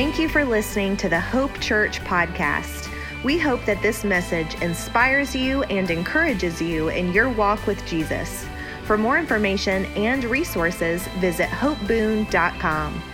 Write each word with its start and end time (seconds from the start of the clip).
Thank 0.00 0.18
you 0.18 0.30
for 0.30 0.46
listening 0.46 0.96
to 0.96 1.10
the 1.10 1.20
Hope 1.20 1.60
Church 1.60 2.00
podcast. 2.04 2.90
We 3.22 3.38
hope 3.38 3.62
that 3.66 3.82
this 3.82 4.02
message 4.02 4.54
inspires 4.62 5.36
you 5.36 5.62
and 5.64 5.90
encourages 5.90 6.62
you 6.62 6.88
in 6.88 7.12
your 7.12 7.28
walk 7.28 7.66
with 7.66 7.84
Jesus. 7.86 8.46
For 8.84 8.96
more 8.96 9.18
information 9.18 9.84
and 9.96 10.24
resources, 10.24 11.06
visit 11.18 11.50
hopeboon.com. 11.50 13.09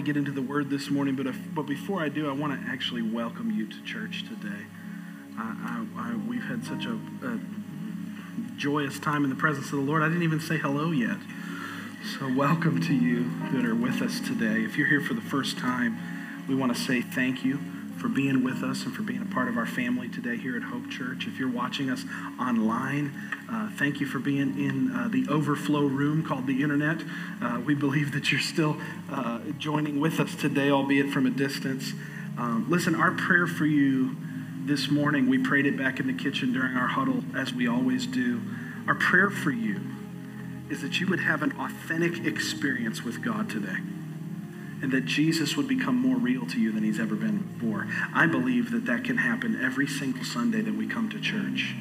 to 0.00 0.06
get 0.06 0.16
into 0.16 0.32
the 0.32 0.42
word 0.42 0.70
this 0.70 0.88
morning, 0.88 1.14
but, 1.14 1.26
if, 1.26 1.36
but 1.54 1.66
before 1.66 2.00
I 2.00 2.08
do, 2.08 2.28
I 2.28 2.32
want 2.32 2.58
to 2.58 2.70
actually 2.70 3.02
welcome 3.02 3.50
you 3.50 3.66
to 3.66 3.82
church 3.82 4.24
today. 4.26 4.64
I, 5.38 5.86
I, 5.96 6.12
I, 6.12 6.16
we've 6.16 6.42
had 6.42 6.64
such 6.64 6.86
a, 6.86 6.98
a 7.22 7.38
joyous 8.56 8.98
time 8.98 9.24
in 9.24 9.30
the 9.30 9.36
presence 9.36 9.66
of 9.66 9.72
the 9.72 9.84
Lord. 9.84 10.02
I 10.02 10.08
didn't 10.08 10.22
even 10.22 10.40
say 10.40 10.56
hello 10.56 10.90
yet. 10.90 11.18
So, 12.18 12.32
welcome 12.32 12.80
to 12.80 12.94
you 12.94 13.30
that 13.52 13.66
are 13.66 13.74
with 13.74 14.00
us 14.00 14.20
today. 14.20 14.64
If 14.64 14.78
you're 14.78 14.88
here 14.88 15.02
for 15.02 15.12
the 15.12 15.20
first 15.20 15.58
time, 15.58 15.98
we 16.48 16.54
want 16.54 16.74
to 16.74 16.80
say 16.80 17.02
thank 17.02 17.44
you 17.44 17.60
for 18.00 18.08
being 18.08 18.42
with 18.42 18.62
us 18.62 18.84
and 18.84 18.94
for 18.94 19.02
being 19.02 19.20
a 19.20 19.26
part 19.26 19.46
of 19.46 19.58
our 19.58 19.66
family 19.66 20.08
today 20.08 20.36
here 20.36 20.56
at 20.56 20.62
Hope 20.62 20.88
Church. 20.88 21.26
If 21.26 21.38
you're 21.38 21.50
watching 21.50 21.90
us 21.90 22.04
online, 22.40 23.12
uh, 23.50 23.70
thank 23.76 24.00
you 24.00 24.06
for 24.06 24.18
being 24.18 24.58
in 24.58 24.90
uh, 24.90 25.08
the 25.08 25.26
overflow 25.28 25.84
room 25.84 26.24
called 26.24 26.46
the 26.46 26.62
internet. 26.62 27.02
Uh, 27.42 27.60
we 27.64 27.74
believe 27.74 28.12
that 28.12 28.32
you're 28.32 28.40
still 28.40 28.78
uh, 29.10 29.40
joining 29.58 30.00
with 30.00 30.18
us 30.18 30.34
today, 30.34 30.70
albeit 30.70 31.10
from 31.10 31.26
a 31.26 31.30
distance. 31.30 31.92
Um, 32.38 32.66
listen, 32.70 32.94
our 32.94 33.10
prayer 33.10 33.46
for 33.46 33.66
you 33.66 34.16
this 34.64 34.90
morning, 34.90 35.28
we 35.28 35.36
prayed 35.36 35.66
it 35.66 35.76
back 35.76 36.00
in 36.00 36.06
the 36.06 36.14
kitchen 36.14 36.54
during 36.54 36.76
our 36.76 36.88
huddle, 36.88 37.22
as 37.36 37.52
we 37.52 37.68
always 37.68 38.06
do. 38.06 38.40
Our 38.86 38.94
prayer 38.94 39.28
for 39.28 39.50
you 39.50 39.78
is 40.70 40.80
that 40.80 41.00
you 41.00 41.06
would 41.08 41.20
have 41.20 41.42
an 41.42 41.52
authentic 41.60 42.24
experience 42.24 43.02
with 43.02 43.22
God 43.22 43.50
today 43.50 43.76
and 44.82 44.92
that 44.92 45.04
Jesus 45.04 45.56
would 45.56 45.68
become 45.68 45.96
more 45.96 46.16
real 46.16 46.46
to 46.46 46.60
you 46.60 46.72
than 46.72 46.82
he's 46.82 47.00
ever 47.00 47.14
been 47.14 47.38
before. 47.38 47.86
I 48.14 48.26
believe 48.26 48.70
that 48.70 48.86
that 48.86 49.04
can 49.04 49.18
happen 49.18 49.60
every 49.62 49.86
single 49.86 50.24
Sunday 50.24 50.62
that 50.62 50.74
we 50.74 50.86
come 50.86 51.10
to 51.10 51.20
church. 51.20 51.74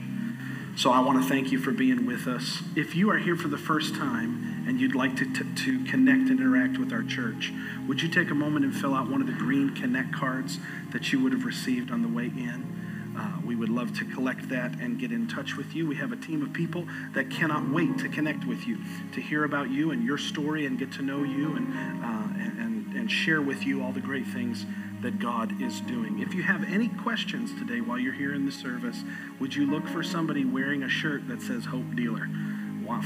So 0.75 0.92
I 0.92 1.02
want 1.02 1.22
to 1.22 1.27
thank 1.27 1.52
you 1.52 1.59
for 1.59 1.72
being 1.72 2.05
with 2.05 2.25
us. 2.25 2.64
If 2.73 2.95
you 2.95 3.11
are 3.11 3.17
here 3.17 3.36
for 3.36 3.50
the 3.50 3.58
first 3.58 3.95
time 3.95 4.64
and 4.66 4.80
you'd 4.80 4.95
like 4.95 5.17
to, 5.17 5.25
to, 5.33 5.55
to, 5.55 5.83
connect 5.83 6.30
and 6.30 6.39
interact 6.39 6.77
with 6.77 6.94
our 6.94 7.03
church, 7.03 7.52
would 7.86 8.02
you 8.02 8.08
take 8.08 8.31
a 8.31 8.33
moment 8.33 8.64
and 8.64 8.73
fill 8.73 8.94
out 8.95 9.09
one 9.09 9.20
of 9.20 9.27
the 9.27 9.33
green 9.33 9.75
Connect 9.75 10.14
cards 10.14 10.58
that 10.92 11.11
you 11.11 11.22
would 11.22 11.33
have 11.33 11.44
received 11.44 11.92
on 11.92 12.02
the 12.02 12.08
way 12.08 12.27
in? 12.27 13.14
Uh, 13.17 13.42
we 13.45 13.55
would 13.55 13.67
love 13.67 13.97
to 14.00 14.05
collect 14.05 14.47
that 14.47 14.80
and 14.80 14.97
get 14.97 15.11
in 15.11 15.27
touch 15.27 15.58
with 15.58 15.75
you. 15.75 15.86
We 15.86 15.97
have 15.97 16.14
a 16.14 16.16
team 16.16 16.42
of 16.42 16.53
people 16.53 16.86
that 17.14 17.30
cannot 17.30 17.70
wait 17.70 17.97
to 17.97 18.08
connect 18.08 18.45
with 18.45 18.66
you, 18.66 18.77
to 19.11 19.20
hear 19.20 19.44
about 19.44 19.70
you 19.70 19.92
and 19.92 20.05
your 20.05 20.17
story 20.17 20.66
and 20.66 20.80
get 20.80 20.94
to 20.94 21.02
know 21.02 21.23
you 21.23 21.58
and, 21.58 21.73
uh, 22.02 22.42
and, 22.42 22.59
and, 22.59 22.79
and 23.10 23.18
share 23.18 23.42
with 23.42 23.66
you 23.66 23.84
all 23.84 23.92
the 23.92 24.00
great 24.00 24.28
things 24.28 24.68
that 25.02 25.18
God 25.18 25.60
is 25.60 25.82
doing. 25.82 26.20
If 26.20 26.36
you 26.36 26.44
have 26.44 26.64
any 26.72 26.89
questions 26.89 27.52
today 27.58 27.82
while 27.82 27.98
you're 27.98 28.14
here 28.14 28.36
in 28.36 28.45
the 28.45 28.52
service, 28.52 29.04
would 29.39 29.56
you 29.56 29.66
look 29.66 29.88
for 29.88 30.04
somebody 30.04 30.45
wearing 30.45 30.83
a 30.83 30.89
shirt 30.89 31.28
that 31.28 31.42
says 31.42 31.66
Hope 31.66 31.95
Dealer? 31.95 32.30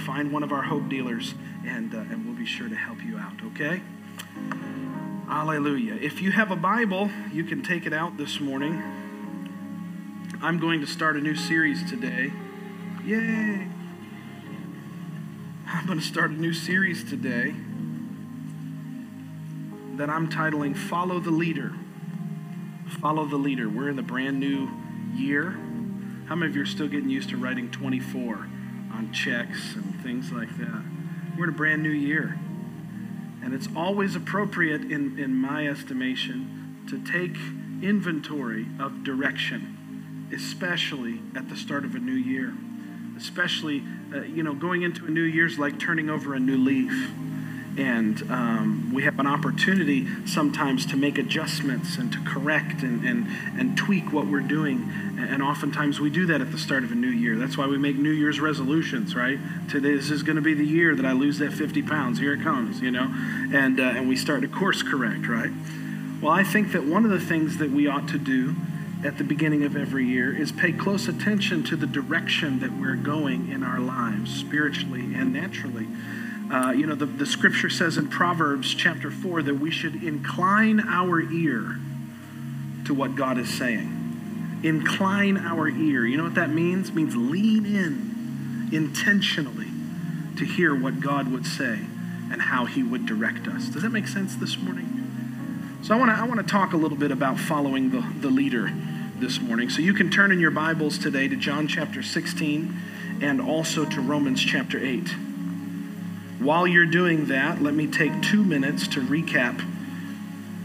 Find 0.06 0.34
one 0.34 0.44
of 0.44 0.52
our 0.52 0.64
Hope 0.64 0.90
Dealers 0.90 1.36
and, 1.66 1.94
uh, 1.94 2.00
and 2.00 2.26
we'll 2.26 2.36
be 2.36 2.46
sure 2.46 2.68
to 2.68 2.76
help 2.76 3.04
you 3.04 3.18
out, 3.18 3.34
okay? 3.52 3.82
Hallelujah. 5.28 5.94
If 5.96 6.22
you 6.22 6.32
have 6.32 6.52
a 6.52 6.56
Bible, 6.56 7.10
you 7.32 7.44
can 7.44 7.62
take 7.62 7.86
it 7.86 7.94
out 7.94 8.18
this 8.18 8.40
morning. 8.40 8.82
I'm 10.42 10.60
going 10.60 10.82
to 10.82 10.88
start 10.88 11.16
a 11.16 11.22
new 11.22 11.36
series 11.36 11.90
today. 11.90 12.34
Yay! 13.06 13.68
I'm 15.68 15.86
going 15.86 16.00
to 16.00 16.06
start 16.06 16.32
a 16.32 16.34
new 16.34 16.54
series 16.54 17.04
today 17.04 17.56
that 19.98 20.10
I'm 20.10 20.30
titling 20.30 20.76
Follow 20.76 21.20
the 21.20 21.32
Leader. 21.32 21.74
Follow 23.02 23.26
the 23.26 23.38
Leader. 23.38 23.70
We're 23.70 23.90
in 23.90 23.96
the 23.96 24.02
brand 24.02 24.40
new 24.40 24.70
year. 25.16 25.52
How 26.28 26.36
many 26.36 26.50
of 26.50 26.56
you 26.56 26.64
are 26.64 26.66
still 26.66 26.88
getting 26.88 27.10
used 27.10 27.30
to 27.30 27.38
writing 27.38 27.70
24 27.72 28.36
on 28.94 29.12
checks 29.14 29.76
and 29.76 30.02
things 30.02 30.32
like 30.32 30.58
that? 30.58 30.84
We're 31.38 31.46
in 31.46 31.50
a 31.50 31.58
brand 31.58 31.84
new 31.84 31.90
year. 31.90 32.40
And 33.44 33.54
it's 33.54 33.68
always 33.76 34.16
appropriate, 34.16 34.82
in, 34.82 35.20
in 35.20 35.36
my 35.36 35.68
estimation, 35.68 36.86
to 36.90 36.98
take 37.04 37.36
inventory 37.82 38.68
of 38.80 39.04
direction 39.04 39.74
especially 40.34 41.22
at 41.36 41.50
the 41.50 41.56
start 41.56 41.86
of 41.86 41.96
a 41.96 42.00
new 42.00 42.14
year. 42.14 42.54
Especially, 43.18 43.84
uh, 44.14 44.22
you 44.22 44.44
know, 44.44 44.54
going 44.54 44.82
into 44.82 45.06
a 45.06 45.10
new 45.10 45.22
year 45.22 45.46
is 45.46 45.60
like 45.60 45.80
turning 45.80 46.10
over 46.10 46.34
a 46.34 46.40
new 46.40 46.58
leaf. 46.58 47.12
And 47.78 48.22
um, 48.32 48.92
we 48.94 49.04
have 49.04 49.18
an 49.20 49.26
opportunity 49.26 50.08
sometimes 50.26 50.86
to 50.88 50.98
make 50.98 51.18
adjustments 51.18 51.98
and 51.98 52.12
to 52.12 52.20
correct 52.24 52.84
and, 52.84 53.04
and, 53.04 53.28
and 53.60 53.78
tweak 53.78 54.14
what 54.14 54.28
we're 54.28 54.42
doing. 54.42 54.92
And 55.18 55.42
oftentimes 55.42 56.00
we 56.00 56.10
do 56.10 56.26
that 56.28 56.42
at 56.42 56.52
the 56.52 56.58
start 56.58 56.84
of 56.84 56.92
a 56.92 56.96
new 56.96 57.08
year. 57.08 57.36
That's 57.36 57.58
why 57.58 57.66
we 57.66 57.78
make 57.78 57.96
New 57.96 58.12
Year's 58.12 58.40
resolutions, 58.40 59.16
right? 59.16 59.40
Today, 59.70 59.96
this 59.96 60.12
is 60.12 60.22
going 60.22 60.36
to 60.36 60.42
be 60.42 60.54
the 60.54 60.66
year 60.66 60.96
that 60.96 61.06
I 61.06 61.14
lose 61.14 61.40
that 61.40 61.54
50 61.54 61.82
pounds. 61.84 62.20
Here 62.20 62.34
it 62.34 62.44
comes, 62.44 62.82
you 62.82 62.92
know? 62.92 63.10
And, 63.54 63.80
uh, 63.80 63.84
and 63.84 64.08
we 64.08 64.16
start 64.16 64.42
to 64.42 64.48
course 64.48 64.84
correct, 64.84 65.28
right? 65.28 65.52
Well, 66.22 66.32
I 66.32 66.44
think 66.44 66.72
that 66.74 66.86
one 66.86 67.06
of 67.06 67.12
the 67.12 67.20
things 67.20 67.58
that 67.58 67.72
we 67.72 67.88
ought 67.88 68.08
to 68.10 68.18
do 68.18 68.56
at 69.04 69.18
the 69.18 69.24
beginning 69.24 69.64
of 69.64 69.76
every 69.76 70.06
year 70.06 70.36
is 70.36 70.52
pay 70.52 70.72
close 70.72 71.08
attention 71.08 71.64
to 71.64 71.76
the 71.76 71.88
direction 71.88 72.60
that 72.60 72.72
we're 72.72 72.96
going 72.96 73.52
in 73.52 73.64
our 73.64 73.80
lives, 73.80 74.34
spiritually 74.34 75.14
and 75.14 75.34
naturally. 75.34 75.88
Uh, 76.54 76.72
you 76.72 76.86
know, 76.86 76.94
the, 76.94 77.08
the 77.08 77.26
scripture 77.26 77.68
says 77.68 77.98
in 77.98 78.08
Proverbs 78.08 78.76
chapter 78.76 79.10
4 79.10 79.42
that 79.42 79.56
we 79.56 79.72
should 79.72 80.04
incline 80.04 80.80
our 80.88 81.20
ear 81.20 81.80
to 82.86 82.94
what 82.94 83.16
God 83.16 83.40
is 83.40 83.52
saying. 83.52 84.60
Incline 84.62 85.36
our 85.36 85.68
ear. 85.68 86.06
You 86.06 86.16
know 86.16 86.26
what 86.26 86.36
that 86.36 86.52
means? 86.52 86.90
It 86.90 86.96
means 86.96 87.16
lean 87.16 87.66
in 87.66 88.70
intentionally 88.72 89.70
to 90.38 90.46
hear 90.46 90.76
what 90.76 91.00
God 91.00 91.32
would 91.32 91.48
say 91.48 91.80
and 92.32 92.40
how 92.40 92.66
he 92.66 92.84
would 92.84 93.08
direct 93.08 93.48
us. 93.48 93.70
Does 93.70 93.82
that 93.82 93.92
make 93.92 94.08
sense 94.08 94.36
this 94.36 94.56
morning? 94.56 95.80
So 95.82 95.96
I 95.96 95.98
want 95.98 96.12
to 96.12 96.16
I 96.16 96.24
want 96.24 96.40
to 96.40 96.46
talk 96.46 96.74
a 96.74 96.78
little 96.78 96.98
bit 96.98 97.12
about 97.12 97.40
following 97.40 97.90
the, 97.90 98.06
the 98.20 98.30
leader 98.30 98.72
this 99.18 99.42
morning. 99.42 99.72
So 99.72 99.82
you 99.82 99.96
can 99.96 100.12
turn 100.12 100.32
in 100.32 100.40
your 100.40 100.52
Bibles 100.52 101.00
today 101.00 101.28
to 101.28 101.36
John 101.36 101.68
chapter 101.68 102.04
16 102.04 102.80
and 103.24 103.42
also 103.42 103.86
to 103.86 104.02
Romans 104.02 104.40
chapter 104.40 104.78
8. 104.78 105.10
While 106.44 106.68
you're 106.68 106.86
doing 106.86 107.28
that, 107.28 107.62
let 107.62 107.74
me 107.74 107.88
take 107.88 108.22
two 108.22 108.44
minutes 108.44 108.86
to 108.90 109.00
recap 109.00 109.66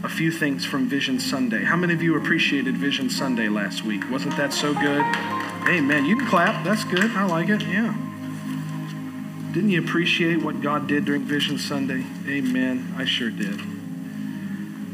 a 0.03 0.09
few 0.09 0.29
things 0.29 0.65
from 0.65 0.89
Vision 0.89 1.21
Sunday. 1.21 1.63
How 1.63 1.77
many 1.77 1.93
of 1.93 2.03
you 2.03 2.17
appreciated 2.17 2.75
Vision 2.75 3.09
Sunday 3.09 3.47
last 3.47 3.85
week? 3.85 4.03
Wasn't 4.11 4.35
that 4.35 4.51
so 4.51 4.73
good? 4.73 5.01
Amen. 5.69 6.03
You 6.03 6.17
can 6.17 6.27
clap. 6.27 6.65
That's 6.65 6.83
good. 6.83 7.09
I 7.11 7.23
like 7.23 7.47
it. 7.47 7.61
Yeah. 7.61 7.95
Didn't 9.53 9.69
you 9.69 9.81
appreciate 9.81 10.43
what 10.43 10.59
God 10.59 10.85
did 10.85 11.05
during 11.05 11.21
Vision 11.21 11.57
Sunday? 11.57 12.03
Amen. 12.27 12.93
I 12.97 13.05
sure 13.05 13.29
did. 13.29 13.61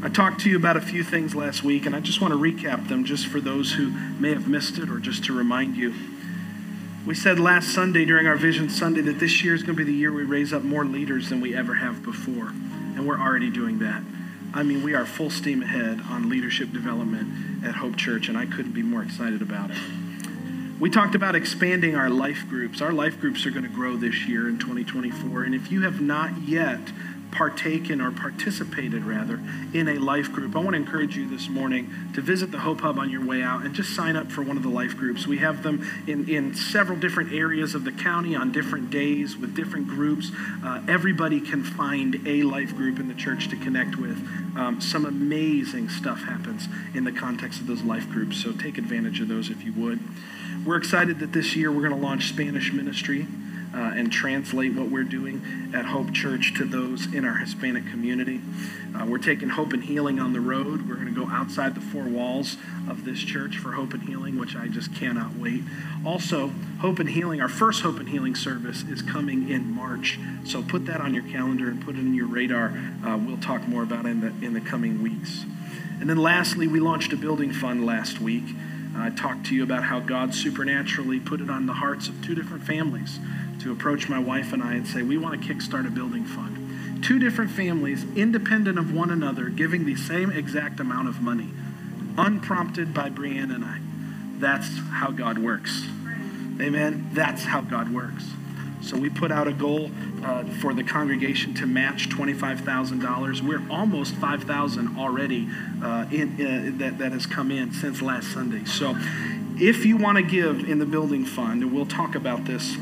I 0.04 0.08
talked 0.08 0.42
to 0.42 0.50
you 0.50 0.56
about 0.56 0.76
a 0.76 0.80
few 0.80 1.02
things 1.02 1.34
last 1.34 1.64
week, 1.64 1.84
and 1.86 1.96
I 1.96 2.00
just 2.00 2.20
want 2.20 2.32
to 2.32 2.38
recap 2.38 2.88
them 2.88 3.04
just 3.04 3.26
for 3.26 3.40
those 3.40 3.72
who 3.72 3.90
may 4.20 4.30
have 4.30 4.46
missed 4.46 4.78
it 4.78 4.88
or 4.88 5.00
just 5.00 5.24
to 5.24 5.36
remind 5.36 5.76
you. 5.76 5.92
We 7.06 7.14
said 7.14 7.38
last 7.38 7.72
Sunday 7.72 8.04
during 8.04 8.26
our 8.26 8.34
Vision 8.34 8.68
Sunday 8.68 9.00
that 9.02 9.20
this 9.20 9.44
year 9.44 9.54
is 9.54 9.62
going 9.62 9.76
to 9.76 9.84
be 9.84 9.88
the 9.88 9.96
year 9.96 10.12
we 10.12 10.24
raise 10.24 10.52
up 10.52 10.64
more 10.64 10.84
leaders 10.84 11.28
than 11.28 11.40
we 11.40 11.54
ever 11.54 11.74
have 11.74 12.02
before, 12.02 12.48
and 12.48 13.06
we're 13.06 13.20
already 13.20 13.48
doing 13.48 13.78
that. 13.78 14.02
I 14.52 14.64
mean, 14.64 14.82
we 14.82 14.92
are 14.96 15.06
full 15.06 15.30
steam 15.30 15.62
ahead 15.62 16.00
on 16.10 16.28
leadership 16.28 16.72
development 16.72 17.64
at 17.64 17.76
Hope 17.76 17.96
Church, 17.96 18.28
and 18.28 18.36
I 18.36 18.46
couldn't 18.46 18.72
be 18.72 18.82
more 18.82 19.04
excited 19.04 19.40
about 19.40 19.70
it. 19.70 19.76
We 20.80 20.90
talked 20.90 21.14
about 21.14 21.36
expanding 21.36 21.94
our 21.94 22.10
life 22.10 22.44
groups. 22.48 22.82
Our 22.82 22.92
life 22.92 23.20
groups 23.20 23.46
are 23.46 23.50
going 23.50 23.62
to 23.62 23.68
grow 23.68 23.96
this 23.96 24.26
year 24.26 24.48
in 24.48 24.58
2024. 24.58 25.44
And 25.44 25.54
if 25.54 25.70
you 25.70 25.82
have 25.82 26.00
not 26.00 26.42
yet 26.42 26.80
partaken 27.36 28.00
or 28.00 28.10
participated 28.10 29.04
rather 29.04 29.38
in 29.74 29.88
a 29.88 29.98
life 29.98 30.32
group, 30.32 30.56
I 30.56 30.60
want 30.60 30.70
to 30.70 30.76
encourage 30.76 31.16
you 31.16 31.28
this 31.28 31.50
morning 31.50 31.92
to 32.14 32.22
visit 32.22 32.50
the 32.50 32.58
Hope 32.58 32.80
Hub 32.80 32.98
on 32.98 33.10
your 33.10 33.24
way 33.24 33.42
out 33.42 33.62
and 33.62 33.74
just 33.74 33.94
sign 33.94 34.16
up 34.16 34.32
for 34.32 34.42
one 34.42 34.56
of 34.56 34.62
the 34.62 34.70
life 34.70 34.96
groups. 34.96 35.26
We 35.26 35.36
have 35.38 35.62
them 35.62 35.86
in, 36.06 36.28
in 36.30 36.54
several 36.54 36.98
different 36.98 37.32
areas 37.32 37.74
of 37.74 37.84
the 37.84 37.92
county 37.92 38.34
on 38.34 38.52
different 38.52 38.90
days 38.90 39.36
with 39.36 39.54
different 39.54 39.86
groups. 39.86 40.30
Uh, 40.64 40.82
everybody 40.88 41.40
can 41.40 41.62
find 41.62 42.26
a 42.26 42.42
life 42.42 42.74
group 42.74 42.98
in 42.98 43.08
the 43.08 43.14
church 43.14 43.48
to 43.48 43.56
connect 43.56 43.96
with. 43.96 44.16
Um, 44.56 44.80
some 44.80 45.04
amazing 45.04 45.90
stuff 45.90 46.22
happens 46.22 46.68
in 46.94 47.04
the 47.04 47.12
context 47.12 47.60
of 47.60 47.66
those 47.66 47.82
life 47.82 48.08
groups, 48.08 48.42
so 48.42 48.52
take 48.52 48.78
advantage 48.78 49.20
of 49.20 49.28
those 49.28 49.50
if 49.50 49.62
you 49.62 49.74
would. 49.74 50.00
We're 50.64 50.78
excited 50.78 51.18
that 51.18 51.32
this 51.32 51.54
year 51.54 51.70
we're 51.70 51.86
going 51.86 52.00
to 52.00 52.06
launch 52.06 52.28
Spanish 52.30 52.72
ministry. 52.72 53.26
Uh, 53.76 53.92
and 53.94 54.10
translate 54.10 54.74
what 54.74 54.88
we're 54.88 55.04
doing 55.04 55.70
at 55.74 55.84
Hope 55.84 56.12
Church 56.12 56.54
to 56.56 56.64
those 56.64 57.12
in 57.12 57.26
our 57.26 57.36
Hispanic 57.36 57.86
community. 57.90 58.40
Uh, 58.94 59.04
we're 59.04 59.18
taking 59.18 59.50
Hope 59.50 59.74
and 59.74 59.84
Healing 59.84 60.18
on 60.18 60.32
the 60.32 60.40
road. 60.40 60.88
We're 60.88 60.94
going 60.94 61.14
to 61.14 61.20
go 61.20 61.28
outside 61.30 61.74
the 61.74 61.82
four 61.82 62.04
walls 62.04 62.56
of 62.88 63.04
this 63.04 63.18
church 63.18 63.58
for 63.58 63.72
Hope 63.72 63.92
and 63.92 64.02
Healing, 64.02 64.38
which 64.38 64.56
I 64.56 64.68
just 64.68 64.94
cannot 64.94 65.36
wait. 65.36 65.62
Also, 66.06 66.52
Hope 66.80 66.98
and 67.00 67.10
Healing, 67.10 67.42
our 67.42 67.48
first 67.48 67.82
Hope 67.82 67.98
and 67.98 68.08
Healing 68.08 68.34
service 68.34 68.82
is 68.84 69.02
coming 69.02 69.50
in 69.50 69.70
March. 69.70 70.18
So 70.44 70.62
put 70.62 70.86
that 70.86 71.02
on 71.02 71.12
your 71.12 71.24
calendar 71.24 71.68
and 71.68 71.84
put 71.84 71.96
it 71.96 72.00
in 72.00 72.14
your 72.14 72.28
radar. 72.28 72.72
Uh, 73.04 73.18
we'll 73.18 73.36
talk 73.36 73.68
more 73.68 73.82
about 73.82 74.06
it 74.06 74.10
in 74.10 74.20
the, 74.20 74.46
in 74.46 74.54
the 74.54 74.62
coming 74.62 75.02
weeks. 75.02 75.44
And 76.00 76.08
then 76.08 76.18
lastly, 76.18 76.66
we 76.66 76.80
launched 76.80 77.12
a 77.12 77.16
building 77.16 77.52
fund 77.52 77.84
last 77.84 78.20
week. 78.20 78.44
I 78.98 79.10
talked 79.10 79.44
to 79.46 79.54
you 79.54 79.62
about 79.62 79.84
how 79.84 80.00
God 80.00 80.34
supernaturally 80.34 81.20
put 81.20 81.42
it 81.42 81.50
on 81.50 81.66
the 81.66 81.74
hearts 81.74 82.08
of 82.08 82.24
two 82.24 82.34
different 82.34 82.64
families 82.64 83.18
to 83.60 83.72
approach 83.72 84.08
my 84.08 84.18
wife 84.18 84.52
and 84.52 84.62
I 84.62 84.74
and 84.74 84.86
say, 84.86 85.02
We 85.02 85.18
want 85.18 85.40
to 85.40 85.54
kickstart 85.54 85.86
a 85.86 85.90
building 85.90 86.24
fund. 86.24 87.02
Two 87.02 87.18
different 87.18 87.50
families, 87.50 88.04
independent 88.16 88.78
of 88.78 88.92
one 88.92 89.10
another, 89.10 89.48
giving 89.48 89.84
the 89.84 89.96
same 89.96 90.30
exact 90.30 90.80
amount 90.80 91.08
of 91.08 91.20
money, 91.20 91.50
unprompted 92.16 92.94
by 92.94 93.10
Brianne 93.10 93.54
and 93.54 93.64
I. 93.64 93.78
That's 94.38 94.78
how 94.78 95.10
God 95.10 95.38
works. 95.38 95.84
Amen. 96.60 97.10
That's 97.12 97.44
how 97.44 97.60
God 97.60 97.92
works. 97.92 98.24
So 98.82 98.96
we 98.96 99.10
put 99.10 99.32
out 99.32 99.48
a 99.48 99.52
goal 99.52 99.90
uh, 100.22 100.44
for 100.44 100.72
the 100.72 100.84
congregation 100.84 101.54
to 101.54 101.66
match 101.66 102.08
$25,000. 102.08 103.40
We're 103.40 103.68
almost 103.70 104.14
5,000 104.14 104.98
already 104.98 105.48
uh, 105.82 106.06
in, 106.10 106.34
uh, 106.34 106.78
that, 106.78 106.98
that 106.98 107.12
has 107.12 107.26
come 107.26 107.50
in 107.50 107.72
since 107.72 108.00
last 108.00 108.32
Sunday. 108.32 108.64
So 108.64 108.94
if 109.58 109.84
you 109.84 109.96
want 109.96 110.18
to 110.18 110.22
give 110.22 110.68
in 110.68 110.78
the 110.78 110.86
building 110.86 111.24
fund, 111.24 111.62
and 111.62 111.72
we'll 111.72 111.86
talk 111.86 112.14
about 112.14 112.44
this 112.44 112.76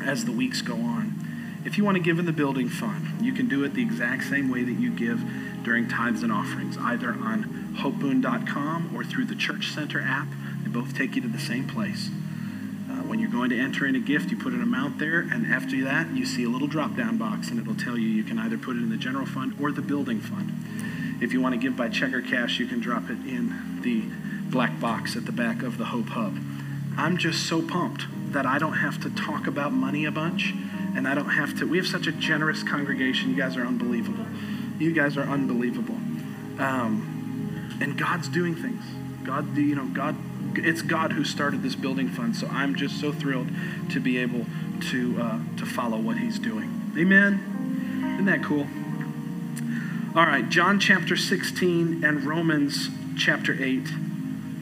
as 0.00 0.24
the 0.24 0.32
weeks 0.32 0.62
go 0.62 0.74
on. 0.74 1.32
If 1.64 1.78
you 1.78 1.84
want 1.84 1.96
to 1.96 2.02
give 2.02 2.18
in 2.18 2.26
the 2.26 2.32
building 2.32 2.68
fund, 2.68 3.24
you 3.24 3.32
can 3.32 3.48
do 3.48 3.62
it 3.64 3.74
the 3.74 3.82
exact 3.82 4.24
same 4.24 4.50
way 4.50 4.64
that 4.64 4.72
you 4.72 4.90
give 4.90 5.22
during 5.62 5.88
tithes 5.88 6.22
and 6.22 6.32
offerings, 6.32 6.76
either 6.76 7.10
on 7.10 7.76
hopeboon.com 7.78 8.94
or 8.96 9.04
through 9.04 9.26
the 9.26 9.36
Church 9.36 9.72
Center 9.72 10.00
app. 10.00 10.26
They 10.64 10.70
both 10.70 10.96
take 10.96 11.14
you 11.14 11.22
to 11.22 11.28
the 11.28 11.38
same 11.38 11.68
place. 11.68 12.10
Uh, 12.90 13.02
when 13.04 13.20
you're 13.20 13.30
going 13.30 13.50
to 13.50 13.58
enter 13.58 13.86
in 13.86 13.94
a 13.94 14.00
gift, 14.00 14.30
you 14.30 14.36
put 14.36 14.52
an 14.52 14.62
amount 14.62 14.98
there, 14.98 15.20
and 15.20 15.46
after 15.46 15.82
that, 15.84 16.10
you 16.14 16.26
see 16.26 16.42
a 16.44 16.48
little 16.48 16.66
drop 16.66 16.96
down 16.96 17.16
box, 17.16 17.48
and 17.48 17.60
it'll 17.60 17.76
tell 17.76 17.96
you 17.96 18.08
you 18.08 18.24
can 18.24 18.38
either 18.40 18.58
put 18.58 18.76
it 18.76 18.80
in 18.80 18.90
the 18.90 18.96
general 18.96 19.26
fund 19.26 19.56
or 19.60 19.70
the 19.70 19.82
building 19.82 20.20
fund. 20.20 20.52
If 21.22 21.32
you 21.32 21.40
want 21.40 21.54
to 21.54 21.60
give 21.60 21.76
by 21.76 21.88
check 21.88 22.12
or 22.12 22.20
cash, 22.20 22.58
you 22.58 22.66
can 22.66 22.80
drop 22.80 23.04
it 23.04 23.18
in 23.24 23.80
the 23.82 24.02
black 24.50 24.80
box 24.80 25.14
at 25.16 25.26
the 25.26 25.32
back 25.32 25.62
of 25.62 25.78
the 25.78 25.86
Hope 25.86 26.08
Hub. 26.08 26.36
I'm 26.98 27.16
just 27.16 27.46
so 27.46 27.62
pumped 27.62 28.06
that 28.32 28.46
I 28.46 28.58
don't 28.58 28.78
have 28.78 29.00
to 29.02 29.10
talk 29.10 29.46
about 29.46 29.72
money 29.72 30.04
a 30.04 30.10
bunch 30.10 30.54
and 30.96 31.08
I 31.08 31.14
don't 31.14 31.30
have 31.30 31.58
to. 31.58 31.66
We 31.66 31.78
have 31.78 31.86
such 31.86 32.06
a 32.06 32.12
generous 32.12 32.62
congregation. 32.62 33.30
You 33.30 33.36
guys 33.36 33.56
are 33.56 33.66
unbelievable. 33.66 34.26
You 34.78 34.92
guys 34.92 35.16
are 35.16 35.22
unbelievable. 35.22 35.94
Um, 36.58 37.78
and 37.80 37.98
God's 37.98 38.28
doing 38.28 38.54
things. 38.54 38.84
God, 39.24 39.56
you 39.56 39.74
know, 39.74 39.86
God, 39.86 40.16
it's 40.56 40.82
God 40.82 41.12
who 41.12 41.24
started 41.24 41.62
this 41.62 41.74
building 41.74 42.08
fund. 42.08 42.36
So 42.36 42.46
I'm 42.48 42.74
just 42.74 43.00
so 43.00 43.12
thrilled 43.12 43.48
to 43.90 44.00
be 44.00 44.18
able 44.18 44.46
to, 44.90 45.20
uh, 45.20 45.38
to 45.58 45.66
follow 45.66 45.98
what 45.98 46.18
he's 46.18 46.38
doing. 46.38 46.92
Amen. 46.96 48.14
Isn't 48.14 48.26
that 48.26 48.42
cool? 48.42 48.66
All 50.14 50.26
right, 50.26 50.46
John 50.48 50.78
chapter 50.78 51.16
16 51.16 52.04
and 52.04 52.24
Romans 52.24 52.90
chapter 53.16 53.54
8. 53.54 53.88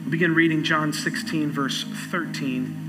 We'll 0.03 0.11
begin 0.11 0.33
reading 0.33 0.63
John 0.63 0.93
16, 0.93 1.51
verse 1.51 1.83
13 1.83 2.80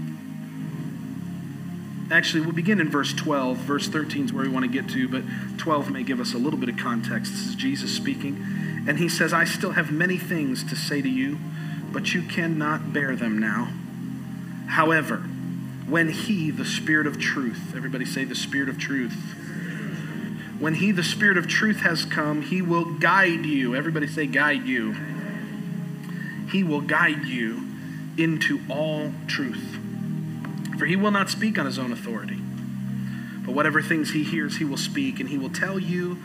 Actually, 2.13 2.43
we'll 2.43 2.53
begin 2.53 2.79
in 2.79 2.91
verse 2.91 3.15
12. 3.15 3.57
Verse 3.57 3.89
13 3.89 4.27
is 4.27 4.33
where 4.35 4.45
we 4.45 4.51
want 4.51 4.67
to 4.67 4.71
get 4.71 4.87
to, 4.91 5.09
but 5.09 5.23
12 5.57 5.91
may 5.91 6.03
give 6.03 6.21
us 6.21 6.35
a 6.35 6.39
little 6.39 6.59
bit 6.59 6.69
of 6.69 6.77
context. 6.77 7.33
This 7.33 7.47
is 7.47 7.55
Jesus 7.55 7.91
speaking. 7.91 8.85
And 8.87 8.99
he 8.99 9.09
says, 9.09 9.33
I 9.33 9.45
still 9.45 9.71
have 9.73 9.91
many 9.91 10.19
things 10.19 10.63
to 10.65 10.77
say 10.77 11.01
to 11.01 11.09
you, 11.09 11.39
but 11.91 12.13
you 12.13 12.21
cannot 12.21 12.93
bear 12.93 13.17
them 13.17 13.39
now. 13.39 13.73
However, 14.69 15.19
when 15.89 16.11
he, 16.11 16.51
the 16.51 16.67
Spirit 16.67 17.07
of 17.07 17.19
truth, 17.19 17.73
everybody 17.75 18.05
say 18.05 18.25
the 18.25 18.35
Spirit 18.35 18.69
of 18.69 18.79
truth. 18.79 19.17
When 20.59 20.75
he, 20.75 20.93
the 20.93 21.03
Spirit 21.03 21.39
of 21.39 21.49
truth, 21.49 21.81
has 21.81 22.05
come, 22.05 22.43
he 22.43 22.61
will 22.61 22.85
guide 22.85 23.47
you. 23.47 23.75
Everybody 23.75 24.07
say, 24.07 24.27
guide 24.27 24.67
you. 24.67 24.95
He 26.51 26.63
will 26.63 26.83
guide 26.83 27.25
you 27.25 27.67
into 28.19 28.61
all 28.69 29.13
truth. 29.27 29.79
For 30.83 30.87
he 30.87 30.97
will 30.97 31.13
not 31.13 31.31
speak 31.31 31.61
on 31.61 31.67
his 31.67 31.79
own 31.79 31.93
authority. 31.93 32.41
But 33.47 33.55
whatever 33.55 33.81
things 33.81 34.11
he 34.11 34.25
hears, 34.25 34.57
he 34.57 34.65
will 34.65 34.77
speak, 34.77 35.21
and 35.21 35.29
he 35.29 35.39
will 35.39 35.49
tell 35.49 35.79
you 35.79 36.19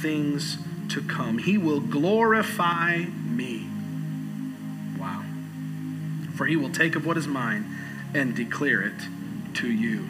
things 0.00 0.56
to 0.88 1.02
come. 1.02 1.36
He 1.36 1.58
will 1.58 1.80
glorify 1.80 3.04
me. 3.22 3.68
Wow. 4.98 5.26
For 6.34 6.46
he 6.46 6.56
will 6.56 6.70
take 6.70 6.96
of 6.96 7.04
what 7.04 7.18
is 7.18 7.26
mine 7.26 7.66
and 8.14 8.34
declare 8.34 8.80
it 8.80 8.98
to 9.56 9.70
you. 9.70 10.08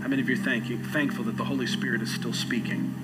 How 0.00 0.06
many 0.06 0.22
of 0.22 0.28
you 0.28 0.36
are 0.36 0.44
thank 0.44 0.68
you, 0.68 0.78
thankful 0.78 1.24
that 1.24 1.36
the 1.36 1.46
Holy 1.46 1.66
Spirit 1.66 2.02
is 2.02 2.14
still 2.14 2.32
speaking? 2.32 2.94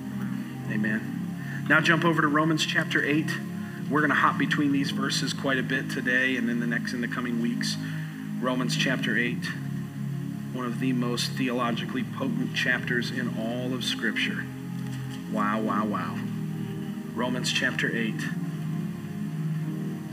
Amen. 0.71 1.65
Now 1.67 1.81
jump 1.81 2.05
over 2.05 2.21
to 2.21 2.29
Romans 2.29 2.65
chapter 2.65 3.03
8. 3.03 3.29
We're 3.89 3.99
going 3.99 4.11
to 4.11 4.15
hop 4.15 4.37
between 4.37 4.71
these 4.71 4.91
verses 4.91 5.33
quite 5.33 5.57
a 5.57 5.63
bit 5.63 5.91
today 5.91 6.37
and 6.37 6.47
then 6.47 6.61
the 6.61 6.67
next 6.67 6.93
in 6.93 7.01
the 7.01 7.09
coming 7.09 7.41
weeks. 7.41 7.75
Romans 8.39 8.77
chapter 8.77 9.17
8 9.17 9.43
one 10.55 10.65
of 10.65 10.79
the 10.79 10.93
most 10.93 11.31
theologically 11.31 12.03
potent 12.03 12.55
chapters 12.55 13.11
in 13.11 13.37
all 13.37 13.73
of 13.73 13.83
Scripture. 13.83 14.45
Wow, 15.31 15.59
wow, 15.59 15.85
wow. 15.85 16.17
Romans 17.13 17.51
chapter 17.51 17.93
8. 17.93 18.13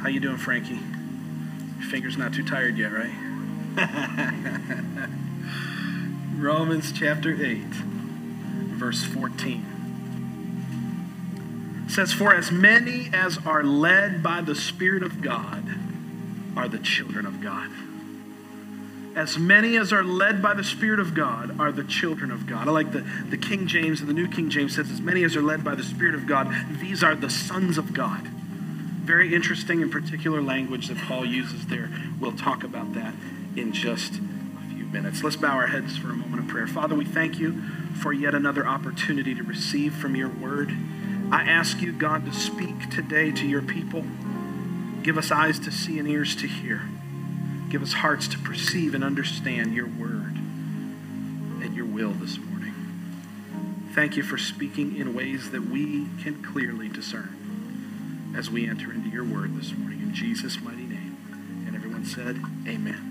How 0.01 0.09
you 0.09 0.19
doing, 0.19 0.39
Frankie? 0.39 0.81
Your 1.79 1.89
finger's 1.89 2.17
not 2.17 2.35
too 2.35 2.43
tired 2.43 2.77
yet, 2.77 2.91
right? 2.93 3.13
Romans 6.37 6.91
chapter 6.91 7.33
8, 7.33 7.59
verse 7.59 9.05
14. 9.05 11.87
says, 11.89 12.13
For 12.13 12.35
as 12.35 12.51
many 12.51 13.11
as 13.13 13.39
are 13.47 13.63
led 13.63 14.25
by 14.25 14.41
the 14.41 14.57
Spirit 14.57 15.05
of 15.05 15.23
God 15.23 15.77
are 16.57 16.67
the 16.67 16.81
children 16.81 17.27
of 17.27 17.41
God. 17.41 17.71
As 19.15 19.37
many 19.37 19.77
as 19.77 19.93
are 19.93 20.03
led 20.03 20.41
by 20.41 20.55
the 20.55 20.65
Spirit 20.65 20.99
of 20.99 21.15
God 21.15 21.61
are 21.61 21.71
the 21.71 21.85
children 21.85 22.31
of 22.31 22.47
God. 22.47 22.67
I 22.67 22.71
like 22.71 22.93
the, 22.93 23.05
the 23.29 23.37
King 23.37 23.67
James 23.67 24.01
and 24.01 24.09
the 24.09 24.15
New 24.15 24.27
King 24.27 24.49
James 24.49 24.75
says, 24.75 24.91
as 24.91 25.03
many 25.03 25.23
as 25.23 25.37
are 25.37 25.43
led 25.43 25.63
by 25.63 25.75
the 25.75 25.83
Spirit 25.83 26.15
of 26.15 26.27
God, 26.27 26.51
these 26.81 27.03
are 27.05 27.15
the 27.15 27.29
sons 27.29 27.77
of 27.77 27.93
God. 27.93 28.23
Very 29.03 29.35
interesting 29.35 29.83
and 29.83 29.93
particular 29.93 30.41
language 30.41 30.89
that 30.89 30.97
Paul 30.97 31.27
uses 31.27 31.67
there. 31.67 31.91
We'll 32.21 32.37
talk 32.37 32.65
about 32.65 32.95
that 32.95 33.13
in 33.55 33.73
just 33.73 34.15
a 34.15 34.75
few 34.75 34.85
minutes. 34.87 35.23
Let's 35.23 35.37
bow 35.37 35.57
our 35.57 35.67
heads 35.67 35.99
for 35.99 36.11
a 36.11 36.15
moment 36.15 36.45
of 36.45 36.49
prayer. 36.49 36.67
Father, 36.67 36.95
we 36.95 37.05
thank 37.05 37.39
you 37.39 37.61
for 38.01 38.15
yet 38.15 38.35
another 38.35 38.67
opportunity 38.67 39.35
to 39.35 39.43
receive 39.43 39.95
from 39.95 40.17
your 40.17 40.29
word. 40.31 40.75
I 41.31 41.43
ask 41.43 41.83
you, 41.83 41.93
God, 41.93 42.25
to 42.25 42.33
speak 42.33 42.89
today 42.91 43.31
to 43.33 43.47
your 43.47 43.63
people. 43.63 44.05
Give 45.03 45.19
us 45.19 45.31
eyes 45.31 45.59
to 45.61 45.71
see 45.71 45.99
and 45.99 46.09
ears 46.09 46.35
to 46.37 46.47
hear. 46.47 46.83
Give 47.73 47.83
us 47.83 47.95
hearts 47.95 48.29
to 48.29 48.39
perceive 48.39 48.93
and 48.93 49.03
understand 49.03 49.73
your 49.73 49.87
word 49.87 50.37
and 51.63 51.75
your 51.75 51.87
will 51.87 52.11
this 52.11 52.37
morning. 52.37 52.75
Thank 53.95 54.15
you 54.15 54.23
for 54.23 54.37
speaking 54.37 54.95
in 54.95 55.15
ways 55.15 55.53
that 55.53 55.63
we 55.63 56.09
can 56.23 56.43
clearly 56.43 56.91
discern 56.91 58.35
as 58.37 58.51
we 58.51 58.69
enter 58.69 58.93
into 58.93 59.09
your 59.09 59.25
word 59.25 59.59
this 59.59 59.73
morning. 59.73 60.03
In 60.03 60.13
Jesus' 60.13 60.61
mighty 60.61 60.83
name. 60.83 61.65
And 61.67 61.75
everyone 61.75 62.05
said, 62.05 62.37
Amen. 62.69 63.09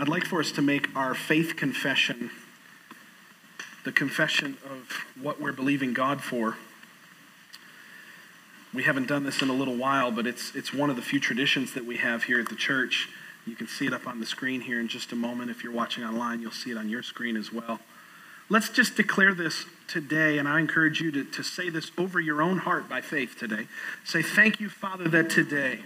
I'd 0.00 0.08
like 0.08 0.24
for 0.24 0.40
us 0.40 0.50
to 0.50 0.62
make 0.62 0.88
our 0.96 1.14
faith 1.14 1.54
confession 1.54 2.32
the 3.84 3.92
confession 3.92 4.58
of 4.64 5.04
what 5.22 5.40
we're 5.40 5.52
believing 5.52 5.92
God 5.92 6.20
for 6.20 6.56
we 8.74 8.82
haven't 8.82 9.08
done 9.08 9.24
this 9.24 9.40
in 9.40 9.48
a 9.48 9.52
little 9.52 9.76
while, 9.76 10.10
but 10.10 10.26
it's, 10.26 10.54
it's 10.54 10.72
one 10.72 10.90
of 10.90 10.96
the 10.96 11.02
few 11.02 11.20
traditions 11.20 11.74
that 11.74 11.86
we 11.86 11.96
have 11.96 12.24
here 12.24 12.38
at 12.38 12.48
the 12.48 12.56
church. 12.56 13.08
You 13.46 13.56
can 13.56 13.66
see 13.66 13.86
it 13.86 13.94
up 13.94 14.06
on 14.06 14.20
the 14.20 14.26
screen 14.26 14.60
here 14.60 14.78
in 14.78 14.88
just 14.88 15.12
a 15.12 15.16
moment. 15.16 15.50
If 15.50 15.64
you're 15.64 15.72
watching 15.72 16.04
online, 16.04 16.40
you'll 16.40 16.50
see 16.50 16.70
it 16.70 16.76
on 16.76 16.88
your 16.88 17.02
screen 17.02 17.36
as 17.36 17.52
well. 17.52 17.80
Let's 18.50 18.68
just 18.68 18.96
declare 18.96 19.34
this 19.34 19.66
today, 19.86 20.38
and 20.38 20.48
I 20.48 20.60
encourage 20.60 21.00
you 21.00 21.10
to, 21.12 21.24
to 21.24 21.42
say 21.42 21.68
this 21.70 21.90
over 21.98 22.18
your 22.20 22.40
own 22.40 22.58
heart 22.58 22.88
by 22.88 23.00
faith 23.00 23.36
today. 23.38 23.66
Say, 24.04 24.22
Thank 24.22 24.60
you, 24.60 24.68
Father, 24.68 25.08
that 25.08 25.30
today 25.30 25.80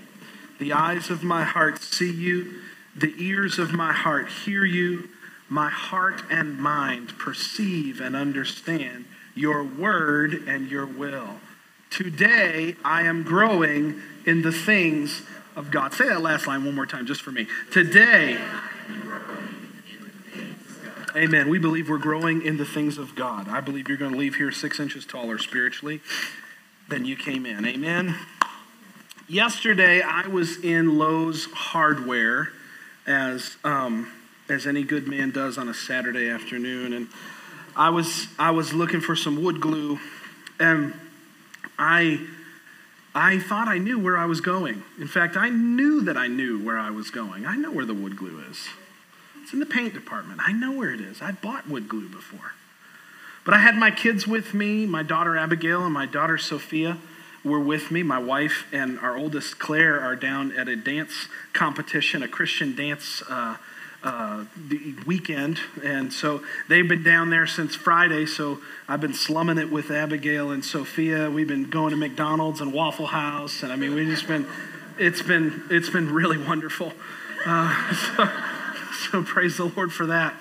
the 0.58 0.72
eyes 0.72 1.10
of 1.10 1.24
my 1.24 1.42
heart 1.42 1.82
see 1.82 2.12
you, 2.12 2.60
the 2.96 3.14
ears 3.18 3.58
of 3.58 3.72
my 3.72 3.92
heart 3.92 4.28
hear 4.28 4.64
you, 4.64 5.08
my 5.48 5.70
heart 5.70 6.22
and 6.30 6.58
mind 6.58 7.18
perceive 7.18 8.00
and 8.00 8.14
understand 8.14 9.06
your 9.34 9.64
word 9.64 10.34
and 10.46 10.70
your 10.70 10.86
will. 10.86 11.40
Today, 11.92 12.74
I 12.82 13.02
am 13.02 13.22
growing 13.22 14.00
in 14.24 14.40
the 14.40 14.52
things 14.52 15.22
of 15.54 15.70
God. 15.70 15.92
Say 15.92 16.08
that 16.08 16.22
last 16.22 16.46
line 16.46 16.64
one 16.64 16.74
more 16.74 16.86
time, 16.86 17.06
just 17.06 17.20
for 17.20 17.32
me. 17.32 17.46
Today, 17.70 18.40
Amen. 21.14 21.50
We 21.50 21.58
believe 21.58 21.90
we're 21.90 21.98
growing 21.98 22.40
in 22.40 22.56
the 22.56 22.64
things 22.64 22.96
of 22.96 23.14
God. 23.14 23.46
I 23.46 23.60
believe 23.60 23.86
you're 23.86 23.98
going 23.98 24.12
to 24.12 24.18
leave 24.18 24.36
here 24.36 24.50
six 24.50 24.80
inches 24.80 25.04
taller 25.04 25.36
spiritually 25.36 26.00
than 26.88 27.04
you 27.04 27.16
came 27.16 27.44
in. 27.44 27.66
Amen. 27.66 28.16
Yesterday, 29.28 30.00
I 30.00 30.26
was 30.28 30.56
in 30.64 30.98
Lowe's 30.98 31.44
Hardware, 31.52 32.48
as 33.06 33.58
um, 33.62 34.10
as 34.48 34.66
any 34.66 34.84
good 34.84 35.06
man 35.06 35.30
does 35.30 35.58
on 35.58 35.68
a 35.68 35.74
Saturday 35.74 36.30
afternoon, 36.30 36.94
and 36.94 37.08
I 37.76 37.90
was 37.90 38.28
I 38.38 38.50
was 38.50 38.72
looking 38.72 39.02
for 39.02 39.14
some 39.14 39.42
wood 39.42 39.60
glue, 39.60 40.00
and 40.58 40.94
I 41.82 42.20
I 43.14 43.38
thought 43.38 43.68
I 43.68 43.76
knew 43.76 43.98
where 43.98 44.16
I 44.16 44.24
was 44.24 44.40
going. 44.40 44.84
In 44.98 45.08
fact, 45.08 45.36
I 45.36 45.50
knew 45.50 46.00
that 46.02 46.16
I 46.16 46.28
knew 46.28 46.64
where 46.64 46.78
I 46.78 46.88
was 46.90 47.10
going. 47.10 47.44
I 47.44 47.56
know 47.56 47.70
where 47.70 47.84
the 47.84 47.92
wood 47.92 48.16
glue 48.16 48.42
is. 48.50 48.68
It's 49.42 49.52
in 49.52 49.60
the 49.60 49.66
paint 49.66 49.92
department. 49.92 50.40
I 50.42 50.52
know 50.52 50.72
where 50.72 50.92
it 50.92 51.00
is. 51.00 51.20
I 51.20 51.32
bought 51.32 51.68
wood 51.68 51.88
glue 51.88 52.08
before. 52.08 52.52
But 53.44 53.54
I 53.54 53.58
had 53.58 53.74
my 53.76 53.90
kids 53.90 54.26
with 54.26 54.54
me. 54.54 54.86
My 54.86 55.02
daughter 55.02 55.36
Abigail 55.36 55.84
and 55.84 55.92
my 55.92 56.06
daughter 56.06 56.38
Sophia 56.38 56.96
were 57.44 57.60
with 57.60 57.90
me. 57.90 58.02
My 58.02 58.18
wife 58.20 58.66
and 58.72 58.98
our 59.00 59.16
oldest 59.16 59.58
Claire 59.58 60.00
are 60.00 60.16
down 60.16 60.52
at 60.52 60.68
a 60.68 60.76
dance 60.76 61.28
competition, 61.52 62.22
a 62.22 62.28
Christian 62.28 62.74
dance 62.74 63.22
uh, 63.28 63.56
uh, 64.04 64.44
the 64.56 64.94
weekend. 65.06 65.60
And 65.84 66.12
so 66.12 66.42
they've 66.68 66.86
been 66.86 67.02
down 67.02 67.30
there 67.30 67.46
since 67.46 67.74
Friday. 67.74 68.26
So 68.26 68.58
I've 68.88 69.00
been 69.00 69.14
slumming 69.14 69.58
it 69.58 69.70
with 69.70 69.90
Abigail 69.90 70.50
and 70.50 70.64
Sophia. 70.64 71.30
We've 71.30 71.48
been 71.48 71.70
going 71.70 71.90
to 71.90 71.96
McDonald's 71.96 72.60
and 72.60 72.72
Waffle 72.72 73.06
House. 73.06 73.62
And 73.62 73.72
I 73.72 73.76
mean, 73.76 73.94
we've 73.94 74.08
just 74.08 74.26
been, 74.26 74.46
it's 74.98 75.22
been, 75.22 75.62
it's 75.70 75.90
been 75.90 76.12
really 76.12 76.38
wonderful. 76.38 76.92
Uh, 77.46 77.94
so, 78.16 78.30
so 79.10 79.22
praise 79.22 79.56
the 79.56 79.66
Lord 79.66 79.92
for 79.92 80.06
that. 80.06 80.34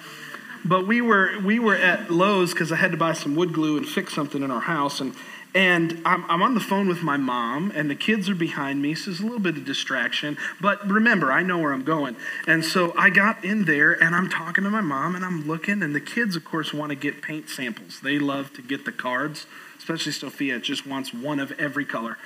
But 0.64 0.86
we 0.86 1.02
were 1.02 1.40
we 1.40 1.58
were 1.58 1.76
at 1.76 2.12
Lowe's 2.12 2.54
because 2.54 2.72
I 2.72 2.76
had 2.76 2.92
to 2.92 2.98
buy 2.98 3.14
some 3.14 3.36
wood 3.36 3.52
glue 3.52 3.78
and 3.78 3.88
fix 3.88 4.14
something 4.14 4.44
in 4.44 4.52
our 4.52 4.62
house, 4.62 5.02
and 5.02 5.16
and 5.54 6.02
I'm, 6.06 6.30
I'm 6.30 6.42
on 6.42 6.54
the 6.54 6.62
phone 6.62 6.88
with 6.88 7.04
my 7.04 7.18
mom, 7.18 7.72
and 7.76 7.90
the 7.90 7.96
kids 7.96 8.30
are 8.30 8.36
behind 8.36 8.82
me, 8.82 8.96
so 8.96 9.12
there's 9.12 9.20
a 9.20 9.24
little 9.24 9.40
bit 9.40 9.58
of 9.58 9.66
distraction. 9.66 10.38
But 10.60 10.88
remember, 10.88 11.32
I 11.32 11.44
know 11.44 11.58
where 11.58 11.74
I'm 11.74 11.84
going, 11.84 12.16
and 12.48 12.64
so 12.64 12.94
I 12.98 13.10
got 13.10 13.44
in 13.44 13.66
there, 13.66 13.92
and 13.92 14.16
I'm 14.16 14.30
talking 14.30 14.64
to 14.64 14.70
my 14.70 14.82
mom, 14.82 15.16
and 15.16 15.26
I'm 15.26 15.48
looking, 15.48 15.84
and 15.84 15.94
the 15.94 16.02
kids, 16.02 16.36
of 16.36 16.46
course, 16.46 16.74
want 16.74 16.92
to 16.92 16.96
get 16.96 17.22
paint 17.22 17.50
samples. 17.50 18.00
They 18.02 18.20
love 18.20 18.54
to 18.54 18.62
get 18.62 18.86
the 18.86 18.92
cards 18.92 19.46
especially 19.82 20.12
Sophia, 20.12 20.60
just 20.60 20.86
wants 20.86 21.12
one 21.12 21.40
of 21.40 21.52
every 21.54 21.86
color 21.86 22.18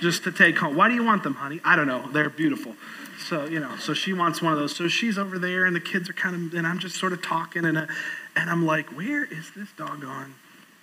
just 0.00 0.24
to 0.24 0.32
take 0.32 0.58
home. 0.58 0.74
Why 0.74 0.88
do 0.88 0.94
you 0.94 1.04
want 1.04 1.22
them, 1.22 1.34
honey? 1.34 1.60
I 1.64 1.76
don't 1.76 1.86
know. 1.86 2.10
They're 2.10 2.28
beautiful. 2.28 2.74
So, 3.20 3.44
you 3.44 3.60
know, 3.60 3.76
so 3.76 3.94
she 3.94 4.12
wants 4.12 4.42
one 4.42 4.52
of 4.52 4.58
those. 4.58 4.74
So 4.74 4.88
she's 4.88 5.16
over 5.16 5.38
there, 5.38 5.64
and 5.64 5.76
the 5.76 5.80
kids 5.80 6.10
are 6.10 6.12
kind 6.12 6.34
of, 6.34 6.58
and 6.58 6.66
I'm 6.66 6.80
just 6.80 6.96
sort 6.96 7.12
of 7.12 7.22
talking, 7.22 7.64
and, 7.64 7.78
uh, 7.78 7.86
and 8.34 8.50
I'm 8.50 8.66
like, 8.66 8.86
where 8.96 9.24
is 9.24 9.52
this 9.56 9.68
doggone 9.76 10.34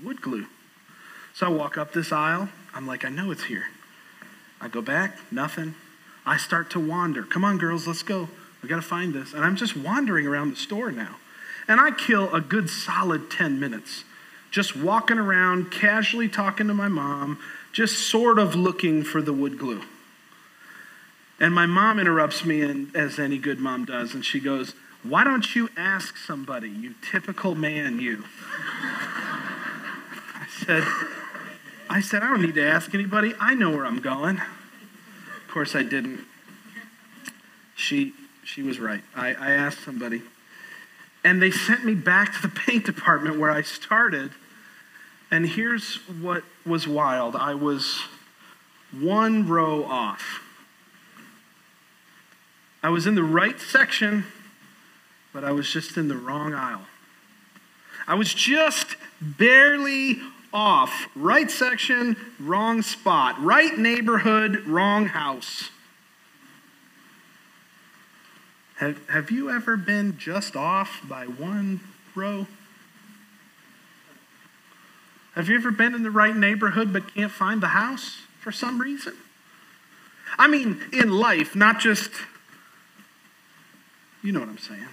wood 0.02 0.22
glue? 0.22 0.48
So 1.34 1.48
I 1.48 1.50
walk 1.50 1.78
up 1.78 1.94
this 1.94 2.12
aisle. 2.12 2.50
I'm 2.74 2.88
like, 2.88 3.06
I 3.06 3.10
know 3.10 3.32
it's 3.32 3.46
here. 3.46 3.66
I 4.60 4.68
go 4.68 4.82
back, 4.82 5.18
nothing. 5.32 5.76
I 6.26 6.38
start 6.38 6.70
to 6.72 6.80
wander. 6.80 7.24
Come 7.24 7.44
on, 7.44 7.58
girls, 7.58 7.88
let's 7.88 8.04
go. 8.04 8.30
We 8.62 8.70
got 8.70 8.76
to 8.76 8.82
find 8.82 9.14
this. 9.14 9.34
And 9.34 9.44
I'm 9.44 9.56
just 9.56 9.76
wandering 9.76 10.28
around 10.28 10.52
the 10.52 10.56
store 10.56 10.92
now. 10.92 11.16
And 11.68 11.80
I 11.80 11.92
kill 11.92 12.34
a 12.34 12.42
good 12.42 12.70
solid 12.70 13.32
10 13.32 13.60
minutes 13.60 14.04
just 14.52 14.76
walking 14.76 15.18
around, 15.18 15.72
casually 15.72 16.28
talking 16.28 16.68
to 16.68 16.74
my 16.74 16.90
mom, 16.90 17.40
just 17.72 18.10
sort 18.10 18.38
of 18.38 18.54
looking 18.54 19.02
for 19.04 19.22
the 19.22 19.32
wood 19.32 19.58
glue. 19.58 19.82
And 21.40 21.56
my 21.56 21.66
mom 21.66 22.00
interrupts 22.00 22.46
me, 22.46 22.62
and, 22.62 22.94
as 22.96 23.18
any 23.18 23.38
good 23.38 23.60
mom 23.60 23.86
does, 23.86 24.14
and 24.14 24.24
she 24.24 24.40
goes, 24.40 24.76
Why 25.04 25.24
don't 25.24 25.56
you 25.56 25.70
ask 25.76 26.18
somebody, 26.18 26.70
you 26.70 26.94
typical 27.02 27.56
man, 27.56 28.00
you? 28.00 28.26
I 28.84 30.46
said, 30.66 30.84
I 31.92 32.00
said, 32.00 32.24
I 32.24 32.30
don't 32.30 32.42
need 32.42 32.56
to 32.56 32.66
ask 32.66 32.94
anybody. 32.96 33.34
I 33.38 33.54
know 33.54 33.70
where 33.70 33.86
I'm 33.86 34.00
going. 34.00 34.38
Of 34.38 35.48
course, 35.50 35.76
I 35.76 35.84
didn't. 35.84 36.22
She, 37.76 38.14
she 38.46 38.64
was 38.64 38.80
right. 38.80 39.04
I, 39.14 39.34
I 39.34 39.52
asked 39.52 39.84
somebody. 39.84 40.22
And 41.26 41.42
they 41.42 41.52
sent 41.52 41.84
me 41.84 41.94
back 41.94 42.34
to 42.36 42.42
the 42.42 42.48
paint 42.48 42.86
department 42.86 43.38
where 43.38 43.52
I 43.52 43.62
started. 43.62 44.32
And 45.30 45.46
here's 45.46 45.98
what 46.08 46.44
was 46.66 46.88
wild 46.88 47.36
I 47.36 47.56
was 47.56 48.04
one 48.98 49.46
row 49.50 49.84
off. 49.84 50.42
I 52.82 52.88
was 52.88 53.06
in 53.06 53.16
the 53.16 53.24
right 53.24 53.60
section, 53.60 54.24
but 55.34 55.44
I 55.44 55.52
was 55.52 55.70
just 55.70 55.98
in 55.98 56.08
the 56.08 56.16
wrong 56.16 56.54
aisle. 56.54 56.84
I 58.08 58.16
was 58.16 58.34
just 58.34 58.96
barely 59.20 60.22
off. 60.54 61.08
Right 61.16 61.50
section, 61.50 62.16
wrong 62.40 62.82
spot. 62.82 63.42
Right 63.42 63.78
neighborhood, 63.78 64.66
wrong 64.68 65.08
house. 65.08 65.70
Have, 68.78 69.08
have 69.10 69.32
you 69.32 69.50
ever 69.50 69.78
been 69.78 70.18
just 70.18 70.56
off 70.56 71.02
by 71.08 71.26
one 71.26 71.82
row? 72.16 72.48
Have 75.36 75.48
you 75.50 75.56
ever 75.56 75.72
been 75.72 75.94
in 75.94 76.04
the 76.04 76.12
right 76.12 76.36
neighborhood 76.36 76.92
but 76.92 77.14
can't 77.14 77.32
find 77.32 77.62
the 77.62 77.68
house 77.68 78.18
for 78.40 78.52
some 78.52 78.82
reason? 78.82 79.14
I 80.38 80.48
mean, 80.48 80.82
in 80.92 81.12
life, 81.12 81.56
not 81.56 81.80
just 81.80 82.12
you 84.24 84.32
know 84.32 84.40
what 84.40 84.50
I'm 84.50 84.58
saying. 84.58 84.88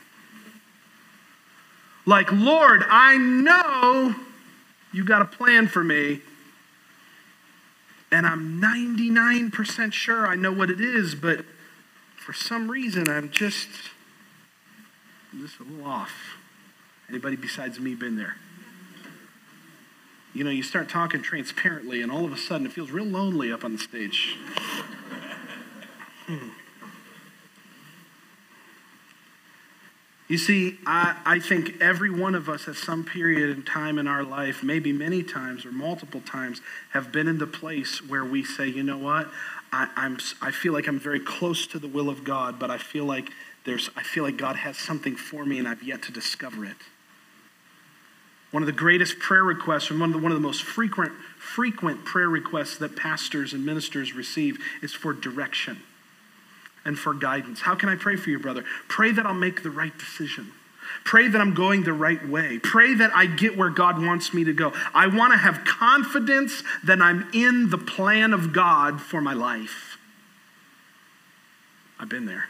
Like, 2.06 2.32
Lord, 2.32 2.82
I 2.88 3.18
know 3.18 4.14
you 4.92 5.04
got 5.04 5.22
a 5.22 5.26
plan 5.26 5.68
for 5.68 5.84
me, 5.84 6.20
and 8.10 8.26
I'm 8.26 8.60
99% 8.60 9.92
sure 9.92 10.26
I 10.26 10.34
know 10.34 10.52
what 10.52 10.70
it 10.70 10.80
is, 10.80 11.14
but 11.14 11.44
for 12.16 12.32
some 12.32 12.70
reason 12.70 13.08
I'm 13.08 13.30
just, 13.30 13.68
I'm 15.32 15.40
just 15.40 15.60
a 15.60 15.64
little 15.64 15.86
off. 15.86 16.36
Anybody 17.08 17.36
besides 17.36 17.78
me 17.80 17.94
been 17.94 18.16
there? 18.16 18.36
You 20.34 20.44
know, 20.44 20.50
you 20.50 20.62
start 20.62 20.88
talking 20.88 21.22
transparently, 21.22 22.02
and 22.02 22.12
all 22.12 22.24
of 22.24 22.32
a 22.32 22.36
sudden 22.36 22.66
it 22.66 22.72
feels 22.72 22.90
real 22.90 23.06
lonely 23.06 23.50
up 23.50 23.64
on 23.64 23.72
the 23.72 23.78
stage. 23.78 24.36
hmm. 26.26 26.48
You 30.28 30.36
see, 30.36 30.76
I, 30.84 31.16
I 31.24 31.38
think 31.38 31.80
every 31.80 32.10
one 32.10 32.34
of 32.34 32.50
us 32.50 32.68
at 32.68 32.76
some 32.76 33.02
period 33.02 33.48
in 33.48 33.62
time 33.62 33.98
in 33.98 34.06
our 34.06 34.22
life, 34.22 34.62
maybe 34.62 34.92
many 34.92 35.22
times 35.22 35.64
or 35.64 35.72
multiple 35.72 36.20
times, 36.20 36.60
have 36.90 37.10
been 37.10 37.26
in 37.26 37.38
the 37.38 37.46
place 37.46 38.06
where 38.06 38.24
we 38.24 38.44
say, 38.44 38.68
you 38.68 38.82
know 38.82 38.98
what? 38.98 39.28
I, 39.72 39.88
I'm, 39.96 40.18
I 40.42 40.50
feel 40.50 40.74
like 40.74 40.86
I'm 40.86 41.00
very 41.00 41.20
close 41.20 41.66
to 41.68 41.78
the 41.78 41.88
will 41.88 42.10
of 42.10 42.24
God, 42.24 42.58
but 42.58 42.70
I 42.70 42.76
feel 42.76 43.06
like 43.06 43.30
there's, 43.64 43.88
I 43.96 44.02
feel 44.02 44.22
like 44.22 44.36
God 44.36 44.56
has 44.56 44.76
something 44.76 45.16
for 45.16 45.46
me 45.46 45.58
and 45.58 45.66
I've 45.66 45.82
yet 45.82 46.02
to 46.02 46.12
discover 46.12 46.66
it. 46.66 46.76
One 48.50 48.62
of 48.62 48.66
the 48.66 48.72
greatest 48.72 49.18
prayer 49.18 49.44
requests, 49.44 49.90
and 49.90 49.98
one 49.98 50.10
of 50.10 50.16
the, 50.16 50.22
one 50.22 50.32
of 50.32 50.36
the 50.36 50.46
most 50.46 50.62
frequent, 50.62 51.12
frequent 51.38 52.04
prayer 52.04 52.28
requests 52.28 52.76
that 52.78 52.96
pastors 52.96 53.54
and 53.54 53.64
ministers 53.64 54.14
receive 54.14 54.58
is 54.82 54.92
for 54.92 55.14
direction 55.14 55.82
and 56.84 56.98
for 56.98 57.14
guidance. 57.14 57.60
How 57.60 57.74
can 57.74 57.88
I 57.88 57.96
pray 57.96 58.16
for 58.16 58.30
you, 58.30 58.38
brother? 58.38 58.64
Pray 58.88 59.12
that 59.12 59.26
I'll 59.26 59.34
make 59.34 59.62
the 59.62 59.70
right 59.70 59.96
decision. 59.96 60.52
Pray 61.04 61.28
that 61.28 61.40
I'm 61.40 61.54
going 61.54 61.84
the 61.84 61.92
right 61.92 62.26
way. 62.28 62.58
Pray 62.58 62.94
that 62.94 63.10
I 63.14 63.26
get 63.26 63.56
where 63.56 63.70
God 63.70 64.02
wants 64.02 64.32
me 64.32 64.44
to 64.44 64.52
go. 64.52 64.72
I 64.94 65.06
want 65.06 65.32
to 65.32 65.38
have 65.38 65.64
confidence 65.64 66.62
that 66.84 67.00
I'm 67.00 67.28
in 67.32 67.70
the 67.70 67.78
plan 67.78 68.32
of 68.32 68.52
God 68.52 69.00
for 69.00 69.20
my 69.20 69.34
life. 69.34 69.98
I've 71.98 72.08
been 72.08 72.26
there. 72.26 72.46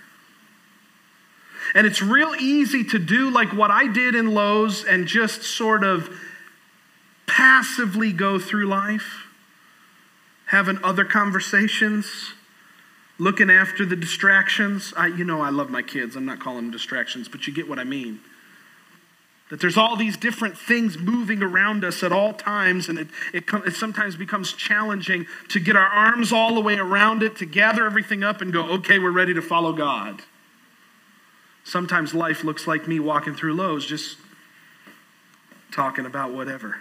And 1.75 1.87
it's 1.87 2.01
real 2.01 2.35
easy 2.39 2.85
to 2.85 2.99
do 2.99 3.31
like 3.31 3.53
what 3.53 3.71
I 3.71 3.87
did 3.87 4.15
in 4.15 4.33
Lowe's 4.35 4.85
and 4.85 5.07
just 5.07 5.43
sort 5.43 5.85
of 5.85 6.09
passively 7.27 8.13
go 8.13 8.39
through 8.39 8.67
life, 8.67 9.27
having 10.47 10.79
other 10.83 11.05
conversations 11.05 12.33
looking 13.19 13.51
after 13.51 13.85
the 13.85 13.97
distractions. 13.97 14.93
I, 14.97 15.09
you 15.09 15.25
know, 15.25 15.41
I 15.41 15.51
love 15.51 15.71
my 15.71 15.83
kids. 15.83 16.17
I'm 16.17 16.25
not 16.25 16.41
calling 16.41 16.65
them 16.65 16.71
distractions, 16.71 17.29
but 17.29 17.47
you 17.47 17.53
get 17.53 17.69
what 17.69 17.79
I 17.79 17.85
mean. 17.85 18.21
That 19.51 19.61
there's 19.61 19.79
all 19.79 19.97
these 19.97 20.17
different 20.17 20.59
things 20.59 20.99
moving 20.99 21.43
around 21.43 21.83
us 21.83 22.03
at 22.03 22.13
all 22.13 22.35
times, 22.35 22.89
and 22.89 22.99
it, 22.99 23.09
it, 23.33 23.45
it, 23.67 23.75
sometimes 23.75 24.15
becomes 24.15 24.53
challenging 24.53 25.27
to 25.49 25.59
get 25.59 25.75
our 25.75 25.87
arms 25.87 26.33
all 26.33 26.55
the 26.55 26.61
way 26.61 26.77
around 26.77 27.23
it, 27.23 27.37
to 27.37 27.47
gather 27.47 27.87
everything 27.87 28.23
up 28.23 28.43
and 28.43 28.53
go, 28.53 28.65
okay, 28.65 28.99
we're 28.99 29.11
ready 29.11 29.33
to 29.33 29.41
follow 29.41 29.73
God. 29.73 30.21
Sometimes 31.65 32.13
life 32.13 32.45
looks 32.45 32.67
like 32.67 32.87
me 32.87 33.01
walking 33.01 33.35
through 33.35 33.55
Lowe's, 33.55 33.87
just 33.87 34.19
talking 35.71 36.05
about 36.05 36.33
whatever. 36.33 36.77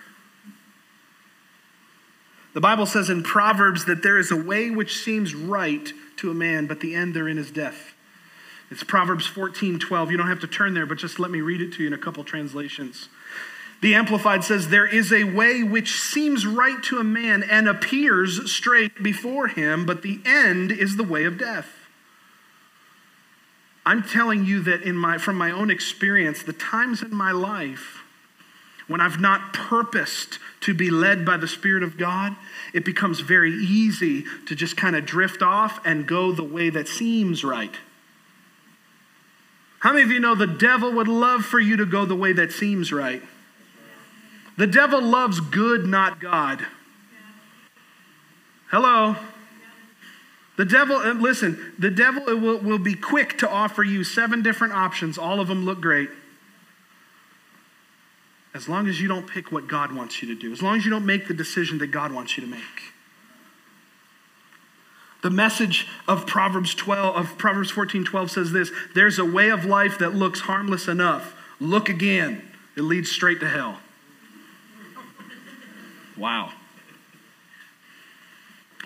The 2.57 2.61
Bible 2.61 2.87
says 2.87 3.11
in 3.11 3.21
Proverbs 3.21 3.85
that 3.85 4.01
there 4.01 4.17
is 4.17 4.31
a 4.31 4.35
way 4.35 4.71
which 4.71 5.03
seems 5.03 5.35
right 5.35 5.93
to 6.15 6.31
a 6.31 6.33
man, 6.33 6.65
but 6.65 6.79
the 6.79 6.95
end 6.95 7.13
therein 7.13 7.37
is 7.37 7.51
death. 7.51 7.93
It's 8.71 8.83
Proverbs 8.83 9.27
14 9.27 9.77
12. 9.77 10.09
You 10.09 10.17
don't 10.17 10.27
have 10.27 10.39
to 10.39 10.47
turn 10.47 10.73
there, 10.73 10.87
but 10.87 10.97
just 10.97 11.19
let 11.19 11.29
me 11.29 11.39
read 11.39 11.61
it 11.61 11.73
to 11.73 11.83
you 11.83 11.87
in 11.87 11.93
a 11.93 11.99
couple 11.99 12.23
translations. 12.23 13.09
The 13.81 13.93
Amplified 13.93 14.43
says, 14.43 14.69
There 14.69 14.87
is 14.87 15.13
a 15.13 15.25
way 15.25 15.61
which 15.61 16.01
seems 16.01 16.47
right 16.47 16.81
to 16.85 16.97
a 16.97 17.03
man 17.03 17.43
and 17.43 17.67
appears 17.67 18.51
straight 18.51 19.03
before 19.03 19.49
him, 19.49 19.85
but 19.85 20.01
the 20.01 20.19
end 20.25 20.71
is 20.71 20.95
the 20.95 21.03
way 21.03 21.25
of 21.25 21.37
death. 21.37 21.69
I'm 23.85 24.01
telling 24.01 24.45
you 24.45 24.61
that 24.63 24.81
in 24.81 24.97
my, 24.97 25.19
from 25.19 25.35
my 25.35 25.51
own 25.51 25.69
experience, 25.69 26.41
the 26.41 26.53
times 26.53 27.03
in 27.03 27.13
my 27.13 27.31
life 27.31 28.03
when 28.87 29.01
I've 29.01 29.19
not 29.19 29.53
purposed 29.53 30.39
to 30.61 30.73
be 30.73 30.89
led 30.89 31.25
by 31.25 31.37
the 31.37 31.47
Spirit 31.47 31.83
of 31.83 31.97
God, 31.97 32.35
it 32.74 32.86
becomes 32.86 33.19
very 33.19 33.53
easy 33.53 34.25
to 34.47 34.55
just 34.55 34.77
kind 34.77 34.95
of 34.95 35.05
drift 35.05 35.41
off 35.41 35.79
and 35.86 36.07
go 36.07 36.31
the 36.31 36.43
way 36.43 36.69
that 36.69 36.88
seems 36.88 37.43
right. 37.43 37.75
How 39.79 39.93
many 39.93 40.03
of 40.03 40.12
you 40.12 40.19
know 40.19 40.36
the 40.36 40.47
devil 40.47 40.91
would 40.93 41.07
love 41.07 41.45
for 41.45 41.59
you 41.59 41.77
to 41.77 41.86
go 41.86 42.05
the 42.05 42.15
way 42.15 42.33
that 42.33 42.51
seems 42.51 42.91
right? 42.91 43.21
The 44.57 44.67
devil 44.67 45.01
loves 45.01 45.39
good, 45.39 45.86
not 45.86 46.19
God. 46.19 46.65
Hello? 48.69 49.15
The 50.57 50.65
devil, 50.65 50.95
uh, 50.97 51.13
listen, 51.13 51.74
the 51.77 51.91
devil 51.91 52.24
will, 52.25 52.57
will 52.57 52.79
be 52.79 52.95
quick 52.95 53.38
to 53.38 53.50
offer 53.50 53.83
you 53.83 54.03
seven 54.03 54.41
different 54.41 54.74
options. 54.74 55.17
All 55.17 55.39
of 55.39 55.47
them 55.47 55.65
look 55.65 55.79
great. 55.79 56.09
As 58.57 58.67
long 58.67 58.87
as 58.87 58.99
you 58.99 59.07
don't 59.07 59.27
pick 59.27 59.51
what 59.51 59.67
God 59.67 59.91
wants 59.91 60.19
you 60.19 60.27
to 60.29 60.35
do, 60.35 60.51
as 60.51 60.63
long 60.63 60.77
as 60.77 60.83
you 60.83 60.89
don't 60.89 61.05
make 61.05 61.27
the 61.27 61.33
decision 61.35 61.77
that 61.77 61.87
God 61.87 62.11
wants 62.11 62.35
you 62.35 62.43
to 62.43 62.49
make. 62.49 62.61
The 65.21 65.29
message 65.29 65.87
of 66.07 66.25
Proverbs 66.25 66.73
12 66.73 67.15
of 67.15 67.37
Proverbs 67.37 67.69
14 67.69 68.03
12 68.03 68.31
says 68.31 68.51
this 68.51 68.71
there's 68.95 69.19
a 69.19 69.25
way 69.25 69.49
of 69.49 69.63
life 69.63 69.99
that 69.99 70.15
looks 70.15 70.39
harmless 70.41 70.87
enough. 70.87 71.35
Look 71.59 71.87
again. 71.87 72.41
It 72.75 72.81
leads 72.81 73.11
straight 73.11 73.39
to 73.41 73.47
hell. 73.47 73.79
Wow. 76.17 76.51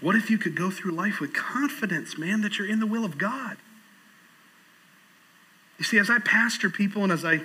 What 0.02 0.18
if 0.18 0.30
you 0.30 0.38
could 0.38 0.56
go 0.56 0.70
through 0.70 0.92
life 0.92 1.22
with 1.22 1.34
confidence, 1.34 2.18
man, 2.18 2.42
that 2.42 2.58
you're 2.58 2.68
in 2.68 2.82
the 2.82 2.88
will 2.88 3.06
of 3.06 3.18
God? 3.18 3.56
You 5.78 5.86
see, 5.86 5.98
as 5.98 6.10
I 6.10 6.20
pastor 6.20 6.70
people 6.70 7.04
and 7.04 7.12
as 7.12 7.24
I 7.24 7.40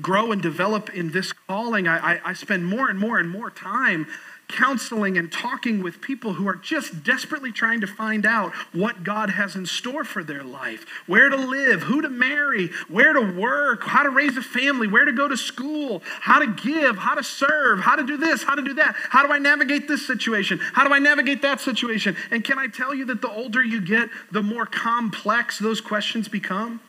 grow 0.00 0.32
and 0.32 0.42
develop 0.42 0.90
in 0.90 1.12
this 1.12 1.32
calling, 1.32 1.86
I, 1.86 2.14
I, 2.14 2.20
I 2.26 2.32
spend 2.32 2.66
more 2.66 2.88
and 2.88 2.98
more 2.98 3.18
and 3.18 3.30
more 3.30 3.50
time 3.50 4.06
counseling 4.48 5.16
and 5.16 5.32
talking 5.32 5.82
with 5.82 6.00
people 6.00 6.34
who 6.34 6.46
are 6.46 6.56
just 6.56 7.02
desperately 7.02 7.50
trying 7.50 7.80
to 7.80 7.86
find 7.86 8.26
out 8.26 8.52
what 8.72 9.02
God 9.02 9.30
has 9.30 9.56
in 9.56 9.66
store 9.66 10.04
for 10.04 10.22
their 10.22 10.42
life 10.42 10.86
where 11.06 11.28
to 11.28 11.36
live, 11.36 11.82
who 11.82 12.02
to 12.02 12.08
marry, 12.08 12.68
where 12.88 13.12
to 13.12 13.32
work, 13.38 13.84
how 13.84 14.02
to 14.02 14.10
raise 14.10 14.36
a 14.36 14.42
family, 14.42 14.86
where 14.86 15.04
to 15.04 15.12
go 15.12 15.28
to 15.28 15.36
school, 15.36 16.02
how 16.20 16.38
to 16.38 16.46
give, 16.46 16.96
how 16.96 17.14
to 17.14 17.22
serve, 17.22 17.80
how 17.80 17.96
to 17.96 18.04
do 18.04 18.16
this, 18.16 18.42
how 18.42 18.54
to 18.54 18.62
do 18.62 18.74
that. 18.74 18.94
How 19.10 19.26
do 19.26 19.32
I 19.32 19.38
navigate 19.38 19.88
this 19.88 20.06
situation? 20.06 20.58
How 20.58 20.86
do 20.86 20.92
I 20.92 20.98
navigate 20.98 21.42
that 21.42 21.60
situation? 21.60 22.16
And 22.30 22.44
can 22.44 22.58
I 22.58 22.66
tell 22.66 22.94
you 22.94 23.04
that 23.06 23.22
the 23.22 23.30
older 23.30 23.62
you 23.62 23.80
get, 23.80 24.10
the 24.30 24.42
more 24.42 24.66
complex 24.66 25.58
those 25.58 25.80
questions 25.80 26.28
become? 26.28 26.80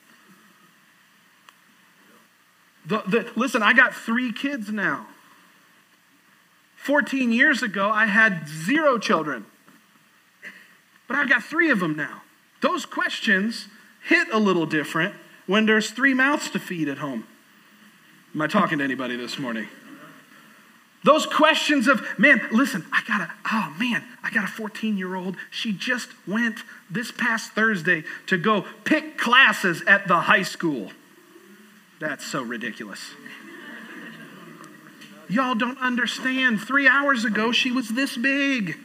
The, 2.85 3.03
the, 3.07 3.31
listen, 3.35 3.63
I 3.63 3.73
got 3.73 3.93
three 3.93 4.31
kids 4.31 4.69
now. 4.69 5.07
14 6.77 7.31
years 7.31 7.63
ago, 7.63 7.89
I 7.89 8.05
had 8.05 8.47
zero 8.47 8.99
children. 8.99 9.45
But 11.07 11.17
I've 11.17 11.29
got 11.29 11.43
three 11.43 11.71
of 11.71 11.79
them 11.79 11.95
now. 11.95 12.21
Those 12.61 12.85
questions 12.85 13.67
hit 14.07 14.27
a 14.31 14.37
little 14.37 14.65
different 14.65 15.15
when 15.47 15.65
there's 15.65 15.91
three 15.91 16.13
mouths 16.13 16.49
to 16.51 16.59
feed 16.59 16.87
at 16.87 16.99
home. 16.99 17.25
Am 18.33 18.41
I 18.41 18.47
talking 18.47 18.79
to 18.79 18.83
anybody 18.83 19.15
this 19.15 19.39
morning? 19.39 19.67
Those 21.03 21.27
questions 21.27 21.87
of, 21.87 22.03
man, 22.17 22.41
listen, 22.51 22.83
I 22.91 23.03
got 23.07 23.21
a, 23.21 23.31
oh 23.51 23.75
man, 23.79 24.03
I 24.23 24.31
got 24.31 24.43
a 24.43 24.47
14 24.47 24.97
year 24.97 25.15
old. 25.15 25.37
She 25.51 25.71
just 25.71 26.09
went 26.27 26.59
this 26.89 27.11
past 27.11 27.51
Thursday 27.51 28.03
to 28.25 28.37
go 28.37 28.65
pick 28.83 29.17
classes 29.17 29.83
at 29.87 30.07
the 30.07 30.21
high 30.21 30.41
school. 30.41 30.91
That's 31.99 32.25
so 32.25 32.41
ridiculous. 32.41 33.11
Y'all 35.29 35.55
don't 35.55 35.79
understand. 35.79 36.61
Three 36.61 36.87
hours 36.87 37.25
ago, 37.25 37.51
she 37.51 37.71
was 37.71 37.89
this 37.89 38.17
big. 38.17 38.77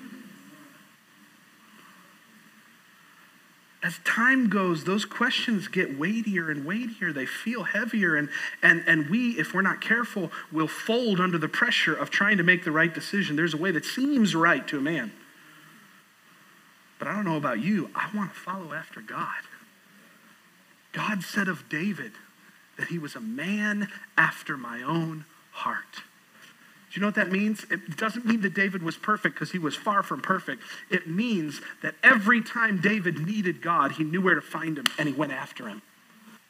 As 3.83 3.99
time 4.05 4.51
goes, 4.51 4.85
those 4.85 5.05
questions 5.07 5.67
get 5.67 5.99
weightier 5.99 6.51
and 6.51 6.67
weightier. 6.67 7.13
They 7.13 7.25
feel 7.27 7.65
heavier. 7.65 8.15
And, 8.15 8.29
and, 8.63 8.85
and 8.87 9.09
we, 9.09 9.39
if 9.39 9.55
we're 9.55 9.63
not 9.63 9.81
careful, 9.81 10.31
will 10.53 10.69
fold 10.69 11.19
under 11.19 11.39
the 11.39 11.49
pressure 11.49 11.95
of 11.95 12.11
trying 12.11 12.37
to 12.37 12.43
make 12.43 12.65
the 12.65 12.73
right 12.73 12.93
decision. 12.93 13.37
There's 13.37 13.55
a 13.55 13.59
way 13.59 13.71
that 13.71 13.85
seems 13.85 14.35
right 14.35 14.67
to 14.69 14.79
a 14.79 14.83
man. 14.83 15.13
But 16.99 17.09
I 17.09 17.15
don't 17.15 17.25
know 17.25 17.39
about 17.39 17.61
you. 17.61 17.91
I 17.95 18.11
want 18.15 18.35
to 18.35 18.39
follow 18.39 18.75
after 18.75 19.01
God. 19.01 19.29
God 20.93 21.23
said 21.23 21.49
of 21.49 21.69
David 21.69 22.13
that 22.81 22.89
he 22.89 22.99
was 22.99 23.15
a 23.15 23.21
man 23.21 23.89
after 24.17 24.57
my 24.57 24.83
own 24.83 25.27
heart. 25.53 25.97
Do 25.97 26.95
you 26.95 27.03
know 27.03 27.09
what 27.09 27.15
that 27.17 27.31
means? 27.31 27.65
It 27.71 27.97
doesn't 27.97 28.25
mean 28.27 28.41
that 28.41 28.55
David 28.55 28.83
was 28.83 28.97
perfect 28.97 29.37
because 29.37 29.53
he 29.53 29.59
was 29.59 29.77
far 29.77 30.03
from 30.03 30.21
perfect. 30.21 30.63
It 30.91 31.07
means 31.07 31.61
that 31.83 31.95
every 32.03 32.43
time 32.43 32.81
David 32.81 33.25
needed 33.25 33.63
God, 33.63 33.93
he 33.93 34.03
knew 34.03 34.21
where 34.21 34.35
to 34.35 34.41
find 34.41 34.77
him 34.77 34.87
and 34.99 35.09
he 35.09 35.15
went 35.15 35.31
after 35.31 35.69
him. 35.69 35.83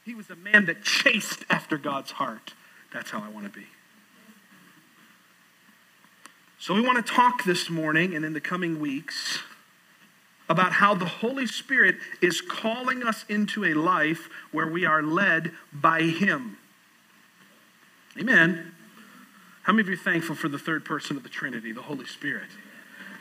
He 0.05 0.15
was 0.15 0.31
a 0.31 0.37
man 0.37 0.65
that 0.67 0.83
chased 0.83 1.45
after 1.51 1.77
God's 1.77 2.13
heart. 2.13 2.55
That's 2.93 3.11
how 3.11 3.21
I 3.21 3.29
want 3.29 3.53
to 3.53 3.59
be. 3.59 3.67
So, 6.59 6.75
we 6.75 6.81
want 6.81 7.05
to 7.05 7.13
talk 7.13 7.45
this 7.45 7.69
morning 7.71 8.15
and 8.15 8.25
in 8.25 8.35
the 8.35 8.41
coming 8.41 8.81
weeks 8.81 9.41
about 10.51 10.73
how 10.73 10.95
the 10.95 11.07
Holy 11.07 11.47
Spirit 11.47 11.97
is 12.21 12.41
calling 12.41 13.05
us 13.05 13.25
into 13.29 13.65
a 13.65 13.73
life 13.73 14.29
where 14.51 14.67
we 14.67 14.85
are 14.85 15.01
led 15.01 15.53
by 15.73 16.03
Him. 16.03 16.59
Amen. 18.19 18.73
How 19.63 19.73
many 19.73 19.83
of 19.83 19.89
you 19.89 19.95
are 19.95 19.97
thankful 19.97 20.35
for 20.35 20.49
the 20.49 20.59
third 20.59 20.85
person 20.85 21.17
of 21.17 21.23
the 21.23 21.29
Trinity, 21.29 21.71
the 21.71 21.83
Holy 21.83 22.05
Spirit? 22.05 22.49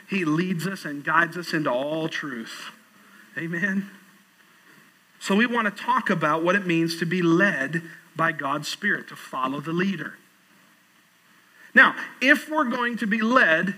He 0.08 0.24
leads 0.24 0.66
us 0.66 0.84
and 0.84 1.04
guides 1.04 1.36
us 1.36 1.52
into 1.52 1.70
all 1.70 2.08
truth. 2.08 2.72
Amen. 3.38 3.88
So 5.20 5.36
we 5.36 5.46
want 5.46 5.74
to 5.74 5.82
talk 5.82 6.10
about 6.10 6.42
what 6.42 6.56
it 6.56 6.66
means 6.66 6.98
to 6.98 7.06
be 7.06 7.22
led 7.22 7.82
by 8.16 8.32
God's 8.32 8.66
Spirit, 8.66 9.06
to 9.06 9.14
follow 9.14 9.60
the 9.60 9.72
leader. 9.72 10.14
Now, 11.76 11.94
if 12.20 12.50
we're 12.50 12.64
going 12.64 12.96
to 12.96 13.06
be 13.06 13.20
led 13.20 13.76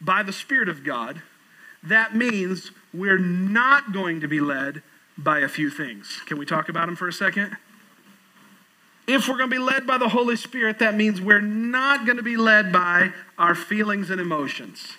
by 0.00 0.22
the 0.22 0.32
Spirit 0.32 0.68
of 0.68 0.84
God, 0.84 1.22
that 1.82 2.14
means 2.14 2.70
we're 2.94 3.18
not 3.18 3.92
going 3.92 4.20
to 4.20 4.28
be 4.28 4.40
led 4.40 4.82
by 5.18 5.40
a 5.40 5.48
few 5.48 5.68
things. 5.70 6.20
Can 6.26 6.38
we 6.38 6.46
talk 6.46 6.68
about 6.68 6.86
them 6.86 6.96
for 6.96 7.08
a 7.08 7.12
second? 7.12 7.56
If 9.06 9.28
we're 9.28 9.36
going 9.36 9.50
to 9.50 9.56
be 9.56 9.62
led 9.62 9.86
by 9.86 9.98
the 9.98 10.08
Holy 10.08 10.36
Spirit, 10.36 10.78
that 10.78 10.94
means 10.94 11.20
we're 11.20 11.40
not 11.40 12.06
going 12.06 12.16
to 12.16 12.22
be 12.22 12.36
led 12.36 12.72
by 12.72 13.12
our 13.36 13.54
feelings 13.54 14.10
and 14.10 14.20
emotions. 14.20 14.94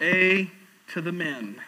A 0.00 0.50
to 0.92 1.00
the 1.00 1.12
men. 1.12 1.60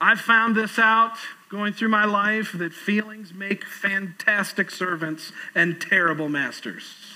I've 0.00 0.20
found 0.20 0.56
this 0.56 0.78
out 0.78 1.16
going 1.48 1.72
through 1.72 1.88
my 1.88 2.04
life 2.04 2.52
that 2.52 2.74
feelings 2.74 3.32
make 3.32 3.64
fantastic 3.64 4.70
servants 4.70 5.32
and 5.54 5.80
terrible 5.80 6.28
masters. 6.28 7.15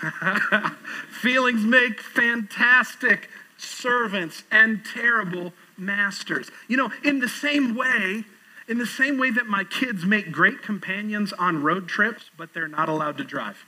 feelings 1.10 1.64
make 1.64 2.00
fantastic 2.00 3.28
servants 3.56 4.44
and 4.50 4.84
terrible 4.84 5.52
masters. 5.76 6.50
You 6.68 6.76
know, 6.76 6.92
in 7.04 7.20
the 7.20 7.28
same 7.28 7.74
way, 7.74 8.24
in 8.68 8.78
the 8.78 8.86
same 8.86 9.18
way 9.18 9.30
that 9.30 9.46
my 9.46 9.64
kids 9.64 10.04
make 10.04 10.32
great 10.32 10.62
companions 10.62 11.32
on 11.32 11.62
road 11.62 11.88
trips, 11.88 12.30
but 12.36 12.52
they're 12.52 12.68
not 12.68 12.88
allowed 12.88 13.18
to 13.18 13.24
drive. 13.24 13.64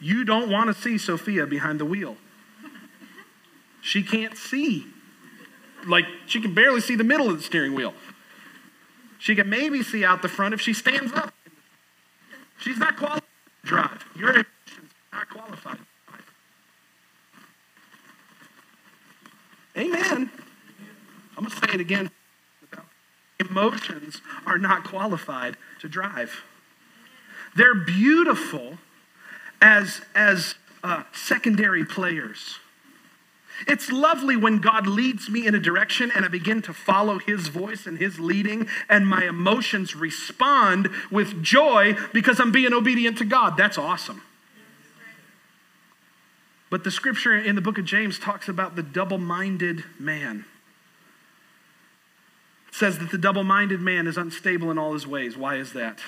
You 0.00 0.24
don't 0.24 0.50
want 0.50 0.74
to 0.74 0.80
see 0.80 0.98
Sophia 0.98 1.46
behind 1.46 1.78
the 1.78 1.84
wheel. 1.84 2.16
She 3.80 4.02
can't 4.02 4.36
see. 4.36 4.86
Like, 5.86 6.06
she 6.26 6.40
can 6.40 6.54
barely 6.54 6.80
see 6.80 6.96
the 6.96 7.04
middle 7.04 7.28
of 7.30 7.36
the 7.36 7.42
steering 7.42 7.74
wheel. 7.74 7.94
She 9.18 9.36
can 9.36 9.48
maybe 9.48 9.82
see 9.82 10.04
out 10.04 10.22
the 10.22 10.28
front 10.28 10.54
if 10.54 10.60
she 10.60 10.72
stands 10.72 11.12
up. 11.12 11.32
She's 12.62 12.78
not 12.78 12.96
qualified 12.96 13.22
to 13.62 13.68
drive. 13.68 14.04
You're 14.16 14.44
not 15.12 15.28
qualified. 15.28 15.78
Amen. 19.76 20.30
I'm 21.36 21.44
going 21.44 21.50
to 21.50 21.56
say 21.56 21.74
it 21.74 21.80
again. 21.80 22.10
emotions 23.40 24.20
are 24.46 24.58
not 24.58 24.84
qualified 24.84 25.56
to 25.80 25.88
drive. 25.88 26.44
They're 27.56 27.74
beautiful 27.74 28.78
as, 29.60 30.02
as 30.14 30.54
uh, 30.84 31.02
secondary 31.12 31.84
players. 31.84 32.58
It's 33.66 33.90
lovely 33.90 34.36
when 34.36 34.58
God 34.58 34.86
leads 34.86 35.30
me 35.30 35.46
in 35.46 35.54
a 35.54 35.60
direction 35.60 36.10
and 36.14 36.24
I 36.24 36.28
begin 36.28 36.62
to 36.62 36.72
follow 36.72 37.18
His 37.18 37.48
voice 37.48 37.86
and 37.86 37.98
His 37.98 38.18
leading, 38.18 38.68
and 38.88 39.06
my 39.06 39.24
emotions 39.24 39.94
respond 39.94 40.88
with 41.10 41.42
joy 41.42 41.94
because 42.12 42.40
I'm 42.40 42.52
being 42.52 42.72
obedient 42.72 43.18
to 43.18 43.24
God. 43.24 43.56
That's 43.56 43.78
awesome. 43.78 44.22
But 46.70 46.84
the 46.84 46.90
scripture 46.90 47.34
in 47.34 47.54
the 47.54 47.60
book 47.60 47.76
of 47.76 47.84
James 47.84 48.18
talks 48.18 48.48
about 48.48 48.76
the 48.76 48.82
double 48.82 49.18
minded 49.18 49.84
man. 49.98 50.46
It 52.68 52.74
says 52.74 52.98
that 52.98 53.10
the 53.10 53.18
double 53.18 53.44
minded 53.44 53.80
man 53.80 54.06
is 54.06 54.16
unstable 54.16 54.70
in 54.70 54.78
all 54.78 54.94
his 54.94 55.06
ways. 55.06 55.36
Why 55.36 55.56
is 55.56 55.74
that? 55.74 56.00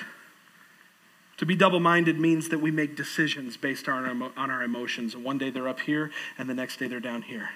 To 1.37 1.45
be 1.45 1.55
double 1.55 1.79
minded 1.79 2.19
means 2.19 2.49
that 2.49 2.59
we 2.59 2.71
make 2.71 2.95
decisions 2.95 3.57
based 3.57 3.89
on 3.89 4.05
our, 4.05 4.31
on 4.37 4.49
our 4.49 4.63
emotions. 4.63 5.17
One 5.17 5.37
day 5.37 5.49
they're 5.49 5.67
up 5.67 5.81
here, 5.81 6.11
and 6.37 6.49
the 6.49 6.53
next 6.53 6.77
day 6.77 6.87
they're 6.87 6.99
down 6.99 7.23
here. 7.23 7.49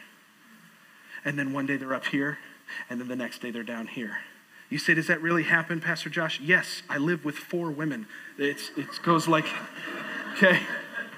And 1.24 1.40
then 1.40 1.54
one 1.54 1.66
day 1.66 1.78
they're 1.78 1.94
up 1.94 2.08
here, 2.08 2.40
and 2.90 3.00
then 3.00 3.08
the 3.08 3.16
next 3.16 3.42
day 3.42 3.52
they're 3.52 3.64
down 3.64 3.88
here. 3.88 4.18
You 4.70 4.78
say, 4.78 4.94
Does 4.94 5.08
that 5.08 5.22
really 5.22 5.44
happen, 5.44 5.80
Pastor 5.80 6.10
Josh? 6.10 6.40
Yes, 6.42 6.84
I 6.90 6.98
live 6.98 7.24
with 7.24 7.36
four 7.36 7.72
women. 7.72 8.06
It's, 8.38 8.72
it 8.78 8.88
goes 9.02 9.28
like, 9.28 9.46
okay, 10.34 10.60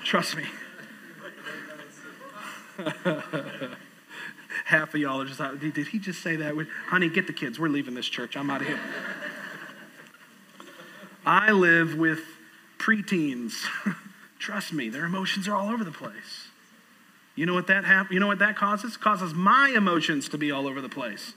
trust 0.03 0.37
me. 0.37 0.45
Half 4.65 4.93
of 4.93 5.01
y'all 5.01 5.21
are 5.21 5.25
just 5.25 5.39
like, 5.39 5.59
did 5.59 5.87
he 5.87 5.99
just 5.99 6.21
say 6.21 6.35
that? 6.37 6.55
Honey, 6.87 7.09
get 7.09 7.27
the 7.27 7.33
kids. 7.33 7.59
We're 7.59 7.67
leaving 7.67 7.95
this 7.95 8.07
church. 8.07 8.37
I'm 8.37 8.49
out 8.49 8.61
of 8.61 8.67
here. 8.67 8.79
I 11.25 11.51
live 11.51 11.95
with 11.95 12.21
preteens. 12.81 13.53
Trust 14.39 14.73
me, 14.73 14.89
their 14.89 15.05
emotions 15.05 15.47
are 15.47 15.55
all 15.55 15.69
over 15.69 15.83
the 15.83 15.91
place. 15.91 16.47
You 17.35 17.45
know 17.45 17.53
what 17.53 17.67
that 17.67 17.85
hap- 17.85 18.11
You 18.11 18.19
know 18.19 18.27
what 18.27 18.39
that 18.39 18.55
causes? 18.55 18.95
It 18.95 19.01
causes 19.01 19.33
my 19.33 19.73
emotions 19.75 20.27
to 20.29 20.37
be 20.37 20.51
all 20.51 20.67
over 20.67 20.81
the 20.81 20.89
place. 20.89 21.33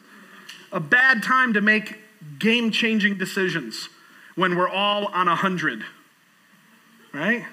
A 0.72 0.80
bad 0.80 1.22
time 1.22 1.52
to 1.52 1.60
make 1.60 1.98
game-changing 2.38 3.18
decisions 3.18 3.90
when 4.34 4.56
we're 4.56 4.68
all 4.68 5.06
on 5.08 5.28
a 5.28 5.36
hundred, 5.36 5.84
right? 7.12 7.44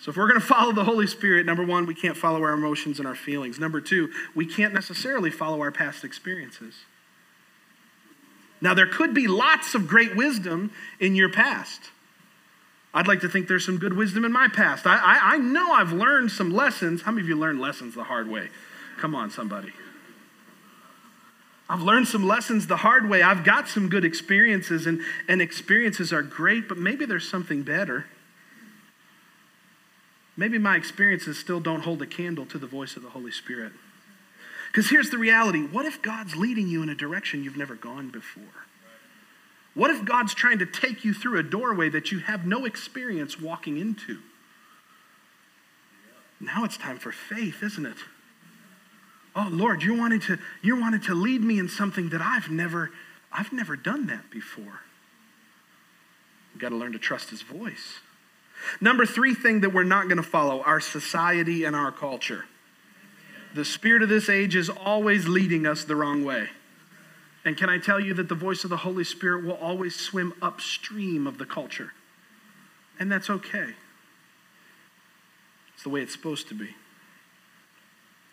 So, 0.00 0.10
if 0.10 0.18
we're 0.18 0.28
going 0.28 0.40
to 0.40 0.46
follow 0.46 0.72
the 0.72 0.84
Holy 0.84 1.06
Spirit, 1.06 1.46
number 1.46 1.64
one, 1.64 1.86
we 1.86 1.94
can't 1.94 2.16
follow 2.16 2.42
our 2.42 2.52
emotions 2.52 2.98
and 2.98 3.08
our 3.08 3.14
feelings. 3.14 3.58
Number 3.58 3.80
two, 3.80 4.10
we 4.34 4.44
can't 4.44 4.74
necessarily 4.74 5.30
follow 5.30 5.62
our 5.62 5.72
past 5.72 6.04
experiences. 6.04 6.74
Now, 8.64 8.72
there 8.72 8.86
could 8.86 9.12
be 9.12 9.26
lots 9.26 9.74
of 9.74 9.86
great 9.86 10.16
wisdom 10.16 10.72
in 10.98 11.14
your 11.14 11.28
past. 11.28 11.90
I'd 12.94 13.06
like 13.06 13.20
to 13.20 13.28
think 13.28 13.46
there's 13.46 13.66
some 13.66 13.76
good 13.76 13.92
wisdom 13.92 14.24
in 14.24 14.32
my 14.32 14.48
past. 14.48 14.86
I, 14.86 14.96
I, 14.96 15.34
I 15.34 15.36
know 15.36 15.72
I've 15.72 15.92
learned 15.92 16.30
some 16.30 16.50
lessons. 16.50 17.02
How 17.02 17.12
many 17.12 17.24
of 17.24 17.28
you 17.28 17.36
learned 17.36 17.60
lessons 17.60 17.94
the 17.94 18.04
hard 18.04 18.26
way? 18.26 18.48
Come 18.98 19.14
on, 19.14 19.30
somebody. 19.30 19.74
I've 21.68 21.82
learned 21.82 22.08
some 22.08 22.26
lessons 22.26 22.66
the 22.66 22.78
hard 22.78 23.06
way. 23.06 23.20
I've 23.20 23.44
got 23.44 23.68
some 23.68 23.90
good 23.90 24.04
experiences, 24.04 24.86
and, 24.86 25.02
and 25.28 25.42
experiences 25.42 26.10
are 26.10 26.22
great, 26.22 26.66
but 26.66 26.78
maybe 26.78 27.04
there's 27.04 27.28
something 27.28 27.64
better. 27.64 28.06
Maybe 30.38 30.56
my 30.56 30.76
experiences 30.76 31.38
still 31.38 31.60
don't 31.60 31.82
hold 31.82 32.00
a 32.00 32.06
candle 32.06 32.46
to 32.46 32.56
the 32.56 32.66
voice 32.66 32.96
of 32.96 33.02
the 33.02 33.10
Holy 33.10 33.30
Spirit. 33.30 33.72
Because 34.74 34.90
here's 34.90 35.10
the 35.10 35.18
reality 35.18 35.62
what 35.62 35.86
if 35.86 36.02
God's 36.02 36.34
leading 36.34 36.66
you 36.66 36.82
in 36.82 36.88
a 36.88 36.96
direction 36.96 37.44
you've 37.44 37.56
never 37.56 37.76
gone 37.76 38.10
before? 38.10 38.66
What 39.74 39.90
if 39.90 40.04
God's 40.04 40.34
trying 40.34 40.58
to 40.58 40.66
take 40.66 41.04
you 41.04 41.14
through 41.14 41.38
a 41.38 41.44
doorway 41.44 41.88
that 41.90 42.10
you 42.10 42.18
have 42.18 42.44
no 42.44 42.64
experience 42.64 43.40
walking 43.40 43.76
into? 43.76 44.18
Now 46.40 46.64
it's 46.64 46.76
time 46.76 46.98
for 46.98 47.12
faith, 47.12 47.62
isn't 47.62 47.86
it? 47.86 47.96
Oh 49.36 49.48
Lord, 49.48 49.84
you're 49.84 49.96
wanting 49.96 50.20
to 50.20 50.38
you're 50.60 50.98
to 50.98 51.14
lead 51.14 51.42
me 51.42 51.60
in 51.60 51.68
something 51.68 52.08
that 52.08 52.20
I've 52.20 52.50
never 52.50 52.90
I've 53.32 53.52
never 53.52 53.76
done 53.76 54.08
that 54.08 54.28
before. 54.28 54.80
We've 56.52 56.60
got 56.60 56.70
to 56.70 56.76
learn 56.76 56.92
to 56.92 56.98
trust 56.98 57.30
his 57.30 57.42
voice. 57.42 58.00
Number 58.80 59.06
three 59.06 59.34
thing 59.34 59.60
that 59.60 59.72
we're 59.72 59.84
not 59.84 60.08
going 60.08 60.16
to 60.16 60.22
follow 60.24 60.62
our 60.62 60.80
society 60.80 61.64
and 61.64 61.76
our 61.76 61.92
culture. 61.92 62.46
The 63.54 63.64
spirit 63.64 64.02
of 64.02 64.08
this 64.08 64.28
age 64.28 64.56
is 64.56 64.68
always 64.68 65.28
leading 65.28 65.64
us 65.64 65.84
the 65.84 65.94
wrong 65.94 66.24
way. 66.24 66.48
And 67.44 67.56
can 67.56 67.68
I 67.68 67.78
tell 67.78 68.00
you 68.00 68.14
that 68.14 68.28
the 68.28 68.34
voice 68.34 68.64
of 68.64 68.70
the 68.70 68.78
Holy 68.78 69.04
Spirit 69.04 69.44
will 69.44 69.54
always 69.54 69.94
swim 69.94 70.32
upstream 70.42 71.26
of 71.26 71.38
the 71.38 71.44
culture? 71.44 71.92
And 72.98 73.12
that's 73.12 73.30
okay. 73.30 73.74
It's 75.74 75.82
the 75.82 75.88
way 75.88 76.00
it's 76.00 76.12
supposed 76.12 76.48
to 76.48 76.54
be. 76.54 76.70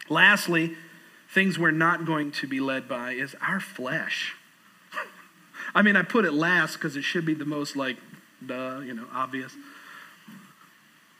Lastly, 0.09 0.75
things 1.33 1.59
we're 1.59 1.71
not 1.71 2.05
going 2.05 2.31
to 2.31 2.47
be 2.47 2.59
led 2.59 2.87
by 2.87 3.11
is 3.11 3.35
our 3.41 3.59
flesh. 3.59 4.35
I 5.75 5.81
mean, 5.81 5.95
I 5.95 6.01
put 6.01 6.25
it 6.25 6.33
last 6.33 6.73
because 6.73 6.95
it 6.95 7.03
should 7.03 7.25
be 7.25 7.33
the 7.33 7.45
most 7.45 7.75
like, 7.75 7.97
duh, 8.45 8.79
you 8.79 8.93
know, 8.93 9.05
obvious. 9.13 9.53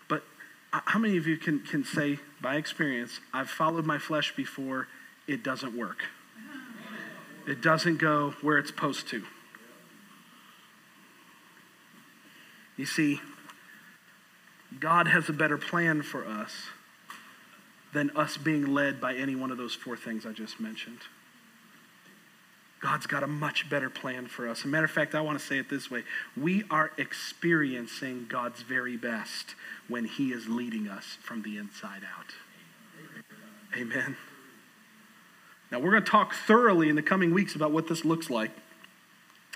But 0.08 0.24
how 0.72 1.00
many 1.00 1.18
of 1.18 1.28
you 1.28 1.38
can, 1.38 1.60
can 1.60 1.84
say, 1.84 2.20
by 2.41 2.56
experience, 2.56 3.19
I've 3.34 3.49
followed 3.49 3.86
my 3.86 3.99
flesh 3.99 4.36
before, 4.36 4.88
it 5.27 5.43
doesn't 5.43 5.77
work? 5.77 6.06
It 7.47 7.62
doesn't 7.62 7.97
go 7.97 8.36
where 8.41 8.58
it's 8.58 8.69
supposed 8.69 9.08
to. 9.10 9.23
You 12.77 12.86
see, 12.86 13.21
God 14.80 15.08
has 15.08 15.30
a 15.30 15.34
better 15.34 15.58
plan 15.58 16.01
for 16.01 16.25
us 16.25 16.67
than 17.93 18.10
us 18.15 18.38
being 18.38 18.73
led 18.73 19.01
by 19.01 19.13
any 19.13 19.36
one 19.36 19.51
of 19.51 19.58
those 19.58 19.75
four 19.75 19.97
things 19.97 20.25
I 20.25 20.32
just 20.32 20.60
mentioned. 20.60 20.99
God's 22.82 23.06
got 23.06 23.22
a 23.22 23.28
much 23.28 23.70
better 23.70 23.89
plan 23.89 24.26
for 24.26 24.50
us. 24.50 24.60
As 24.60 24.65
a 24.65 24.67
matter 24.67 24.86
of 24.86 24.91
fact, 24.91 25.13
I 25.13 25.22
want 25.22 25.39
to 25.39 25.46
say 25.46 25.58
it 25.60 25.70
this 25.70 25.91
way 25.91 26.04
we 26.36 26.63
are 26.70 26.91
experiencing 26.98 28.26
God's 28.28 28.63
very 28.63 28.98
best 28.98 29.56
when 29.88 30.06
He 30.06 30.32
is 30.32 30.48
leading 30.48 30.88
us 30.88 31.17
from 31.22 31.44
the 31.44 31.58
inside 31.58 32.02
out. 32.17 32.34
Amen. 33.78 34.17
Now, 35.72 35.80
we're 35.80 35.91
going 35.91 36.04
to 36.04 36.10
talk 36.12 36.34
thoroughly 36.34 36.89
in 36.89 36.96
the 36.96 37.02
coming 37.02 37.34
weeks 37.34 37.56
about 37.56 37.72
what 37.72 37.88
this 37.88 38.04
looks 38.04 38.30
like. 38.30 38.52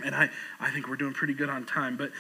And 0.04 0.16
I, 0.16 0.30
I 0.60 0.72
think 0.72 0.88
we're 0.88 0.96
doing 0.96 1.14
pretty 1.14 1.34
good 1.34 1.50
on 1.50 1.66
time. 1.66 1.98
But 1.98 2.12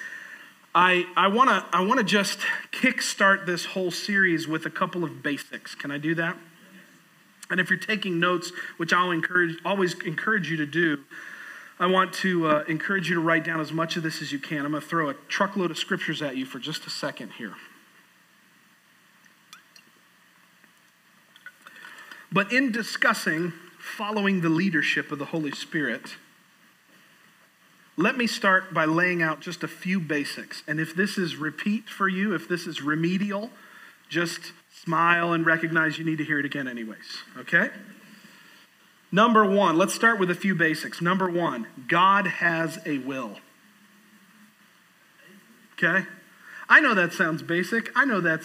I, 0.73 1.05
I 1.15 1.29
want 1.29 1.49
to 1.49 1.65
I 1.71 1.85
wanna 1.85 2.03
just 2.03 2.39
kickstart 2.71 3.45
this 3.45 3.63
whole 3.63 3.91
series 3.91 4.45
with 4.45 4.65
a 4.65 4.69
couple 4.69 5.05
of 5.05 5.23
basics. 5.23 5.73
Can 5.73 5.89
I 5.89 5.97
do 5.97 6.13
that? 6.15 6.37
And 7.49 7.59
if 7.59 7.69
you're 7.69 7.79
taking 7.79 8.19
notes, 8.19 8.51
which 8.77 8.91
I'll 8.91 9.11
encourage, 9.11 9.57
always 9.63 9.93
encourage 10.01 10.49
you 10.49 10.57
to 10.57 10.65
do, 10.65 11.03
I 11.79 11.87
want 11.87 12.13
to 12.15 12.47
uh, 12.47 12.63
encourage 12.67 13.09
you 13.09 13.15
to 13.15 13.21
write 13.21 13.43
down 13.43 13.59
as 13.59 13.71
much 13.71 13.97
of 13.97 14.03
this 14.03 14.21
as 14.21 14.31
you 14.31 14.39
can. 14.39 14.65
I'm 14.65 14.71
going 14.71 14.81
to 14.81 14.87
throw 14.87 15.09
a 15.09 15.13
truckload 15.27 15.71
of 15.71 15.77
scriptures 15.77 16.21
at 16.21 16.37
you 16.37 16.45
for 16.45 16.57
just 16.57 16.87
a 16.87 16.89
second 16.89 17.33
here. 17.33 17.53
But 22.31 22.51
in 22.51 22.71
discussing 22.71 23.53
following 23.77 24.41
the 24.41 24.49
leadership 24.49 25.11
of 25.11 25.19
the 25.19 25.25
Holy 25.25 25.51
Spirit, 25.51 26.15
let 27.97 28.17
me 28.17 28.27
start 28.27 28.73
by 28.73 28.85
laying 28.85 29.21
out 29.21 29.39
just 29.39 29.63
a 29.63 29.67
few 29.67 29.99
basics. 29.99 30.63
And 30.67 30.79
if 30.79 30.95
this 30.95 31.17
is 31.17 31.37
repeat 31.37 31.89
for 31.89 32.09
you, 32.09 32.33
if 32.33 32.47
this 32.47 32.67
is 32.67 32.81
remedial, 32.81 33.51
just 34.09 34.51
smile 34.83 35.33
and 35.33 35.45
recognize 35.45 35.97
you 35.97 36.05
need 36.05 36.17
to 36.17 36.25
hear 36.25 36.39
it 36.39 36.45
again, 36.45 36.67
anyways. 36.67 37.23
Okay? 37.37 37.69
Number 39.11 39.45
one, 39.45 39.77
let's 39.77 39.93
start 39.93 40.19
with 40.19 40.29
a 40.29 40.35
few 40.35 40.55
basics. 40.55 41.01
Number 41.01 41.29
one, 41.29 41.67
God 41.87 42.27
has 42.27 42.79
a 42.85 42.97
will. 42.99 43.37
Okay? 45.73 46.05
I 46.67 46.79
know 46.79 46.93
that 46.93 47.13
sounds 47.13 47.41
basic. 47.41 47.91
I 47.95 48.05
know 48.05 48.21
that 48.21 48.41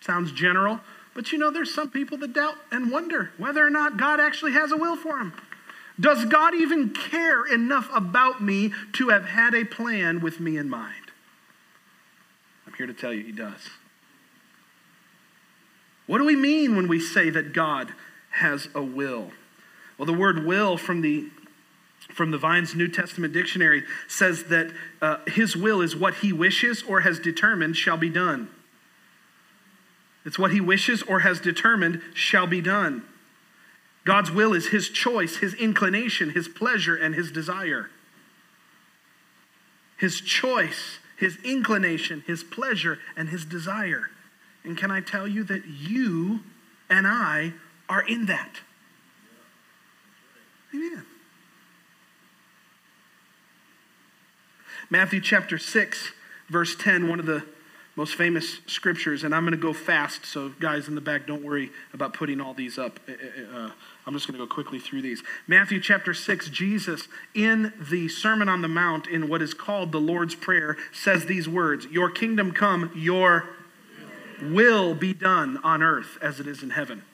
sounds 0.00 0.32
general. 0.32 0.80
But 1.14 1.32
you 1.32 1.38
know, 1.38 1.50
there's 1.50 1.74
some 1.74 1.90
people 1.90 2.18
that 2.18 2.32
doubt 2.32 2.56
and 2.70 2.90
wonder 2.90 3.32
whether 3.38 3.66
or 3.66 3.70
not 3.70 3.96
God 3.96 4.20
actually 4.20 4.52
has 4.52 4.70
a 4.70 4.76
will 4.76 4.96
for 4.96 5.18
them. 5.18 5.32
Does 5.98 6.24
God 6.24 6.54
even 6.54 6.90
care 6.90 7.44
enough 7.44 7.88
about 7.92 8.42
me 8.42 8.72
to 8.94 9.08
have 9.08 9.26
had 9.26 9.54
a 9.54 9.64
plan 9.64 10.20
with 10.20 10.40
me 10.40 10.56
in 10.56 10.70
mind? 10.70 10.94
I'm 12.66 12.72
here 12.74 12.86
to 12.86 12.94
tell 12.94 13.12
you, 13.12 13.24
He 13.24 13.32
does. 13.32 13.68
What 16.10 16.18
do 16.18 16.24
we 16.24 16.34
mean 16.34 16.74
when 16.74 16.88
we 16.88 16.98
say 16.98 17.30
that 17.30 17.52
God 17.52 17.92
has 18.30 18.66
a 18.74 18.82
will? 18.82 19.30
Well, 19.96 20.06
the 20.06 20.12
word 20.12 20.44
will 20.44 20.76
from 20.76 21.02
the 21.02 21.28
from 22.12 22.32
the 22.32 22.38
Vine's 22.38 22.74
New 22.74 22.88
Testament 22.88 23.32
dictionary 23.32 23.84
says 24.08 24.42
that 24.44 24.72
uh, 25.00 25.18
his 25.28 25.54
will 25.54 25.80
is 25.80 25.94
what 25.94 26.14
he 26.14 26.32
wishes 26.32 26.82
or 26.82 27.02
has 27.02 27.20
determined 27.20 27.76
shall 27.76 27.96
be 27.96 28.08
done. 28.08 28.48
It's 30.24 30.36
what 30.36 30.50
he 30.50 30.60
wishes 30.60 31.04
or 31.04 31.20
has 31.20 31.38
determined 31.38 32.02
shall 32.12 32.48
be 32.48 32.60
done. 32.60 33.04
God's 34.04 34.32
will 34.32 34.52
is 34.52 34.70
his 34.70 34.88
choice, 34.88 35.36
his 35.36 35.54
inclination, 35.54 36.30
his 36.30 36.48
pleasure, 36.48 36.96
and 36.96 37.14
his 37.14 37.30
desire. 37.30 37.88
His 39.96 40.20
choice, 40.20 40.98
his 41.16 41.38
inclination, 41.44 42.24
his 42.26 42.42
pleasure, 42.42 42.98
and 43.16 43.28
his 43.28 43.44
desire. 43.44 44.10
And 44.64 44.76
can 44.76 44.90
I 44.90 45.00
tell 45.00 45.26
you 45.26 45.44
that 45.44 45.66
you 45.66 46.40
and 46.88 47.06
I 47.06 47.54
are 47.88 48.06
in 48.06 48.26
that? 48.26 48.60
Amen. 50.74 51.04
Matthew 54.88 55.20
chapter 55.20 55.58
6, 55.58 56.12
verse 56.48 56.76
10, 56.76 57.08
one 57.08 57.20
of 57.20 57.26
the 57.26 57.44
most 57.96 58.14
famous 58.14 58.60
scriptures, 58.66 59.24
and 59.24 59.34
I'm 59.34 59.42
going 59.44 59.52
to 59.52 59.60
go 59.60 59.72
fast, 59.72 60.24
so 60.24 60.50
guys 60.60 60.88
in 60.88 60.94
the 60.94 61.00
back, 61.00 61.26
don't 61.26 61.42
worry 61.42 61.70
about 61.92 62.14
putting 62.14 62.40
all 62.40 62.54
these 62.54 62.78
up. 62.78 62.98
Uh, 63.08 63.12
uh, 63.12 63.56
uh 63.56 63.70
I'm 64.06 64.14
just 64.14 64.26
going 64.26 64.38
to 64.38 64.46
go 64.46 64.52
quickly 64.52 64.78
through 64.78 65.02
these. 65.02 65.22
Matthew 65.46 65.80
chapter 65.80 66.14
6, 66.14 66.48
Jesus, 66.50 67.08
in 67.34 67.72
the 67.78 68.08
Sermon 68.08 68.48
on 68.48 68.62
the 68.62 68.68
Mount, 68.68 69.06
in 69.06 69.28
what 69.28 69.42
is 69.42 69.54
called 69.54 69.92
the 69.92 70.00
Lord's 70.00 70.34
Prayer, 70.34 70.76
says 70.92 71.26
these 71.26 71.48
words 71.48 71.86
Your 71.86 72.10
kingdom 72.10 72.52
come, 72.52 72.90
your 72.94 73.48
will 74.42 74.94
be 74.94 75.12
done 75.12 75.58
on 75.64 75.82
earth 75.82 76.18
as 76.20 76.40
it 76.40 76.46
is 76.46 76.62
in 76.62 76.70
heaven. 76.70 77.04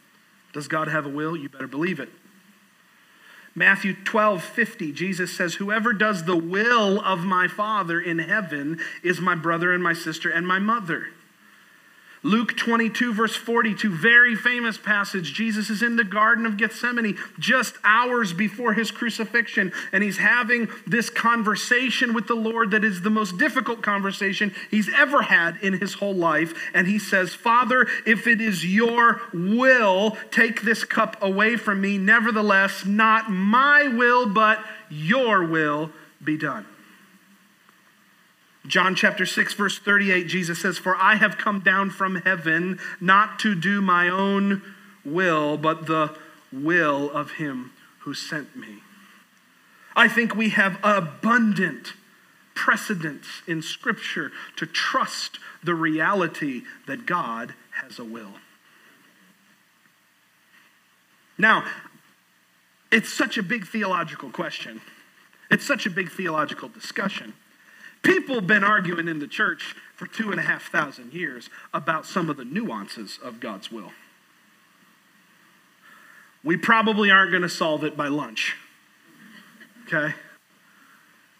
Does 0.52 0.68
God 0.68 0.88
have 0.88 1.06
a 1.06 1.10
will? 1.10 1.36
You 1.36 1.48
better 1.48 1.66
believe 1.66 2.00
it. 2.00 2.08
Matthew 3.54 3.94
12, 4.04 4.42
50, 4.42 4.92
Jesus 4.92 5.34
says, 5.34 5.54
Whoever 5.54 5.94
does 5.94 6.24
the 6.24 6.36
will 6.36 7.00
of 7.00 7.20
my 7.20 7.48
Father 7.48 7.98
in 7.98 8.18
heaven 8.18 8.78
is 9.02 9.20
my 9.20 9.34
brother 9.34 9.72
and 9.72 9.82
my 9.82 9.94
sister 9.94 10.28
and 10.28 10.46
my 10.46 10.58
mother. 10.58 11.08
Luke 12.26 12.56
22, 12.56 13.14
verse 13.14 13.36
42, 13.36 13.88
very 13.88 14.34
famous 14.34 14.76
passage. 14.76 15.32
Jesus 15.32 15.70
is 15.70 15.80
in 15.80 15.94
the 15.94 16.02
Garden 16.02 16.44
of 16.44 16.56
Gethsemane 16.56 17.16
just 17.38 17.76
hours 17.84 18.32
before 18.32 18.72
his 18.72 18.90
crucifixion, 18.90 19.72
and 19.92 20.02
he's 20.02 20.18
having 20.18 20.68
this 20.88 21.08
conversation 21.08 22.12
with 22.14 22.26
the 22.26 22.34
Lord 22.34 22.72
that 22.72 22.82
is 22.82 23.02
the 23.02 23.10
most 23.10 23.38
difficult 23.38 23.80
conversation 23.80 24.52
he's 24.72 24.92
ever 24.92 25.22
had 25.22 25.56
in 25.62 25.74
his 25.74 25.94
whole 25.94 26.14
life. 26.14 26.52
And 26.74 26.88
he 26.88 26.98
says, 26.98 27.32
Father, 27.32 27.86
if 28.04 28.26
it 28.26 28.40
is 28.40 28.66
your 28.66 29.20
will, 29.32 30.16
take 30.32 30.62
this 30.62 30.82
cup 30.82 31.16
away 31.22 31.56
from 31.56 31.80
me. 31.80 31.96
Nevertheless, 31.96 32.84
not 32.84 33.30
my 33.30 33.86
will, 33.86 34.28
but 34.28 34.58
your 34.90 35.46
will 35.46 35.92
be 36.24 36.36
done. 36.36 36.66
John 38.66 38.94
chapter 38.94 39.26
6, 39.26 39.54
verse 39.54 39.78
38, 39.78 40.26
Jesus 40.26 40.60
says, 40.60 40.78
For 40.78 40.96
I 40.96 41.16
have 41.16 41.38
come 41.38 41.60
down 41.60 41.90
from 41.90 42.16
heaven 42.16 42.78
not 43.00 43.38
to 43.40 43.54
do 43.54 43.80
my 43.80 44.08
own 44.08 44.62
will, 45.04 45.56
but 45.56 45.86
the 45.86 46.16
will 46.52 47.10
of 47.10 47.32
him 47.32 47.72
who 48.00 48.14
sent 48.14 48.56
me. 48.56 48.78
I 49.94 50.08
think 50.08 50.34
we 50.34 50.50
have 50.50 50.78
abundant 50.82 51.94
precedents 52.54 53.42
in 53.46 53.62
Scripture 53.62 54.32
to 54.56 54.66
trust 54.66 55.38
the 55.62 55.74
reality 55.74 56.62
that 56.86 57.06
God 57.06 57.54
has 57.82 57.98
a 57.98 58.04
will. 58.04 58.34
Now, 61.38 61.64
it's 62.90 63.12
such 63.12 63.36
a 63.36 63.42
big 63.42 63.66
theological 63.66 64.30
question. 64.30 64.80
It's 65.50 65.66
such 65.66 65.86
a 65.86 65.90
big 65.90 66.10
theological 66.10 66.68
discussion 66.68 67.34
People 68.06 68.36
have 68.36 68.46
been 68.46 68.62
arguing 68.62 69.08
in 69.08 69.18
the 69.18 69.26
church 69.26 69.74
for 69.96 70.06
two 70.06 70.30
and 70.30 70.38
a 70.38 70.42
half 70.44 70.70
thousand 70.70 71.12
years 71.12 71.50
about 71.74 72.06
some 72.06 72.30
of 72.30 72.36
the 72.36 72.44
nuances 72.44 73.18
of 73.20 73.40
God's 73.40 73.72
will. 73.72 73.90
We 76.44 76.56
probably 76.56 77.10
aren't 77.10 77.32
going 77.32 77.42
to 77.42 77.48
solve 77.48 77.82
it 77.82 77.96
by 77.96 78.06
lunch. 78.06 78.54
Okay? 79.86 80.14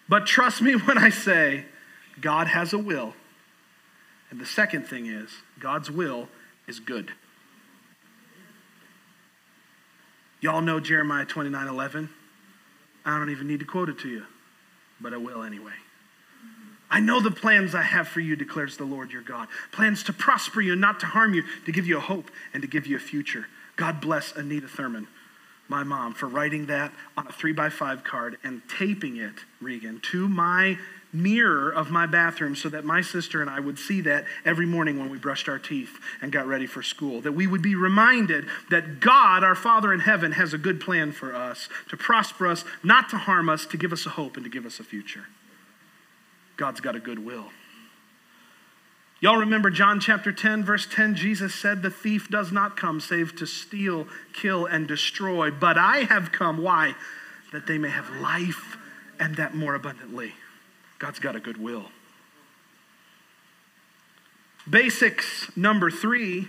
But 0.09 0.26
trust 0.26 0.61
me 0.61 0.72
when 0.74 0.98
I 0.98 1.09
say 1.09 1.66
God 2.20 2.48
has 2.48 2.72
a 2.72 2.79
will. 2.79 3.14
And 4.31 4.40
the 4.40 4.46
second 4.46 4.88
thing 4.88 5.07
is, 5.07 5.31
God's 5.61 5.88
will 5.88 6.29
is 6.66 6.81
good. 6.81 7.12
Y'all 10.40 10.62
know 10.62 10.81
Jeremiah 10.81 11.26
29 11.26 11.68
11? 11.68 12.11
I 13.05 13.18
don't 13.18 13.31
even 13.31 13.46
need 13.46 13.61
to 13.61 13.66
quote 13.66 13.88
it 13.88 14.00
to 14.00 14.09
you, 14.09 14.24
but 15.00 15.14
I 15.14 15.16
will 15.16 15.44
anyway. 15.44 15.74
I 16.90 17.01
know 17.01 17.20
the 17.20 17.31
plans 17.31 17.75
I 17.75 17.83
have 17.83 18.09
for 18.09 18.20
you, 18.20 18.37
declares 18.37 18.77
the 18.77 18.85
Lord 18.85 19.12
your 19.12 19.22
God. 19.22 19.49
Plans 19.72 20.03
to 20.05 20.12
prosper 20.12 20.61
you, 20.61 20.77
not 20.77 21.01
to 21.01 21.07
harm 21.07 21.35
you, 21.35 21.42
to 21.64 21.72
give 21.72 21.87
you 21.87 21.96
a 21.96 22.01
hope 22.01 22.31
and 22.53 22.62
to 22.62 22.68
give 22.68 22.87
you 22.87 22.96
a 22.96 23.01
future. 23.01 23.46
God 23.77 24.01
bless 24.01 24.33
Anita 24.33 24.68
Thurman, 24.68 25.09
my 25.68 25.83
mom, 25.83 26.14
for 26.14 26.29
writing 26.29 26.66
that 26.66 26.92
on 27.16 27.27
a 27.27 27.33
three 27.33 27.53
by 27.53 27.68
five 27.68 28.05
card 28.05 28.38
and 28.44 28.62
taping 28.68 29.16
it, 29.16 29.35
Regan, 29.61 30.01
to 30.12 30.29
my 30.29 30.79
mirror 31.12 31.70
of 31.70 31.90
my 31.90 32.07
bathroom 32.07 32.55
so 32.55 32.68
that 32.68 32.85
my 32.85 33.01
sister 33.01 33.40
and 33.40 33.51
I 33.51 33.61
would 33.61 33.79
see 33.79 34.01
that 34.03 34.25
every 34.44 34.66
morning 34.66 34.99
when 34.99 35.09
we 35.09 35.18
brushed 35.18 35.49
our 35.49 35.59
teeth 35.59 35.99
and 36.20 36.31
got 36.31 36.46
ready 36.46 36.66
for 36.66 36.83
school. 36.83 37.20
That 37.20 37.33
we 37.33 37.46
would 37.46 37.62
be 37.62 37.75
reminded 37.75 38.46
that 38.70 39.01
God, 39.01 39.42
our 39.42 39.55
Father 39.55 39.92
in 39.92 40.01
heaven, 40.01 40.33
has 40.33 40.53
a 40.53 40.59
good 40.59 40.81
plan 40.81 41.12
for 41.12 41.35
us 41.35 41.68
to 41.88 41.96
prosper 41.96 42.46
us, 42.46 42.64
not 42.83 43.09
to 43.11 43.16
harm 43.16 43.49
us, 43.49 43.66
to 43.66 43.77
give 43.77 43.92
us 43.92 44.07
a 44.07 44.11
hope 44.11 44.37
and 44.37 44.44
to 44.44 44.51
give 44.51 44.66
us 44.66 44.79
a 44.79 44.85
future. 44.85 45.27
God's 46.57 46.81
got 46.81 46.97
a 46.97 47.01
good 47.01 47.25
will. 47.25 47.47
Y'all 49.21 49.38
remember 49.38 49.71
John 49.71 49.99
chapter 49.99 50.31
10, 50.31 50.64
verse 50.64 50.87
10? 50.90 51.14
Jesus 51.14 51.55
said, 51.55 51.83
The 51.83 51.90
thief 51.90 52.29
does 52.29 52.53
not 52.53 52.77
come 52.77 53.01
save 53.01 53.35
to 53.37 53.47
steal, 53.47 54.07
kill, 54.35 54.66
and 54.66 54.87
destroy. 54.87 55.51
But 55.51 55.79
I 55.79 55.99
have 56.01 56.33
come. 56.33 56.59
Why? 56.59 56.95
That 57.53 57.66
they 57.66 57.79
may 57.79 57.88
have 57.88 58.11
life 58.21 58.77
and 59.19 59.37
that 59.37 59.55
more 59.55 59.75
abundantly. 59.75 60.35
God's 60.99 61.19
got 61.19 61.35
a 61.35 61.40
good 61.40 61.57
will. 61.57 61.87
Basics 64.69 65.51
number 65.57 65.90
three. 65.90 66.49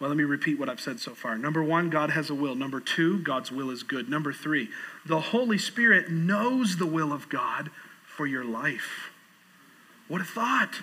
Well, 0.00 0.10
let 0.10 0.16
me 0.16 0.24
repeat 0.24 0.58
what 0.58 0.68
I've 0.68 0.80
said 0.80 0.98
so 0.98 1.14
far. 1.14 1.38
Number 1.38 1.62
one, 1.62 1.90
God 1.90 2.10
has 2.10 2.28
a 2.28 2.34
will. 2.34 2.56
Number 2.56 2.80
two, 2.80 3.20
God's 3.20 3.52
will 3.52 3.70
is 3.70 3.84
good. 3.84 4.08
Number 4.08 4.32
three, 4.32 4.68
the 5.06 5.20
Holy 5.20 5.58
Spirit 5.58 6.10
knows 6.10 6.76
the 6.76 6.86
will 6.86 7.12
of 7.12 7.28
God 7.28 7.70
for 8.16 8.26
your 8.26 8.44
life. 8.44 9.10
What 10.08 10.20
a 10.20 10.24
thought! 10.24 10.82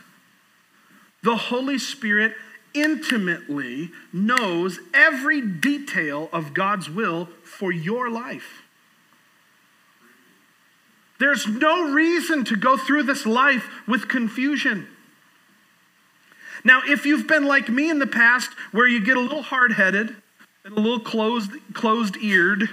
The 1.23 1.35
Holy 1.35 1.77
Spirit 1.77 2.33
intimately 2.73 3.91
knows 4.11 4.79
every 4.93 5.41
detail 5.41 6.29
of 6.33 6.53
God's 6.53 6.89
will 6.89 7.29
for 7.43 7.71
your 7.71 8.09
life. 8.09 8.63
There's 11.19 11.45
no 11.45 11.91
reason 11.91 12.43
to 12.45 12.55
go 12.55 12.77
through 12.77 13.03
this 13.03 13.27
life 13.27 13.69
with 13.87 14.07
confusion. 14.07 14.87
Now, 16.63 16.81
if 16.87 17.05
you've 17.05 17.27
been 17.27 17.45
like 17.45 17.69
me 17.69 17.89
in 17.89 17.99
the 17.99 18.07
past, 18.07 18.49
where 18.71 18.87
you 18.87 19.03
get 19.03 19.17
a 19.17 19.21
little 19.21 19.43
hard 19.43 19.73
headed 19.73 20.15
and 20.63 20.77
a 20.77 20.79
little 20.79 20.99
closed, 20.99 21.51
closed 21.73 22.17
eared, 22.17 22.67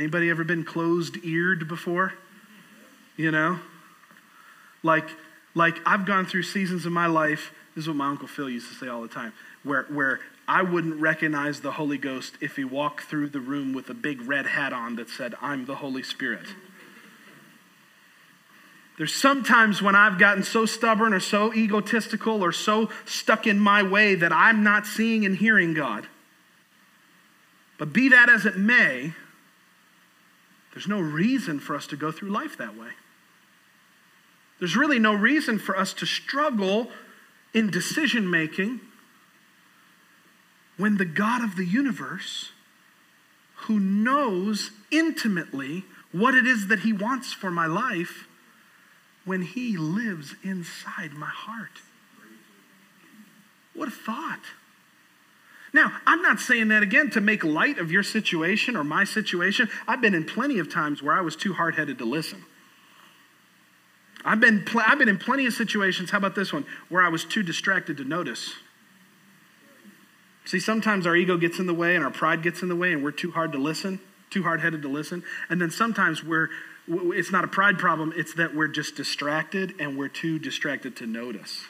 Anybody 0.00 0.30
ever 0.30 0.44
been 0.44 0.64
closed-eared 0.64 1.68
before? 1.68 2.14
You 3.18 3.30
know? 3.30 3.58
Like, 4.82 5.04
like 5.54 5.76
I've 5.84 6.06
gone 6.06 6.24
through 6.24 6.44
seasons 6.44 6.86
in 6.86 6.92
my 6.94 7.04
life, 7.04 7.52
this 7.74 7.84
is 7.84 7.88
what 7.88 7.98
my 7.98 8.08
Uncle 8.08 8.26
Phil 8.26 8.48
used 8.48 8.66
to 8.70 8.74
say 8.74 8.88
all 8.88 9.02
the 9.02 9.08
time, 9.08 9.34
where, 9.62 9.82
where 9.90 10.20
I 10.48 10.62
wouldn't 10.62 10.98
recognize 11.02 11.60
the 11.60 11.72
Holy 11.72 11.98
Ghost 11.98 12.36
if 12.40 12.56
he 12.56 12.64
walked 12.64 13.02
through 13.02 13.28
the 13.28 13.40
room 13.40 13.74
with 13.74 13.90
a 13.90 13.94
big 13.94 14.22
red 14.22 14.46
hat 14.46 14.72
on 14.72 14.96
that 14.96 15.10
said, 15.10 15.34
I'm 15.42 15.66
the 15.66 15.76
Holy 15.76 16.02
Spirit. 16.02 16.46
There's 18.96 19.14
sometimes 19.14 19.82
when 19.82 19.94
I've 19.94 20.18
gotten 20.18 20.44
so 20.44 20.64
stubborn 20.64 21.12
or 21.12 21.20
so 21.20 21.52
egotistical 21.52 22.42
or 22.42 22.52
so 22.52 22.88
stuck 23.04 23.46
in 23.46 23.58
my 23.58 23.82
way 23.82 24.14
that 24.14 24.32
I'm 24.32 24.64
not 24.64 24.86
seeing 24.86 25.26
and 25.26 25.36
hearing 25.36 25.74
God. 25.74 26.06
But 27.76 27.92
be 27.92 28.08
that 28.08 28.30
as 28.30 28.46
it 28.46 28.56
may, 28.56 29.12
there's 30.72 30.88
no 30.88 31.00
reason 31.00 31.58
for 31.60 31.74
us 31.74 31.86
to 31.88 31.96
go 31.96 32.12
through 32.12 32.30
life 32.30 32.56
that 32.58 32.76
way. 32.76 32.90
There's 34.58 34.76
really 34.76 34.98
no 34.98 35.14
reason 35.14 35.58
for 35.58 35.76
us 35.76 35.92
to 35.94 36.06
struggle 36.06 36.90
in 37.54 37.70
decision 37.70 38.30
making 38.30 38.80
when 40.76 40.96
the 40.96 41.04
God 41.04 41.42
of 41.42 41.56
the 41.56 41.64
universe, 41.64 42.52
who 43.66 43.78
knows 43.78 44.70
intimately 44.90 45.84
what 46.12 46.34
it 46.34 46.46
is 46.46 46.68
that 46.68 46.80
He 46.80 46.92
wants 46.92 47.32
for 47.32 47.50
my 47.50 47.66
life, 47.66 48.26
when 49.24 49.42
He 49.42 49.76
lives 49.76 50.34
inside 50.42 51.12
my 51.12 51.28
heart. 51.28 51.82
What 53.74 53.88
a 53.88 53.92
thought. 53.92 54.40
Now, 55.72 55.92
I'm 56.06 56.20
not 56.22 56.40
saying 56.40 56.68
that 56.68 56.82
again 56.82 57.10
to 57.10 57.20
make 57.20 57.44
light 57.44 57.78
of 57.78 57.92
your 57.92 58.02
situation 58.02 58.76
or 58.76 58.82
my 58.82 59.04
situation. 59.04 59.68
I've 59.86 60.00
been 60.00 60.14
in 60.14 60.24
plenty 60.24 60.58
of 60.58 60.72
times 60.72 61.02
where 61.02 61.14
I 61.14 61.20
was 61.20 61.36
too 61.36 61.52
hard 61.54 61.76
headed 61.76 61.98
to 61.98 62.04
listen. 62.04 62.44
I've 64.24 64.40
been, 64.40 64.64
pl- 64.64 64.82
I've 64.84 64.98
been 64.98 65.08
in 65.08 65.18
plenty 65.18 65.46
of 65.46 65.54
situations, 65.54 66.10
how 66.10 66.18
about 66.18 66.34
this 66.34 66.52
one, 66.52 66.66
where 66.88 67.02
I 67.02 67.08
was 67.08 67.24
too 67.24 67.42
distracted 67.42 67.96
to 67.98 68.04
notice. 68.04 68.52
See, 70.44 70.60
sometimes 70.60 71.06
our 71.06 71.14
ego 71.14 71.36
gets 71.36 71.58
in 71.58 71.66
the 71.66 71.74
way 71.74 71.94
and 71.94 72.04
our 72.04 72.10
pride 72.10 72.42
gets 72.42 72.62
in 72.62 72.68
the 72.68 72.76
way 72.76 72.92
and 72.92 73.02
we're 73.02 73.12
too 73.12 73.30
hard 73.30 73.52
to 73.52 73.58
listen, 73.58 74.00
too 74.28 74.42
hard 74.42 74.60
headed 74.60 74.82
to 74.82 74.88
listen. 74.88 75.22
And 75.48 75.60
then 75.60 75.70
sometimes 75.70 76.24
we're, 76.24 76.48
it's 76.88 77.30
not 77.30 77.44
a 77.44 77.48
pride 77.48 77.78
problem, 77.78 78.12
it's 78.16 78.34
that 78.34 78.54
we're 78.54 78.68
just 78.68 78.96
distracted 78.96 79.74
and 79.78 79.96
we're 79.96 80.08
too 80.08 80.38
distracted 80.38 80.96
to 80.96 81.06
notice. 81.06 81.66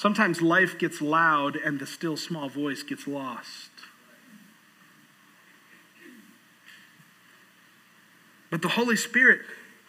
Sometimes 0.00 0.40
life 0.40 0.78
gets 0.78 1.02
loud 1.02 1.56
and 1.56 1.78
the 1.78 1.84
still 1.84 2.16
small 2.16 2.48
voice 2.48 2.82
gets 2.82 3.06
lost. 3.06 3.68
But 8.48 8.62
the 8.62 8.68
Holy 8.68 8.96
Spirit, 8.96 9.42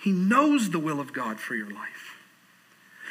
He 0.03 0.11
knows 0.11 0.71
the 0.71 0.79
will 0.79 0.99
of 0.99 1.13
God 1.13 1.39
for 1.39 1.55
your 1.55 1.69
life. 1.69 2.17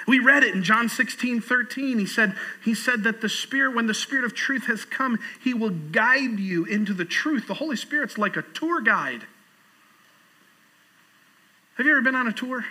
We 0.07 0.19
read 0.19 0.45
it 0.45 0.55
in 0.55 0.63
John 0.63 0.91
16, 0.91 1.41
13. 1.41 1.99
He 1.99 2.05
said, 2.05 2.35
he 2.63 2.75
said 2.75 3.03
that 3.05 3.23
the 3.23 3.31
Spirit, 3.31 3.75
when 3.75 3.87
the 3.87 3.95
Spirit 3.95 4.27
of 4.27 4.35
truth 4.35 4.67
has 4.67 4.85
come, 4.85 5.19
He 5.43 5.55
will 5.55 5.71
guide 5.71 6.39
you 6.39 6.67
into 6.67 6.93
the 6.93 7.07
truth. 7.07 7.47
The 7.47 7.55
Holy 7.55 7.77
Spirit's 7.77 8.19
like 8.19 8.37
a 8.37 8.43
tour 8.43 8.83
guide. 8.83 9.23
Have 11.79 11.87
you 11.87 11.93
ever 11.93 12.03
been 12.03 12.15
on 12.15 12.29
a 12.29 12.33
tour? 12.35 12.67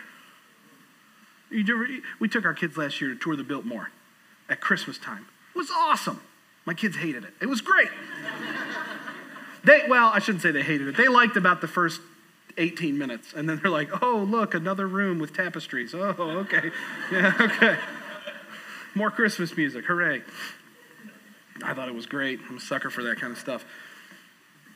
we 2.19 2.29
took 2.29 2.45
our 2.45 2.53
kids 2.53 2.77
last 2.77 3.01
year 3.01 3.09
to 3.09 3.19
tour 3.19 3.35
the 3.35 3.43
Biltmore 3.43 3.89
at 4.49 4.61
Christmas 4.61 4.97
time. 4.97 5.25
It 5.55 5.57
was 5.57 5.69
awesome. 5.71 6.21
My 6.65 6.73
kids 6.73 6.97
hated 6.97 7.23
it. 7.23 7.33
It 7.41 7.45
was 7.47 7.61
great. 7.61 7.89
they, 9.63 9.83
well, 9.87 10.11
I 10.13 10.19
shouldn't 10.19 10.41
say 10.41 10.51
they 10.51 10.63
hated 10.63 10.87
it. 10.87 10.97
They 10.97 11.07
liked 11.07 11.37
about 11.37 11.61
the 11.61 11.67
first 11.67 12.01
18 12.57 12.97
minutes. 12.97 13.33
And 13.33 13.49
then 13.49 13.59
they're 13.61 13.71
like, 13.71 14.03
oh, 14.03 14.27
look, 14.29 14.53
another 14.53 14.87
room 14.87 15.19
with 15.19 15.33
tapestries. 15.33 15.93
Oh, 15.93 16.15
okay. 16.19 16.71
Yeah, 17.11 17.33
okay. 17.39 17.77
More 18.95 19.09
Christmas 19.09 19.55
music. 19.55 19.85
Hooray. 19.85 20.21
I 21.63 21.73
thought 21.73 21.87
it 21.87 21.95
was 21.95 22.05
great. 22.05 22.39
I'm 22.49 22.57
a 22.57 22.59
sucker 22.59 22.89
for 22.89 23.03
that 23.03 23.19
kind 23.19 23.31
of 23.31 23.39
stuff. 23.39 23.65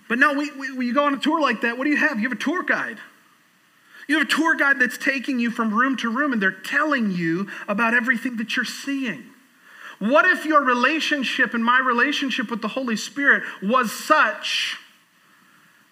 But 0.09 0.19
no, 0.19 0.33
we, 0.33 0.51
we, 0.51 0.75
when 0.75 0.87
you 0.87 0.93
go 0.93 1.05
on 1.05 1.13
a 1.13 1.19
tour 1.19 1.39
like 1.39 1.61
that, 1.61 1.77
what 1.77 1.85
do 1.85 1.89
you 1.89 1.97
have? 1.97 2.17
You 2.19 2.29
have 2.29 2.37
a 2.37 2.41
tour 2.41 2.63
guide. 2.63 2.97
You 4.07 4.19
have 4.19 4.27
a 4.27 4.29
tour 4.29 4.55
guide 4.55 4.79
that's 4.79 4.97
taking 4.97 5.39
you 5.39 5.49
from 5.49 5.73
room 5.73 5.95
to 5.97 6.09
room 6.09 6.33
and 6.33 6.41
they're 6.41 6.51
telling 6.51 7.11
you 7.11 7.49
about 7.67 7.93
everything 7.93 8.37
that 8.37 8.55
you're 8.55 8.65
seeing. 8.65 9.32
What 10.03 10.25
if 10.25 10.43
your 10.43 10.61
relationship 10.61 11.53
and 11.53 11.63
my 11.63 11.79
relationship 11.79 12.51
with 12.51 12.61
the 12.61 12.67
Holy 12.67 12.97
Spirit 12.97 13.41
was 13.61 13.89
such 13.89 14.77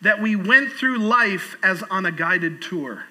that 0.01 0.21
we 0.21 0.35
went 0.35 0.73
through 0.73 0.97
life 0.97 1.55
as 1.63 1.81
on 1.83 2.05
a 2.05 2.11
guided 2.11 2.61
tour? 2.61 3.05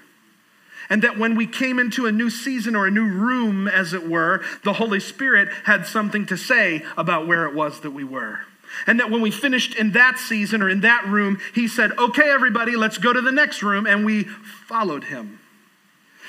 And 0.90 1.00
that 1.00 1.16
when 1.16 1.36
we 1.36 1.46
came 1.46 1.78
into 1.78 2.04
a 2.04 2.12
new 2.12 2.28
season 2.28 2.76
or 2.76 2.86
a 2.86 2.90
new 2.90 3.08
room, 3.08 3.66
as 3.66 3.94
it 3.94 4.10
were, 4.10 4.42
the 4.62 4.74
Holy 4.74 5.00
Spirit 5.00 5.48
had 5.64 5.86
something 5.86 6.26
to 6.26 6.36
say 6.36 6.84
about 6.98 7.26
where 7.26 7.46
it 7.46 7.54
was 7.54 7.80
that 7.80 7.92
we 7.92 8.04
were. 8.04 8.40
And 8.86 9.00
that 9.00 9.10
when 9.10 9.22
we 9.22 9.30
finished 9.30 9.74
in 9.76 9.92
that 9.92 10.18
season 10.18 10.60
or 10.60 10.68
in 10.68 10.82
that 10.82 11.06
room, 11.06 11.38
he 11.54 11.66
said, 11.66 11.92
Okay, 11.98 12.28
everybody, 12.28 12.76
let's 12.76 12.98
go 12.98 13.14
to 13.14 13.22
the 13.22 13.32
next 13.32 13.62
room. 13.62 13.86
And 13.86 14.04
we 14.04 14.24
followed 14.24 15.04
him. 15.04 15.40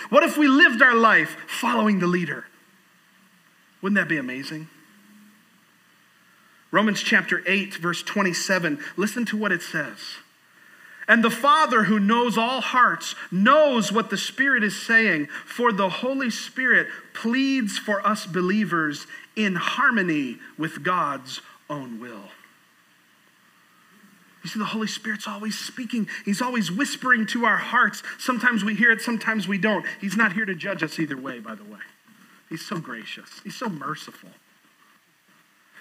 What 0.08 0.24
if 0.24 0.38
we 0.38 0.48
lived 0.48 0.82
our 0.82 0.96
life 0.96 1.36
following 1.46 2.00
the 2.00 2.08
leader? 2.08 2.46
Wouldn't 3.82 4.00
that 4.00 4.08
be 4.08 4.18
amazing? 4.18 4.68
Romans 6.72 7.02
chapter 7.02 7.44
8, 7.46 7.76
verse 7.76 8.02
27, 8.02 8.80
listen 8.96 9.26
to 9.26 9.38
what 9.38 9.52
it 9.52 9.62
says. 9.62 9.98
And 11.08 11.24
the 11.24 11.30
Father 11.30 11.84
who 11.84 12.00
knows 12.00 12.38
all 12.38 12.62
hearts 12.62 13.16
knows 13.32 13.92
what 13.92 14.10
the 14.10 14.18
Spirit 14.18 14.64
is 14.64 14.80
saying, 14.82 15.28
for 15.46 15.74
the 15.74 15.90
Holy 15.90 16.30
Spirit 16.30 16.88
pleads 17.14 17.78
for 17.78 18.06
us 18.08 18.26
believers 18.26 19.08
in 19.36 19.56
harmony 19.56 20.38
with 20.58 20.84
God's 20.84 21.42
own 21.70 22.00
will. 22.00 22.30
You 24.44 24.50
see, 24.50 24.60
the 24.60 24.66
Holy 24.66 24.88
Spirit's 24.88 25.28
always 25.28 25.58
speaking. 25.58 26.08
He's 26.26 26.42
always 26.42 26.72
whispering 26.72 27.26
to 27.28 27.46
our 27.46 27.58
hearts. 27.58 28.02
Sometimes 28.18 28.64
we 28.64 28.76
hear 28.76 28.92
it, 28.92 29.02
sometimes 29.02 29.48
we 29.48 29.58
don't. 29.58 29.86
He's 30.00 30.16
not 30.16 30.34
here 30.34 30.46
to 30.46 30.56
judge 30.56 30.82
us 30.82 30.98
either 30.98 31.18
way, 31.18 31.40
by 31.40 31.56
the 31.56 31.64
way. 31.64 31.80
He's 32.52 32.66
so 32.66 32.80
gracious, 32.80 33.40
He's 33.46 33.56
so 33.56 33.70
merciful. 33.70 34.30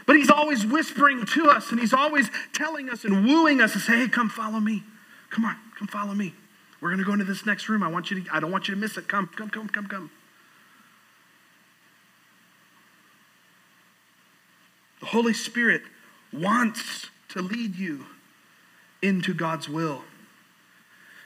But 0.06 0.14
He's 0.14 0.30
always 0.30 0.64
whispering 0.64 1.26
to 1.26 1.50
us, 1.50 1.72
and 1.72 1.80
He's 1.80 1.92
always 1.92 2.30
telling 2.52 2.88
us 2.88 3.04
and 3.04 3.26
wooing 3.26 3.61
us 3.61 3.72
to 3.72 3.80
say, 3.80 3.98
hey, 3.98 4.09
come 4.09 4.28
follow 4.28 4.61
me. 4.61 4.85
Come 5.30 5.44
on, 5.44 5.56
come 5.76 5.88
follow 5.88 6.14
me. 6.14 6.33
We're 6.80 6.90
going 6.90 7.00
to 7.00 7.04
go 7.04 7.12
into 7.12 7.24
this 7.24 7.44
next 7.44 7.68
room. 7.68 7.83
I 7.83 7.88
want 7.88 8.12
you 8.12 8.22
to, 8.22 8.33
I 8.33 8.38
don't 8.38 8.52
want 8.52 8.68
you 8.68 8.74
to 8.76 8.80
miss 8.80 8.96
it. 8.96 9.09
Come, 9.09 9.28
come, 9.37 9.50
come, 9.50 9.68
come, 9.68 9.87
come. 9.87 10.12
The 15.00 15.06
Holy 15.06 15.35
Spirit 15.35 15.83
wants 16.33 17.09
to 17.30 17.42
lead 17.42 17.74
you 17.74 18.06
into 19.02 19.35
God's 19.35 19.68
will. 19.68 20.04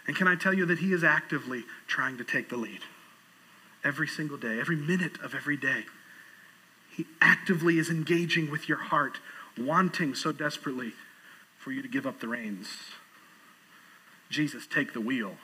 And 0.06 0.16
can 0.16 0.26
I 0.26 0.36
tell 0.36 0.54
you 0.54 0.64
that 0.64 0.78
He 0.78 0.94
is 0.94 1.04
actively 1.04 1.64
trying 1.86 2.16
to 2.16 2.24
take 2.24 2.48
the 2.48 2.56
lead? 2.56 2.80
Every 3.84 4.08
single 4.08 4.36
day, 4.36 4.58
every 4.58 4.76
minute 4.76 5.20
of 5.22 5.34
every 5.34 5.56
day. 5.56 5.84
He 6.90 7.06
actively 7.20 7.78
is 7.78 7.90
engaging 7.90 8.50
with 8.50 8.68
your 8.68 8.78
heart, 8.78 9.18
wanting 9.58 10.14
so 10.14 10.32
desperately 10.32 10.92
for 11.58 11.72
you 11.72 11.82
to 11.82 11.88
give 11.88 12.06
up 12.06 12.20
the 12.20 12.28
reins. 12.28 12.68
Jesus, 14.30 14.66
take 14.66 14.92
the 14.92 15.00
wheel. 15.00 15.36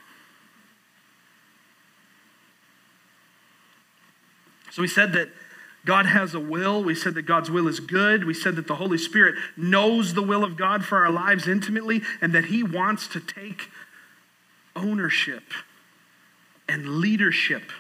So 4.71 4.83
we 4.83 4.89
said 4.89 5.13
that 5.13 5.29
God 5.85 6.07
has 6.07 6.35
a 6.35 6.41
will. 6.41 6.85
We 6.85 6.95
said 6.95 7.15
that 7.15 7.23
God's 7.23 7.51
will 7.51 7.67
is 7.67 7.81
good. 7.81 8.25
We 8.25 8.35
said 8.35 8.57
that 8.57 8.67
the 8.67 8.77
Holy 8.77 8.99
Spirit 8.99 9.35
knows 9.57 10.15
the 10.15 10.23
will 10.23 10.45
of 10.45 10.57
God 10.57 10.85
for 10.85 10.99
our 10.99 11.11
lives 11.11 11.49
intimately 11.49 12.03
and 12.21 12.35
that 12.35 12.47
He 12.47 12.63
wants 12.63 13.09
to 13.09 13.21
take 13.21 13.71
ownership 14.77 15.53
and 16.69 17.01
leadership 17.01 17.73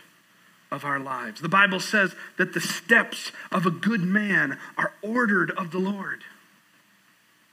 of 0.70 0.84
our 0.84 0.98
lives. 0.98 1.40
The 1.40 1.48
Bible 1.48 1.80
says 1.80 2.14
that 2.36 2.52
the 2.52 2.60
steps 2.60 3.32
of 3.50 3.66
a 3.66 3.70
good 3.70 4.02
man 4.02 4.58
are 4.76 4.92
ordered 5.02 5.50
of 5.52 5.70
the 5.70 5.78
Lord. 5.78 6.22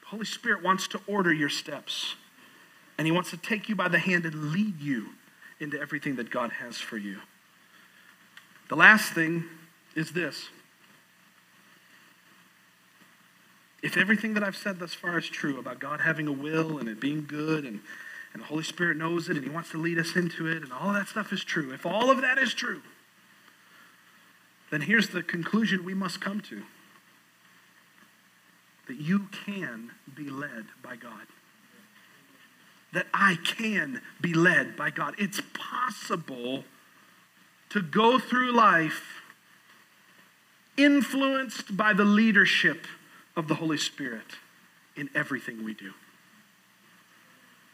The 0.01 0.07
Holy 0.07 0.25
Spirit 0.25 0.63
wants 0.63 0.87
to 0.89 1.01
order 1.07 1.33
your 1.33 1.49
steps, 1.49 2.15
and 2.97 3.07
He 3.07 3.11
wants 3.11 3.31
to 3.31 3.37
take 3.37 3.67
you 3.69 3.75
by 3.75 3.87
the 3.87 3.99
hand 3.99 4.25
and 4.25 4.51
lead 4.51 4.79
you 4.79 5.09
into 5.59 5.79
everything 5.79 6.15
that 6.17 6.29
God 6.29 6.51
has 6.53 6.77
for 6.77 6.97
you. 6.97 7.19
The 8.69 8.75
last 8.75 9.13
thing 9.13 9.45
is 9.95 10.11
this. 10.11 10.49
If 13.81 13.97
everything 13.97 14.33
that 14.33 14.43
I've 14.43 14.57
said 14.57 14.79
thus 14.79 14.93
far 14.93 15.17
is 15.17 15.27
true 15.27 15.59
about 15.59 15.79
God 15.79 16.01
having 16.01 16.27
a 16.27 16.31
will 16.31 16.77
and 16.77 16.89
it 16.89 16.99
being 16.99 17.25
good 17.27 17.63
and, 17.63 17.79
and 18.33 18.41
the 18.41 18.47
Holy 18.47 18.63
Spirit 18.63 18.97
knows 18.97 19.29
it 19.29 19.37
and 19.37 19.45
He 19.45 19.49
wants 19.49 19.71
to 19.71 19.77
lead 19.77 19.97
us 19.97 20.15
into 20.15 20.47
it 20.47 20.63
and 20.63 20.73
all 20.73 20.93
that 20.93 21.07
stuff 21.07 21.31
is 21.31 21.43
true, 21.43 21.71
if 21.73 21.85
all 21.85 22.11
of 22.11 22.21
that 22.21 22.37
is 22.37 22.53
true, 22.53 22.81
then 24.69 24.81
here's 24.81 25.09
the 25.09 25.23
conclusion 25.23 25.85
we 25.85 25.93
must 25.93 26.19
come 26.19 26.41
to 26.41 26.63
that 28.87 28.97
you 28.97 29.27
can 29.45 29.91
be 30.15 30.29
led 30.29 30.65
by 30.81 30.95
God. 30.95 31.27
That 32.93 33.07
I 33.13 33.37
can 33.43 34.01
be 34.21 34.33
led 34.33 34.77
by 34.77 34.91
God. 34.91 35.15
It's 35.17 35.41
possible 35.53 36.63
to 37.69 37.81
go 37.81 38.17
through 38.17 38.53
life 38.53 39.21
influenced 40.77 41.75
by 41.75 41.93
the 41.93 42.05
leadership 42.05 42.87
of 43.35 43.47
the 43.47 43.55
Holy 43.55 43.77
Spirit 43.77 44.37
in 44.95 45.09
everything 45.13 45.63
we 45.63 45.73
do. 45.73 45.93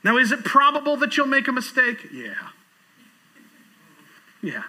Now, 0.04 0.18
is 0.18 0.32
it 0.32 0.44
probable 0.44 0.98
that 0.98 1.16
you'll 1.16 1.28
make 1.28 1.48
a 1.48 1.52
mistake? 1.52 2.08
Yeah. 2.12 2.34
Yeah. 4.42 4.64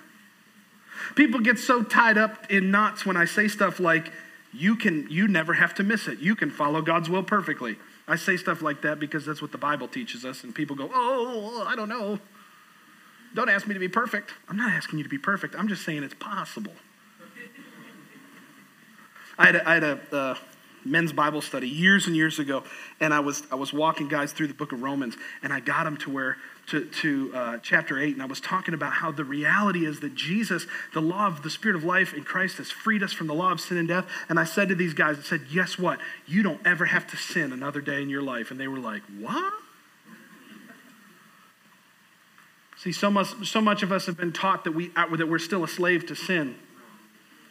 People 1.14 1.40
get 1.40 1.58
so 1.58 1.82
tied 1.82 2.18
up 2.18 2.50
in 2.50 2.70
knots 2.70 3.06
when 3.06 3.16
I 3.16 3.24
say 3.24 3.48
stuff 3.48 3.78
like, 3.78 4.10
you 4.52 4.76
can 4.76 5.08
you 5.10 5.26
never 5.26 5.54
have 5.54 5.74
to 5.74 5.82
miss 5.82 6.06
it. 6.06 6.20
You 6.20 6.36
can 6.36 6.50
follow 6.50 6.80
God's 6.80 7.10
will 7.10 7.22
perfectly. 7.22 7.76
I 8.06 8.16
say 8.16 8.36
stuff 8.36 8.62
like 8.62 8.82
that 8.82 9.00
because 9.00 9.26
that's 9.26 9.42
what 9.42 9.50
the 9.50 9.58
Bible 9.58 9.88
teaches 9.88 10.24
us, 10.24 10.44
and 10.44 10.54
people 10.54 10.76
go, 10.76 10.90
Oh, 10.92 11.64
I 11.66 11.74
don't 11.74 11.88
know. 11.88 12.18
Don't 13.34 13.48
ask 13.48 13.66
me 13.66 13.74
to 13.74 13.80
be 13.80 13.88
perfect. 13.88 14.32
I'm 14.48 14.56
not 14.56 14.72
asking 14.72 14.98
you 14.98 15.02
to 15.02 15.10
be 15.10 15.18
perfect. 15.18 15.56
I'm 15.56 15.66
just 15.66 15.84
saying 15.84 16.04
it's 16.04 16.14
possible. 16.14 16.72
I 19.36 19.46
had 19.46 19.56
a, 19.56 19.68
I 19.68 19.74
had 19.74 19.82
a 19.82 20.00
uh, 20.12 20.34
men's 20.84 21.12
Bible 21.12 21.40
study 21.40 21.68
years 21.68 22.06
and 22.06 22.14
years 22.14 22.38
ago, 22.38 22.62
and 23.00 23.12
I 23.12 23.20
was 23.20 23.42
I 23.50 23.56
was 23.56 23.72
walking 23.72 24.06
guys 24.06 24.32
through 24.32 24.46
the 24.46 24.54
book 24.54 24.70
of 24.70 24.82
Romans, 24.82 25.16
and 25.42 25.52
I 25.52 25.58
got 25.58 25.84
them 25.84 25.96
to 25.98 26.10
where 26.10 26.36
to, 26.68 26.86
to 26.86 27.30
uh, 27.34 27.58
chapter 27.62 27.98
8, 27.98 28.14
and 28.14 28.22
I 28.22 28.26
was 28.26 28.40
talking 28.40 28.74
about 28.74 28.94
how 28.94 29.10
the 29.10 29.24
reality 29.24 29.84
is 29.84 30.00
that 30.00 30.14
Jesus, 30.14 30.66
the 30.92 31.00
law 31.00 31.26
of 31.26 31.42
the 31.42 31.50
Spirit 31.50 31.76
of 31.76 31.84
life 31.84 32.14
in 32.14 32.24
Christ, 32.24 32.58
has 32.58 32.70
freed 32.70 33.02
us 33.02 33.12
from 33.12 33.26
the 33.26 33.34
law 33.34 33.52
of 33.52 33.60
sin 33.60 33.76
and 33.76 33.86
death. 33.86 34.06
And 34.28 34.40
I 34.40 34.44
said 34.44 34.68
to 34.68 34.74
these 34.74 34.94
guys, 34.94 35.18
I 35.18 35.22
said, 35.22 35.42
Guess 35.52 35.78
what? 35.78 35.98
You 36.26 36.42
don't 36.42 36.64
ever 36.66 36.86
have 36.86 37.06
to 37.08 37.16
sin 37.16 37.52
another 37.52 37.80
day 37.80 38.02
in 38.02 38.08
your 38.08 38.22
life. 38.22 38.50
And 38.50 38.58
they 38.58 38.68
were 38.68 38.78
like, 38.78 39.02
What? 39.18 39.52
See, 42.76 42.92
so 42.92 43.10
much, 43.10 43.46
so 43.46 43.60
much 43.60 43.82
of 43.82 43.92
us 43.92 44.06
have 44.06 44.16
been 44.16 44.32
taught 44.32 44.64
that, 44.64 44.72
we, 44.72 44.90
uh, 44.96 45.14
that 45.16 45.28
we're 45.28 45.38
still 45.38 45.64
a 45.64 45.68
slave 45.68 46.06
to 46.06 46.14
sin. 46.14 46.56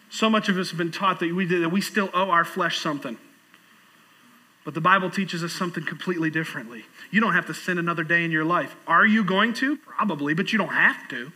So 0.09 0.29
much 0.29 0.47
of 0.47 0.57
us 0.57 0.69
have 0.69 0.77
been 0.77 0.91
taught 0.91 1.19
that 1.21 1.33
we, 1.33 1.45
that 1.45 1.71
we 1.71 1.81
still 1.81 2.09
owe 2.13 2.29
our 2.29 2.45
flesh 2.45 2.79
something. 2.79 3.17
But 4.65 4.73
the 4.73 4.81
Bible 4.81 5.09
teaches 5.09 5.43
us 5.43 5.51
something 5.51 5.85
completely 5.85 6.29
differently. 6.29 6.85
You 7.11 7.19
don't 7.19 7.33
have 7.33 7.47
to 7.47 7.53
sin 7.53 7.77
another 7.77 8.03
day 8.03 8.23
in 8.23 8.31
your 8.31 8.45
life. 8.45 8.75
Are 8.87 9.05
you 9.05 9.23
going 9.23 9.53
to? 9.55 9.77
Probably, 9.77 10.33
but 10.33 10.51
you 10.51 10.57
don't 10.57 10.73
have 10.73 11.07
to. 11.09 11.31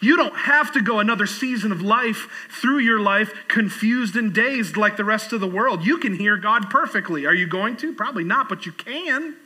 You 0.00 0.16
don't 0.16 0.34
have 0.36 0.72
to 0.72 0.80
go 0.80 1.00
another 1.00 1.26
season 1.26 1.72
of 1.72 1.82
life 1.82 2.48
through 2.50 2.78
your 2.78 3.00
life 3.00 3.32
confused 3.48 4.14
and 4.16 4.32
dazed 4.32 4.76
like 4.76 4.96
the 4.96 5.04
rest 5.04 5.32
of 5.32 5.40
the 5.40 5.46
world. 5.46 5.84
You 5.84 5.98
can 5.98 6.14
hear 6.14 6.36
God 6.36 6.70
perfectly. 6.70 7.26
Are 7.26 7.34
you 7.34 7.46
going 7.46 7.76
to? 7.78 7.92
Probably 7.94 8.24
not, 8.24 8.48
but 8.48 8.66
you 8.66 8.72
can. 8.72 9.36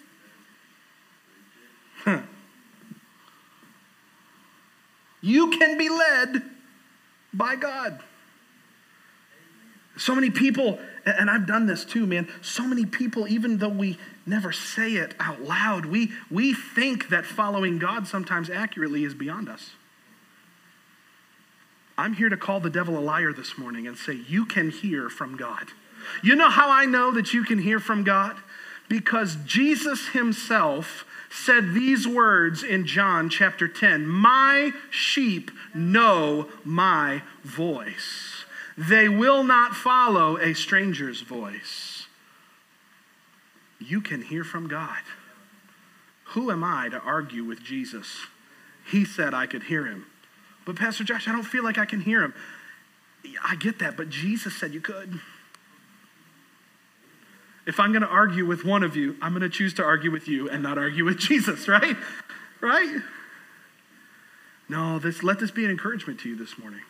You 5.22 5.50
can 5.50 5.78
be 5.78 5.88
led 5.88 6.42
by 7.32 7.54
God. 7.56 8.00
So 9.96 10.14
many 10.14 10.30
people, 10.30 10.80
and 11.05 11.30
I've 11.30 11.46
done 11.46 11.66
this 11.66 11.84
too, 11.84 12.07
man. 12.07 12.28
So 12.42 12.64
many 12.64 12.86
people, 12.86 13.26
even 13.28 13.59
though 13.59 13.68
we 13.68 13.98
never 14.26 14.53
say 14.53 14.92
it 14.92 15.14
out 15.18 15.42
loud, 15.42 15.86
we, 15.86 16.12
we 16.30 16.55
think 16.55 17.09
that 17.09 17.26
following 17.26 17.78
God 17.78 18.07
sometimes 18.07 18.48
accurately 18.48 19.05
is 19.05 19.14
beyond 19.14 19.48
us. 19.48 19.70
I'm 21.98 22.14
here 22.14 22.28
to 22.28 22.36
call 22.36 22.61
the 22.61 22.70
devil 22.70 22.98
a 22.98 23.00
liar 23.00 23.32
this 23.32 23.59
morning 23.59 23.86
and 23.86 23.96
say, 23.96 24.14
You 24.14 24.46
can 24.46 24.70
hear 24.70 25.09
from 25.09 25.36
God. 25.36 25.68
You 26.22 26.34
know 26.34 26.50
how 26.50 26.70
I 26.70 26.84
know 26.84 27.12
that 27.12 27.32
you 27.32 27.44
can 27.44 27.59
hear 27.59 27.78
from 27.78 28.05
God? 28.05 28.36
Because 28.88 29.36
Jesus 29.46 30.09
himself 30.09 31.05
said 31.30 31.72
these 31.72 32.07
words 32.07 32.62
in 32.62 32.86
John 32.86 33.28
chapter 33.28 33.68
10 33.68 34.07
My 34.07 34.72
sheep 34.90 35.50
know 35.74 36.48
my 36.64 37.22
voice. 37.42 38.41
They 38.88 39.08
will 39.08 39.44
not 39.44 39.74
follow 39.74 40.38
a 40.38 40.54
stranger's 40.54 41.20
voice. 41.20 42.06
You 43.78 44.00
can 44.00 44.22
hear 44.22 44.44
from 44.44 44.66
God. 44.66 45.02
Who 46.26 46.50
am 46.50 46.64
I 46.64 46.88
to 46.88 46.98
argue 46.98 47.44
with 47.44 47.62
Jesus? 47.62 48.26
He 48.90 49.04
said 49.04 49.34
I 49.34 49.46
could 49.46 49.64
hear 49.64 49.86
him. 49.86 50.06
But, 50.64 50.76
Pastor 50.76 51.04
Josh, 51.04 51.28
I 51.28 51.32
don't 51.32 51.44
feel 51.44 51.62
like 51.62 51.78
I 51.78 51.84
can 51.84 52.00
hear 52.00 52.22
him. 52.22 52.34
I 53.44 53.54
get 53.56 53.78
that, 53.80 53.96
but 53.96 54.08
Jesus 54.08 54.56
said 54.56 54.72
you 54.72 54.80
could. 54.80 55.20
If 57.66 57.78
I'm 57.78 57.92
going 57.92 58.02
to 58.02 58.08
argue 58.08 58.46
with 58.46 58.64
one 58.64 58.82
of 58.82 58.96
you, 58.96 59.16
I'm 59.22 59.32
going 59.32 59.42
to 59.42 59.48
choose 59.48 59.74
to 59.74 59.84
argue 59.84 60.10
with 60.10 60.26
you 60.26 60.48
and 60.48 60.62
not 60.62 60.78
argue 60.78 61.04
with 61.04 61.18
Jesus, 61.28 61.68
right? 61.68 61.96
Right? 62.60 63.00
No, 64.68 64.98
this, 64.98 65.22
let 65.22 65.38
this 65.38 65.50
be 65.50 65.64
an 65.64 65.70
encouragement 65.70 66.18
to 66.20 66.28
you 66.28 66.36
this 66.36 66.58
morning. 66.58 66.80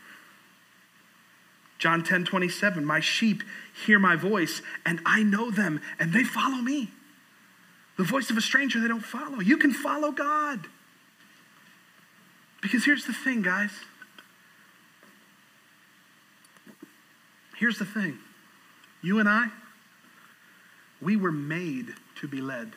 John 1.82 2.04
10 2.04 2.26
27, 2.26 2.84
my 2.84 3.00
sheep 3.00 3.42
hear 3.84 3.98
my 3.98 4.14
voice, 4.14 4.62
and 4.86 5.00
I 5.04 5.24
know 5.24 5.50
them, 5.50 5.80
and 5.98 6.12
they 6.12 6.22
follow 6.22 6.58
me. 6.58 6.92
The 7.98 8.04
voice 8.04 8.30
of 8.30 8.36
a 8.36 8.40
stranger 8.40 8.78
they 8.78 8.86
don't 8.86 9.04
follow. 9.04 9.40
You 9.40 9.56
can 9.56 9.72
follow 9.72 10.12
God. 10.12 10.60
Because 12.60 12.84
here's 12.84 13.04
the 13.04 13.12
thing, 13.12 13.42
guys. 13.42 13.72
Here's 17.56 17.78
the 17.80 17.84
thing. 17.84 18.16
You 19.02 19.18
and 19.18 19.28
I, 19.28 19.48
we 21.00 21.16
were 21.16 21.32
made 21.32 21.94
to 22.20 22.28
be 22.28 22.40
led. 22.40 22.74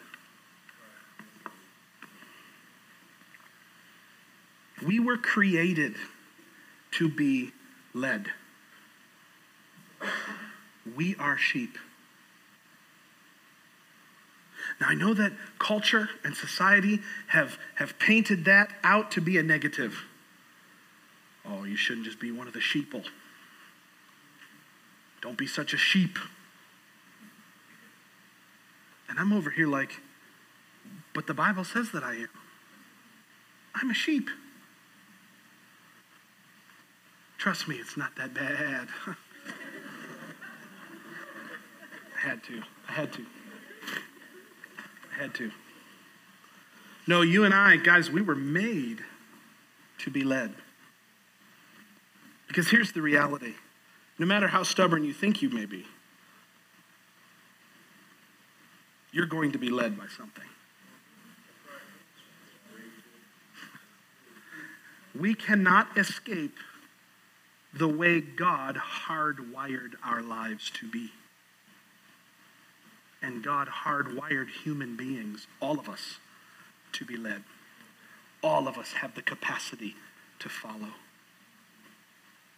We 4.84 5.00
were 5.00 5.18
created 5.18 5.94
to 6.94 7.08
be 7.08 7.52
led. 7.94 8.32
We 10.96 11.16
are 11.18 11.38
sheep. 11.38 11.78
Now, 14.80 14.88
I 14.90 14.96
know 14.96 15.14
that 15.14 15.34
culture 15.60 16.10
and 16.24 16.36
society 16.36 17.02
have, 17.28 17.58
have 17.76 17.98
painted 18.00 18.46
that 18.46 18.74
out 18.84 19.12
to 19.12 19.22
be 19.22 19.38
a 19.38 19.44
negative. 19.44 20.04
Oh, 21.46 21.64
you 21.64 21.76
shouldn't 21.76 22.06
just 22.06 22.20
be 22.20 22.32
one 22.32 22.48
of 22.48 22.54
the 22.54 22.60
sheeple. 22.60 23.06
Don't 25.22 25.38
be 25.38 25.48
such 25.48 25.74
a 25.74 25.78
sheep. 25.78 26.18
And 29.08 29.20
I'm 29.20 29.32
over 29.32 29.50
here 29.50 29.68
like, 29.68 30.02
but 31.14 31.28
the 31.28 31.34
Bible 31.34 31.64
says 31.64 31.92
that 31.92 32.04
I 32.04 32.16
am. 32.16 32.30
I'm 33.76 33.92
a 33.92 33.94
sheep. 33.94 34.30
Trust 37.38 37.68
me, 37.68 37.76
it's 37.76 37.96
not 37.96 38.16
that 38.16 38.34
bad. 38.34 38.88
I 42.15 42.15
had 42.26 42.44
to. 42.46 42.62
I 42.90 42.92
had 42.92 43.14
to. 43.14 43.26
I 45.14 45.22
had 45.22 45.34
to. 45.36 45.52
No, 47.08 47.22
you 47.22 47.44
and 47.44 47.54
I, 47.54 47.78
guys, 47.78 48.10
we 48.10 48.22
were 48.22 48.36
made 48.36 49.02
to 50.00 50.10
be 50.10 50.24
led. 50.24 50.54
Because 52.48 52.70
here's 52.70 52.92
the 52.92 53.02
reality 53.02 53.54
no 54.18 54.26
matter 54.26 54.48
how 54.48 54.64
stubborn 54.64 55.04
you 55.04 55.14
think 55.14 55.42
you 55.42 55.50
may 55.50 55.66
be, 55.66 55.86
you're 59.12 59.26
going 59.26 59.52
to 59.52 59.58
be 59.58 59.70
led 59.70 59.98
by 59.98 60.08
something. 60.08 60.44
We 65.20 65.34
cannot 65.34 65.98
escape 65.98 66.58
the 67.74 67.88
way 67.88 68.22
God 68.22 68.78
hardwired 69.08 69.94
our 70.04 70.22
lives 70.22 70.72
to 70.80 70.88
be. 70.90 71.12
And 73.22 73.44
God 73.44 73.68
hardwired 73.68 74.50
human 74.50 74.96
beings, 74.96 75.48
all 75.60 75.80
of 75.80 75.90
us, 75.90 76.20
to 76.94 77.06
be 77.06 77.18
led. 77.18 77.44
All 78.44 78.68
of 78.68 78.78
us 78.78 78.94
have 78.94 79.16
the 79.16 79.22
capacity 79.22 79.96
to 80.40 80.50
follow. 80.50 80.94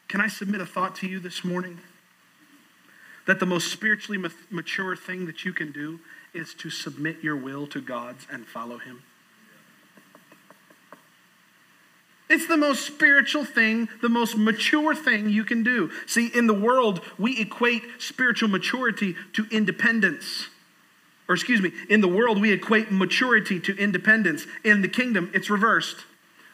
Can 0.08 0.22
I 0.22 0.28
submit 0.28 0.62
a 0.62 0.66
thought 0.66 0.96
to 0.98 1.08
you 1.08 1.20
this 1.20 1.44
morning? 1.44 1.80
That 3.26 3.40
the 3.40 3.46
most 3.46 3.72
spiritually 3.72 4.24
mature 4.50 4.96
thing 4.96 5.26
that 5.26 5.44
you 5.44 5.52
can 5.52 5.72
do 5.72 6.00
is 6.34 6.54
to 6.56 6.70
submit 6.70 7.24
your 7.24 7.36
will 7.36 7.68
to 7.68 7.82
God's 7.82 8.26
and 8.32 8.46
follow 8.46 8.78
Him. 8.78 9.04
It's 12.30 12.48
the 12.48 12.58
most 12.58 12.86
spiritual 12.86 13.46
thing, 13.46 13.88
the 14.02 14.10
most 14.10 14.36
mature 14.36 14.94
thing 14.94 15.30
you 15.30 15.46
can 15.46 15.64
do. 15.64 15.92
See, 16.06 16.28
in 16.28 16.48
the 16.48 16.54
world, 16.54 17.02
we 17.18 17.40
equate 17.40 17.84
spiritual 18.00 18.50
maturity 18.50 19.16
to 19.34 19.46
independence. 19.50 20.50
Or, 21.30 21.36
excuse 21.36 21.62
me, 21.62 21.72
in 21.90 22.02
the 22.02 22.08
world, 22.08 22.42
we 22.42 22.52
equate 22.52 22.92
maturity 22.92 23.60
to 23.62 23.78
independence. 23.78 24.46
In 24.64 24.82
the 24.82 24.88
kingdom, 24.88 25.32
it's 25.34 25.50
reversed. 25.50 25.98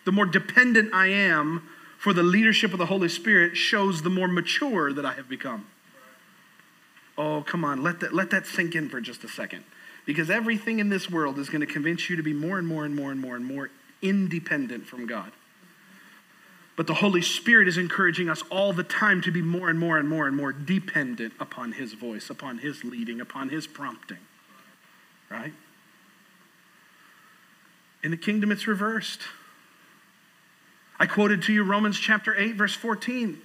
The 0.06 0.12
more 0.12 0.26
dependent 0.26 0.94
I 0.94 1.08
am 1.08 1.68
for 1.98 2.14
the 2.14 2.24
leadership 2.24 2.74
of 2.74 2.80
the 2.80 2.88
Holy 2.88 3.10
Spirit 3.10 3.56
shows 3.56 4.02
the 4.02 4.10
more 4.10 4.28
mature 4.28 4.94
that 4.94 5.06
I 5.06 5.14
have 5.14 5.30
become. 5.30 5.68
Oh, 7.18 7.44
come 7.46 7.64
on, 7.64 7.82
let 7.82 8.00
that, 8.02 8.14
let 8.14 8.32
that 8.32 8.46
sink 8.46 8.76
in 8.76 8.90
for 8.90 9.00
just 9.00 9.24
a 9.24 9.28
second. 9.28 9.64
Because 10.06 10.30
everything 10.30 10.80
in 10.80 10.90
this 10.90 11.10
world 11.10 11.40
is 11.40 11.50
going 11.50 11.62
to 11.62 11.68
convince 11.68 12.10
you 12.10 12.16
to 12.16 12.24
be 12.24 12.34
more 12.34 12.58
and 12.58 12.68
more 12.68 12.86
and 12.86 12.96
more 12.96 13.12
and 13.12 13.22
more 13.22 13.36
and 13.36 13.46
more 13.46 13.70
independent 14.02 14.86
from 14.86 15.08
God. 15.08 15.32
But 16.76 16.88
the 16.88 16.96
Holy 16.96 17.22
Spirit 17.22 17.68
is 17.68 17.78
encouraging 17.78 18.30
us 18.30 18.42
all 18.50 18.74
the 18.74 18.84
time 18.84 19.22
to 19.22 19.32
be 19.32 19.42
more 19.42 19.70
and 19.70 19.80
more 19.80 19.98
and 19.98 20.10
more 20.10 20.26
and 20.28 20.36
more 20.36 20.52
dependent 20.52 21.34
upon 21.40 21.74
His 21.74 21.94
voice, 21.94 22.30
upon 22.30 22.60
His 22.60 22.84
leading, 22.84 23.22
upon 23.22 23.50
His 23.50 23.68
prompting. 23.68 24.18
Right? 25.30 25.54
In 28.04 28.12
the 28.12 28.18
kingdom, 28.18 28.52
it's 28.52 28.68
reversed. 28.68 29.22
I 31.00 31.06
quoted 31.06 31.42
to 31.44 31.54
you 31.54 31.64
Romans 31.64 32.00
chapter 32.00 32.36
8, 32.36 32.56
verse 32.56 32.76
14 32.76 33.40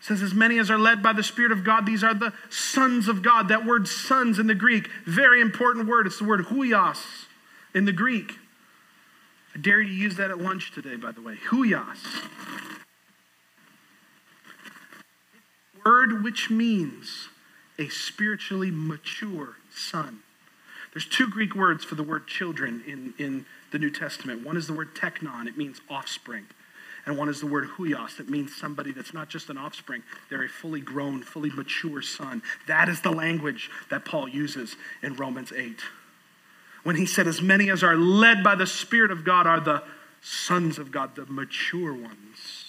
says, 0.00 0.22
As 0.22 0.34
many 0.34 0.58
as 0.58 0.70
are 0.70 0.78
led 0.78 1.02
by 1.02 1.12
the 1.12 1.22
Spirit 1.22 1.52
of 1.52 1.64
God, 1.64 1.86
these 1.86 2.04
are 2.04 2.14
the 2.14 2.32
sons 2.50 3.08
of 3.08 3.22
God. 3.22 3.48
That 3.48 3.66
word 3.66 3.88
sons 3.88 4.38
in 4.38 4.46
the 4.46 4.54
Greek, 4.54 4.88
very 5.04 5.40
important 5.40 5.88
word. 5.88 6.06
It's 6.06 6.18
the 6.18 6.24
word 6.24 6.46
huios 6.46 7.26
in 7.74 7.84
the 7.84 7.92
Greek. 7.92 8.38
I 9.58 9.60
dare 9.60 9.80
you 9.80 9.88
to 9.88 9.94
use 9.94 10.16
that 10.18 10.30
at 10.30 10.38
lunch 10.38 10.70
today, 10.70 10.94
by 10.94 11.10
the 11.10 11.20
way. 11.20 11.34
Huios. 11.50 11.98
Word 15.84 16.22
which 16.22 16.48
means 16.48 17.28
a 17.76 17.88
spiritually 17.88 18.70
mature 18.70 19.56
son. 19.74 20.20
There's 20.94 21.06
two 21.06 21.28
Greek 21.28 21.56
words 21.56 21.82
for 21.82 21.96
the 21.96 22.04
word 22.04 22.28
children 22.28 22.84
in, 22.86 23.14
in 23.18 23.46
the 23.72 23.80
New 23.80 23.90
Testament. 23.90 24.46
One 24.46 24.56
is 24.56 24.68
the 24.68 24.74
word 24.74 24.94
teknon, 24.94 25.48
it 25.48 25.56
means 25.56 25.80
offspring 25.90 26.46
and 27.06 27.16
one 27.16 27.28
is 27.28 27.40
the 27.40 27.46
word 27.46 27.66
huios 27.78 28.18
that 28.18 28.28
means 28.28 28.54
somebody 28.54 28.92
that's 28.92 29.14
not 29.14 29.30
just 29.30 29.48
an 29.48 29.56
offspring 29.56 30.02
they're 30.28 30.44
a 30.44 30.48
fully 30.48 30.80
grown 30.80 31.22
fully 31.22 31.48
mature 31.48 32.02
son 32.02 32.42
that 32.66 32.88
is 32.88 33.00
the 33.00 33.10
language 33.10 33.70
that 33.88 34.04
paul 34.04 34.28
uses 34.28 34.76
in 35.02 35.14
romans 35.14 35.50
8 35.50 35.80
when 36.88 36.96
he 36.96 37.04
said 37.04 37.26
as 37.26 37.42
many 37.42 37.68
as 37.68 37.82
are 37.82 37.96
led 37.96 38.42
by 38.42 38.54
the 38.54 38.66
spirit 38.66 39.10
of 39.10 39.22
god 39.22 39.46
are 39.46 39.60
the 39.60 39.82
sons 40.22 40.78
of 40.78 40.90
god 40.90 41.14
the 41.16 41.26
mature 41.26 41.92
ones 41.92 42.68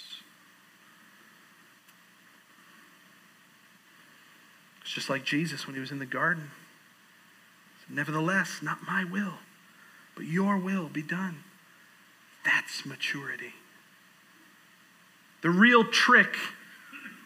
It's 4.90 4.96
just 4.96 5.08
like 5.08 5.24
Jesus 5.24 5.68
when 5.68 5.76
he 5.76 5.80
was 5.80 5.92
in 5.92 6.00
the 6.00 6.06
garden. 6.08 6.50
Nevertheless, 7.88 8.62
not 8.64 8.80
my 8.88 9.04
will, 9.04 9.36
but 10.16 10.26
your 10.26 10.58
will 10.58 10.90
be 10.90 11.04
done. 11.04 11.44
That's 12.44 12.88
maturity. 12.88 13.54
The 15.44 15.52
real 15.52 15.84
trick 15.84 16.36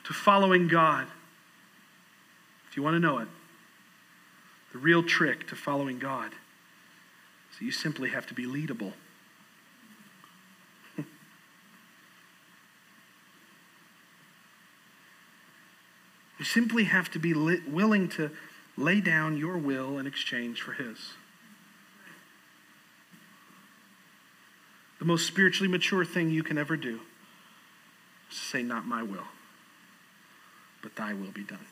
to 0.03 0.11
following 0.11 0.67
God, 0.67 1.07
if 2.69 2.75
you 2.75 2.83
want 2.83 2.95
to 2.95 2.99
know 2.99 3.19
it, 3.19 3.29
the 4.73 4.77
real 4.77 5.01
trick 5.01 5.47
to 5.47 5.55
following 5.55 5.99
God 5.99 6.33
that 7.57 7.65
you 7.65 7.71
simply 7.71 8.09
have 8.09 8.25
to 8.27 8.33
be 8.33 8.45
leadable. 8.45 8.93
you 16.39 16.45
simply 16.45 16.85
have 16.85 17.11
to 17.11 17.19
be 17.19 17.33
li- 17.33 17.61
willing 17.67 18.09
to 18.09 18.31
lay 18.77 18.99
down 19.01 19.37
your 19.37 19.57
will 19.57 19.97
in 19.97 20.07
exchange 20.07 20.61
for 20.61 20.73
His. 20.73 20.97
The 24.99 25.05
most 25.05 25.27
spiritually 25.27 25.69
mature 25.69 26.05
thing 26.05 26.29
you 26.29 26.43
can 26.43 26.57
ever 26.57 26.77
do 26.77 27.01
is 28.31 28.37
to 28.39 28.45
say, 28.45 28.63
Not 28.63 28.85
my 28.85 29.03
will, 29.03 29.27
but 30.81 30.95
thy 30.95 31.13
will 31.13 31.31
be 31.31 31.43
done. 31.43 31.65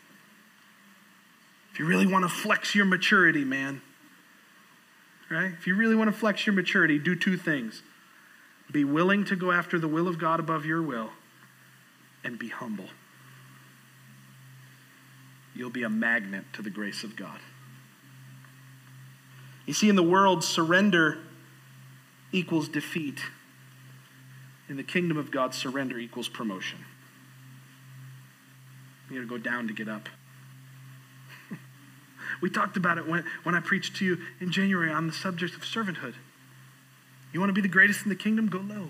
If 1.74 1.80
you 1.80 1.86
really 1.86 2.06
want 2.06 2.26
to 2.26 2.30
flex 2.30 2.76
your 2.76 2.84
maturity, 2.86 3.46
man, 3.46 3.82
right? 5.32 5.52
If 5.58 5.66
you 5.66 5.76
really 5.76 5.96
want 5.96 6.12
to 6.12 6.18
flex 6.18 6.46
your 6.46 6.54
maturity, 6.54 7.00
do 7.00 7.16
two 7.16 7.38
things 7.38 7.82
be 8.72 8.84
willing 8.86 9.26
to 9.26 9.36
go 9.36 9.52
after 9.52 9.78
the 9.78 9.88
will 9.88 10.08
of 10.08 10.18
God 10.18 10.40
above 10.40 10.66
your 10.66 10.82
will, 10.82 11.10
and 12.24 12.40
be 12.40 12.48
humble. 12.48 12.88
You'll 15.54 15.70
be 15.70 15.84
a 15.84 15.90
magnet 15.90 16.46
to 16.54 16.62
the 16.62 16.70
grace 16.70 17.04
of 17.04 17.16
God. 17.18 17.40
You 19.66 19.74
see, 19.74 19.90
in 19.90 19.96
the 19.96 20.04
world, 20.04 20.44
surrender 20.44 21.18
equals 22.32 22.70
defeat. 22.70 23.20
In 24.70 24.78
the 24.78 24.84
kingdom 24.84 25.18
of 25.18 25.32
God, 25.32 25.54
surrender 25.54 26.00
equals 26.00 26.30
promotion. 26.30 26.80
You 29.10 29.18
got 29.18 29.30
to 29.30 29.38
go 29.38 29.38
down 29.38 29.68
to 29.68 29.74
get 29.74 29.90
up. 29.90 30.08
We 32.42 32.50
talked 32.50 32.76
about 32.76 32.98
it 32.98 33.08
when, 33.08 33.24
when 33.44 33.56
I 33.56 33.60
preached 33.60 33.96
to 33.98 34.06
you 34.06 34.18
in 34.40 34.52
January 34.52 34.92
on 34.92 35.08
the 35.08 35.14
subject 35.14 35.56
of 35.56 35.62
servanthood. 35.62 36.16
You 37.32 37.40
want 37.40 37.50
to 37.50 37.54
be 37.54 37.62
the 37.62 37.68
greatest 37.68 38.04
in 38.04 38.10
the 38.10 38.16
kingdom? 38.16 38.48
Go 38.48 38.60
low. 38.60 38.90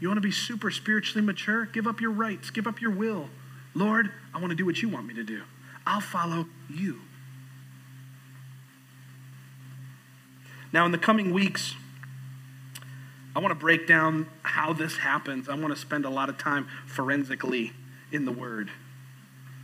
You 0.00 0.08
want 0.08 0.16
to 0.16 0.22
be 0.22 0.32
super 0.32 0.70
spiritually 0.70 1.24
mature? 1.24 1.66
Give 1.66 1.86
up 1.86 2.00
your 2.00 2.10
rights, 2.10 2.50
give 2.50 2.66
up 2.66 2.80
your 2.80 2.90
will. 2.90 3.28
Lord, 3.74 4.10
I 4.34 4.38
want 4.38 4.50
to 4.50 4.56
do 4.56 4.64
what 4.64 4.80
you 4.82 4.88
want 4.88 5.06
me 5.06 5.14
to 5.14 5.24
do. 5.24 5.42
I'll 5.86 6.00
follow 6.00 6.46
you. 6.68 7.00
Now, 10.72 10.84
in 10.84 10.92
the 10.92 10.98
coming 10.98 11.32
weeks, 11.32 11.74
I 13.34 13.40
want 13.40 13.52
to 13.52 13.58
break 13.58 13.86
down 13.86 14.28
how 14.42 14.72
this 14.72 14.98
happens. 14.98 15.48
I 15.48 15.54
want 15.54 15.72
to 15.72 15.80
spend 15.80 16.04
a 16.04 16.10
lot 16.10 16.28
of 16.28 16.38
time 16.38 16.68
forensically 16.86 17.72
in 18.12 18.24
the 18.24 18.32
Word. 18.32 18.70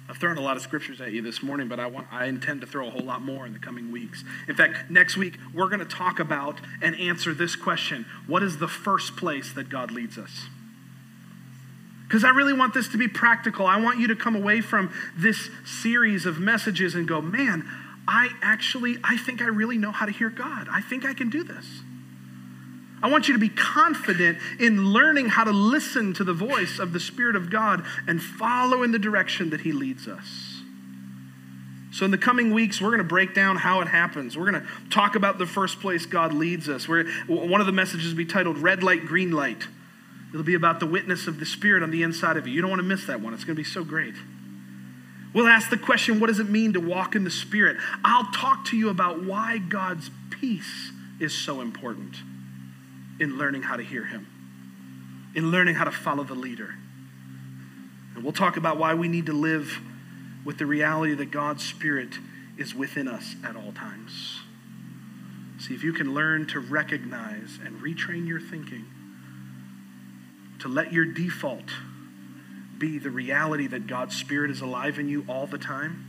I've 0.08 0.18
thrown 0.18 0.36
a 0.36 0.42
lot 0.42 0.56
of 0.56 0.62
scriptures 0.62 1.00
at 1.00 1.12
you 1.12 1.22
this 1.22 1.42
morning, 1.42 1.66
but 1.66 1.80
I, 1.80 1.86
want, 1.86 2.06
I 2.10 2.26
intend 2.26 2.60
to 2.60 2.66
throw 2.66 2.86
a 2.86 2.90
whole 2.90 3.04
lot 3.04 3.22
more 3.22 3.46
in 3.46 3.54
the 3.54 3.58
coming 3.58 3.90
weeks. 3.90 4.22
In 4.48 4.54
fact, 4.54 4.90
next 4.90 5.16
week, 5.16 5.38
we're 5.54 5.68
going 5.68 5.80
to 5.80 5.86
talk 5.86 6.20
about 6.20 6.60
and 6.82 6.94
answer 6.96 7.32
this 7.32 7.56
question 7.56 8.04
What 8.26 8.42
is 8.42 8.58
the 8.58 8.68
first 8.68 9.16
place 9.16 9.52
that 9.54 9.70
God 9.70 9.90
leads 9.90 10.18
us? 10.18 10.46
Because 12.06 12.22
I 12.22 12.30
really 12.30 12.52
want 12.52 12.74
this 12.74 12.88
to 12.88 12.98
be 12.98 13.08
practical. 13.08 13.66
I 13.66 13.80
want 13.80 13.98
you 13.98 14.06
to 14.08 14.16
come 14.16 14.36
away 14.36 14.60
from 14.60 14.92
this 15.16 15.48
series 15.64 16.26
of 16.26 16.38
messages 16.38 16.94
and 16.94 17.08
go, 17.08 17.22
man, 17.22 17.66
I 18.06 18.28
actually, 18.42 18.98
I 19.02 19.16
think 19.16 19.40
I 19.40 19.46
really 19.46 19.78
know 19.78 19.90
how 19.90 20.04
to 20.04 20.12
hear 20.12 20.28
God. 20.28 20.68
I 20.70 20.82
think 20.82 21.06
I 21.06 21.14
can 21.14 21.30
do 21.30 21.42
this. 21.42 21.66
I 23.04 23.08
want 23.08 23.28
you 23.28 23.34
to 23.34 23.38
be 23.38 23.50
confident 23.50 24.38
in 24.58 24.82
learning 24.94 25.28
how 25.28 25.44
to 25.44 25.50
listen 25.50 26.14
to 26.14 26.24
the 26.24 26.32
voice 26.32 26.78
of 26.78 26.94
the 26.94 27.00
Spirit 27.00 27.36
of 27.36 27.50
God 27.50 27.84
and 28.08 28.20
follow 28.20 28.82
in 28.82 28.92
the 28.92 28.98
direction 28.98 29.50
that 29.50 29.60
He 29.60 29.72
leads 29.72 30.08
us. 30.08 30.62
So, 31.92 32.06
in 32.06 32.10
the 32.10 32.18
coming 32.18 32.54
weeks, 32.54 32.80
we're 32.80 32.88
going 32.88 32.98
to 32.98 33.04
break 33.04 33.34
down 33.34 33.56
how 33.56 33.82
it 33.82 33.88
happens. 33.88 34.38
We're 34.38 34.50
going 34.50 34.62
to 34.62 34.68
talk 34.88 35.16
about 35.16 35.36
the 35.36 35.44
first 35.44 35.80
place 35.80 36.06
God 36.06 36.32
leads 36.32 36.66
us. 36.66 36.88
We're, 36.88 37.06
one 37.28 37.60
of 37.60 37.66
the 37.66 37.72
messages 37.72 38.08
will 38.08 38.16
be 38.16 38.24
titled 38.24 38.56
Red 38.56 38.82
Light, 38.82 39.04
Green 39.04 39.32
Light. 39.32 39.64
It'll 40.30 40.42
be 40.42 40.54
about 40.54 40.80
the 40.80 40.86
witness 40.86 41.26
of 41.26 41.38
the 41.38 41.46
Spirit 41.46 41.82
on 41.82 41.90
the 41.90 42.02
inside 42.02 42.38
of 42.38 42.48
you. 42.48 42.54
You 42.54 42.62
don't 42.62 42.70
want 42.70 42.80
to 42.80 42.88
miss 42.88 43.06
that 43.06 43.20
one, 43.20 43.34
it's 43.34 43.44
going 43.44 43.54
to 43.54 43.62
be 43.62 43.68
so 43.68 43.84
great. 43.84 44.14
We'll 45.34 45.46
ask 45.46 45.68
the 45.68 45.76
question 45.76 46.20
what 46.20 46.28
does 46.28 46.38
it 46.38 46.48
mean 46.48 46.72
to 46.72 46.80
walk 46.80 47.14
in 47.14 47.24
the 47.24 47.30
Spirit? 47.30 47.76
I'll 48.02 48.32
talk 48.32 48.64
to 48.66 48.78
you 48.78 48.88
about 48.88 49.22
why 49.22 49.58
God's 49.58 50.10
peace 50.30 50.90
is 51.20 51.34
so 51.34 51.60
important 51.60 52.16
in 53.20 53.38
learning 53.38 53.62
how 53.62 53.76
to 53.76 53.82
hear 53.82 54.04
Him, 54.04 54.26
in 55.34 55.50
learning 55.50 55.76
how 55.76 55.84
to 55.84 55.90
follow 55.90 56.24
the 56.24 56.34
leader. 56.34 56.74
And 58.14 58.22
we'll 58.22 58.32
talk 58.32 58.56
about 58.56 58.78
why 58.78 58.94
we 58.94 59.08
need 59.08 59.26
to 59.26 59.32
live 59.32 59.80
with 60.44 60.58
the 60.58 60.66
reality 60.66 61.14
that 61.14 61.30
God's 61.30 61.64
Spirit 61.64 62.18
is 62.56 62.74
within 62.74 63.08
us 63.08 63.34
at 63.44 63.56
all 63.56 63.72
times. 63.72 64.40
See 65.58 65.74
if 65.74 65.82
you 65.82 65.92
can 65.92 66.14
learn 66.14 66.46
to 66.48 66.60
recognize 66.60 67.58
and 67.64 67.80
retrain 67.80 68.26
your 68.26 68.40
thinking, 68.40 68.84
to 70.60 70.68
let 70.68 70.92
your 70.92 71.04
default 71.04 71.70
be 72.78 72.98
the 72.98 73.10
reality 73.10 73.66
that 73.68 73.86
God's 73.86 74.16
Spirit 74.16 74.50
is 74.50 74.60
alive 74.60 74.98
in 74.98 75.08
you 75.08 75.24
all 75.28 75.46
the 75.46 75.58
time, 75.58 76.06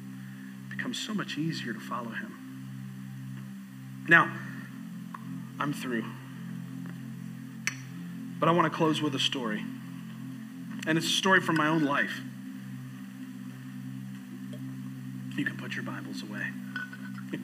it 0.68 0.78
becomes 0.78 1.00
so 1.00 1.14
much 1.14 1.38
easier 1.38 1.74
to 1.74 1.80
follow 1.80 2.10
Him. 2.10 4.06
Now, 4.10 4.32
I'm 5.60 5.74
through. 5.74 6.06
But 8.46 8.52
I 8.52 8.56
want 8.58 8.72
to 8.72 8.78
close 8.78 9.02
with 9.02 9.16
a 9.16 9.20
story. 9.20 9.66
And 10.86 11.00
it's 11.00 11.08
a 11.08 11.10
story 11.10 11.42
from 11.42 11.58
my 11.58 11.68
own 11.68 11.84
life. 11.84 12.22
You 15.36 15.44
can 15.44 15.58
put 15.58 15.74
your 15.74 15.84
Bibles 15.84 16.22
away. 16.22 16.44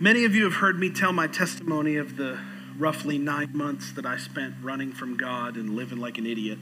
Many 0.00 0.24
of 0.24 0.34
you 0.34 0.42
have 0.42 0.54
heard 0.54 0.80
me 0.80 0.90
tell 0.90 1.12
my 1.12 1.28
testimony 1.28 1.94
of 1.94 2.16
the 2.16 2.40
roughly 2.76 3.16
nine 3.16 3.56
months 3.56 3.92
that 3.92 4.04
I 4.04 4.16
spent 4.16 4.56
running 4.60 4.90
from 4.90 5.16
God 5.16 5.54
and 5.54 5.76
living 5.76 5.98
like 5.98 6.18
an 6.18 6.26
idiot. 6.26 6.58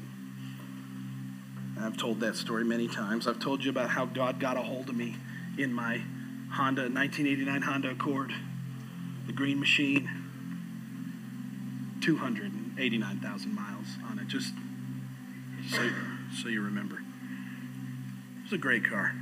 I've 1.81 1.97
told 1.97 2.21
that 2.21 2.37
story 2.37 2.65
many 2.65 2.89
times. 2.89 3.27
I've 3.27 3.41
told 3.41 3.65
you 3.65 3.71
about 3.71 3.89
how 3.89 4.05
God 4.05 4.39
got 4.39 4.59
a 4.59 4.63
hold 4.63 4.91
of 4.91 4.97
me 4.97 5.17
in 5.57 5.73
my 5.73 6.03
Honda 6.51 6.83
1989 6.83 7.63
Honda 7.63 7.93
Accord 7.93 8.35
the 9.27 9.33
green 9.33 9.59
machine, 9.59 10.09
289,000 12.03 13.55
miles 13.55 13.87
on 14.11 14.19
it, 14.19 14.29
just 14.29 14.53
so, 15.71 15.91
so 16.43 16.49
you 16.49 16.61
remember. 16.63 16.97
It 16.97 18.43
was 18.45 18.53
a 18.53 18.59
great 18.59 18.85
car. 18.85 19.15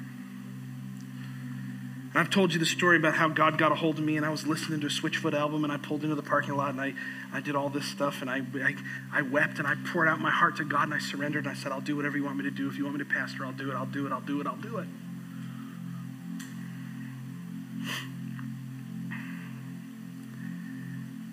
And 2.13 2.21
I've 2.21 2.29
told 2.29 2.53
you 2.53 2.59
the 2.59 2.67
story 2.67 2.99
about 2.99 3.15
how 3.15 3.29
God 3.29 3.57
got 3.57 3.73
a 3.73 3.75
hold 3.75 3.99
of 3.99 4.05
me, 4.05 4.17
and 4.19 4.27
I 4.27 4.29
was 4.29 4.47
listening 4.47 4.81
to 4.81 4.87
a 4.89 4.91
Switchfoot 4.91 5.33
album, 5.33 5.65
and 5.65 5.73
I 5.73 5.79
pulled 5.79 6.03
into 6.03 6.15
the 6.15 6.23
parking 6.23 6.55
lot, 6.57 6.71
and 6.71 6.81
I, 6.81 6.93
I 7.33 7.41
did 7.41 7.57
all 7.57 7.71
this 7.71 7.87
stuff, 7.87 8.21
and 8.21 8.29
I, 8.29 8.43
I, 8.63 8.75
I 9.11 9.23
wept, 9.23 9.59
and 9.59 9.67
I 9.67 9.77
poured 9.93 10.09
out 10.09 10.21
my 10.21 10.31
heart 10.31 10.57
to 10.57 10.65
God, 10.65 10.85
and 10.85 10.95
I 10.95 10.99
surrendered, 10.99 11.47
and 11.47 11.57
I 11.57 11.59
said, 11.59 11.73
I'll 11.73 11.81
do 11.81 11.97
whatever 11.97 12.19
you 12.19 12.25
want 12.25 12.37
me 12.37 12.45
to 12.45 12.51
do. 12.51 12.69
If 12.69 12.77
you 12.77 12.85
want 12.85 12.99
me 12.99 13.05
to 13.05 13.11
pastor, 13.11 13.47
I'll 13.47 13.53
do 13.53 13.71
it, 13.71 13.75
I'll 13.75 13.87
do 13.87 14.07
it, 14.07 14.13
I'll 14.13 14.21
do 14.21 14.41
it, 14.43 14.47
I'll 14.47 14.57
do 14.57 14.77
it. 14.79 14.89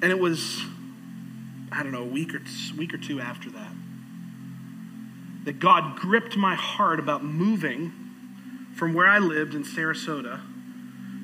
And 0.02 0.12
it 0.12 0.20
was, 0.20 0.62
I 1.72 1.84
don't 1.84 1.92
know, 1.92 2.04
a 2.04 2.06
week 2.06 2.34
or, 2.34 2.42
week 2.78 2.94
or 2.94 2.98
two 2.98 3.20
after 3.20 3.50
that, 3.52 3.72
that 5.46 5.60
God 5.60 5.98
gripped 5.98 6.38
my 6.38 6.56
heart 6.56 7.00
about 7.00 7.24
moving 7.24 7.92
from 8.76 8.94
where 8.94 9.08
I 9.08 9.20
lived 9.20 9.56
in 9.56 9.64
Sarasota 9.64 10.42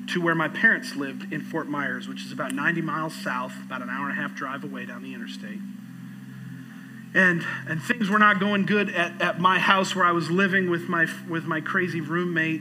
to 0.08 0.20
where 0.20 0.34
my 0.34 0.48
parents 0.48 0.94
lived 0.94 1.32
in 1.32 1.40
Fort 1.40 1.68
Myers, 1.68 2.06
which 2.06 2.24
is 2.24 2.32
about 2.32 2.52
90 2.52 2.82
miles 2.82 3.14
south, 3.14 3.54
about 3.64 3.82
an 3.82 3.90
hour 3.90 4.08
and 4.08 4.18
a 4.18 4.20
half 4.20 4.34
drive 4.34 4.62
away 4.62 4.86
down 4.86 5.02
the 5.02 5.14
interstate. 5.14 5.58
And, 7.14 7.44
and 7.66 7.82
things 7.82 8.10
were 8.10 8.18
not 8.18 8.38
going 8.38 8.66
good 8.66 8.90
at, 8.90 9.20
at 9.22 9.40
my 9.40 9.58
house 9.58 9.96
where 9.96 10.04
I 10.04 10.12
was 10.12 10.30
living 10.30 10.68
with 10.68 10.82
my, 10.82 11.06
with 11.28 11.44
my 11.44 11.60
crazy 11.60 12.00
roommate. 12.00 12.60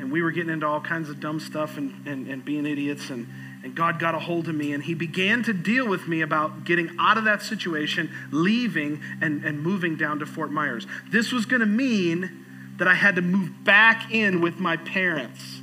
And 0.00 0.10
we 0.10 0.22
were 0.22 0.32
getting 0.32 0.52
into 0.52 0.66
all 0.66 0.80
kinds 0.80 1.08
of 1.08 1.20
dumb 1.20 1.38
stuff 1.38 1.76
and, 1.76 2.06
and, 2.06 2.26
and 2.26 2.44
being 2.44 2.66
idiots. 2.66 3.10
And, 3.10 3.28
and 3.62 3.74
God 3.74 3.98
got 3.98 4.14
a 4.14 4.18
hold 4.18 4.48
of 4.48 4.54
me 4.54 4.72
and 4.72 4.82
He 4.82 4.94
began 4.94 5.42
to 5.44 5.52
deal 5.52 5.86
with 5.86 6.08
me 6.08 6.22
about 6.22 6.64
getting 6.64 6.90
out 6.98 7.18
of 7.18 7.24
that 7.24 7.42
situation, 7.42 8.10
leaving, 8.30 9.00
and, 9.20 9.44
and 9.44 9.60
moving 9.60 9.96
down 9.96 10.18
to 10.20 10.26
Fort 10.26 10.50
Myers. 10.50 10.86
This 11.10 11.32
was 11.32 11.46
going 11.46 11.60
to 11.60 11.66
mean 11.66 12.46
that 12.78 12.88
I 12.88 12.94
had 12.94 13.16
to 13.16 13.22
move 13.22 13.64
back 13.64 14.10
in 14.12 14.40
with 14.40 14.58
my 14.58 14.76
parents. 14.76 15.60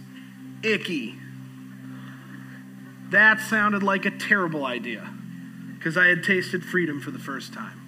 Icky. 0.64 1.16
That 3.10 3.40
sounded 3.40 3.82
like 3.84 4.06
a 4.06 4.12
terrible 4.12 4.66
idea 4.66 5.10
because 5.78 5.98
I 5.98 6.08
had 6.08 6.24
tasted 6.24 6.64
freedom 6.64 7.00
for 7.00 7.12
the 7.12 7.20
first 7.20 7.54
time. 7.54 7.88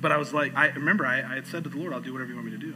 But 0.00 0.12
I 0.12 0.16
was 0.16 0.32
like, 0.32 0.54
I 0.56 0.68
remember 0.68 1.06
I, 1.06 1.18
I 1.20 1.34
had 1.36 1.46
said 1.46 1.64
to 1.64 1.70
the 1.70 1.78
Lord, 1.78 1.92
I'll 1.92 2.00
do 2.00 2.12
whatever 2.12 2.30
you 2.30 2.36
want 2.36 2.46
me 2.46 2.52
to 2.52 2.58
do. 2.58 2.74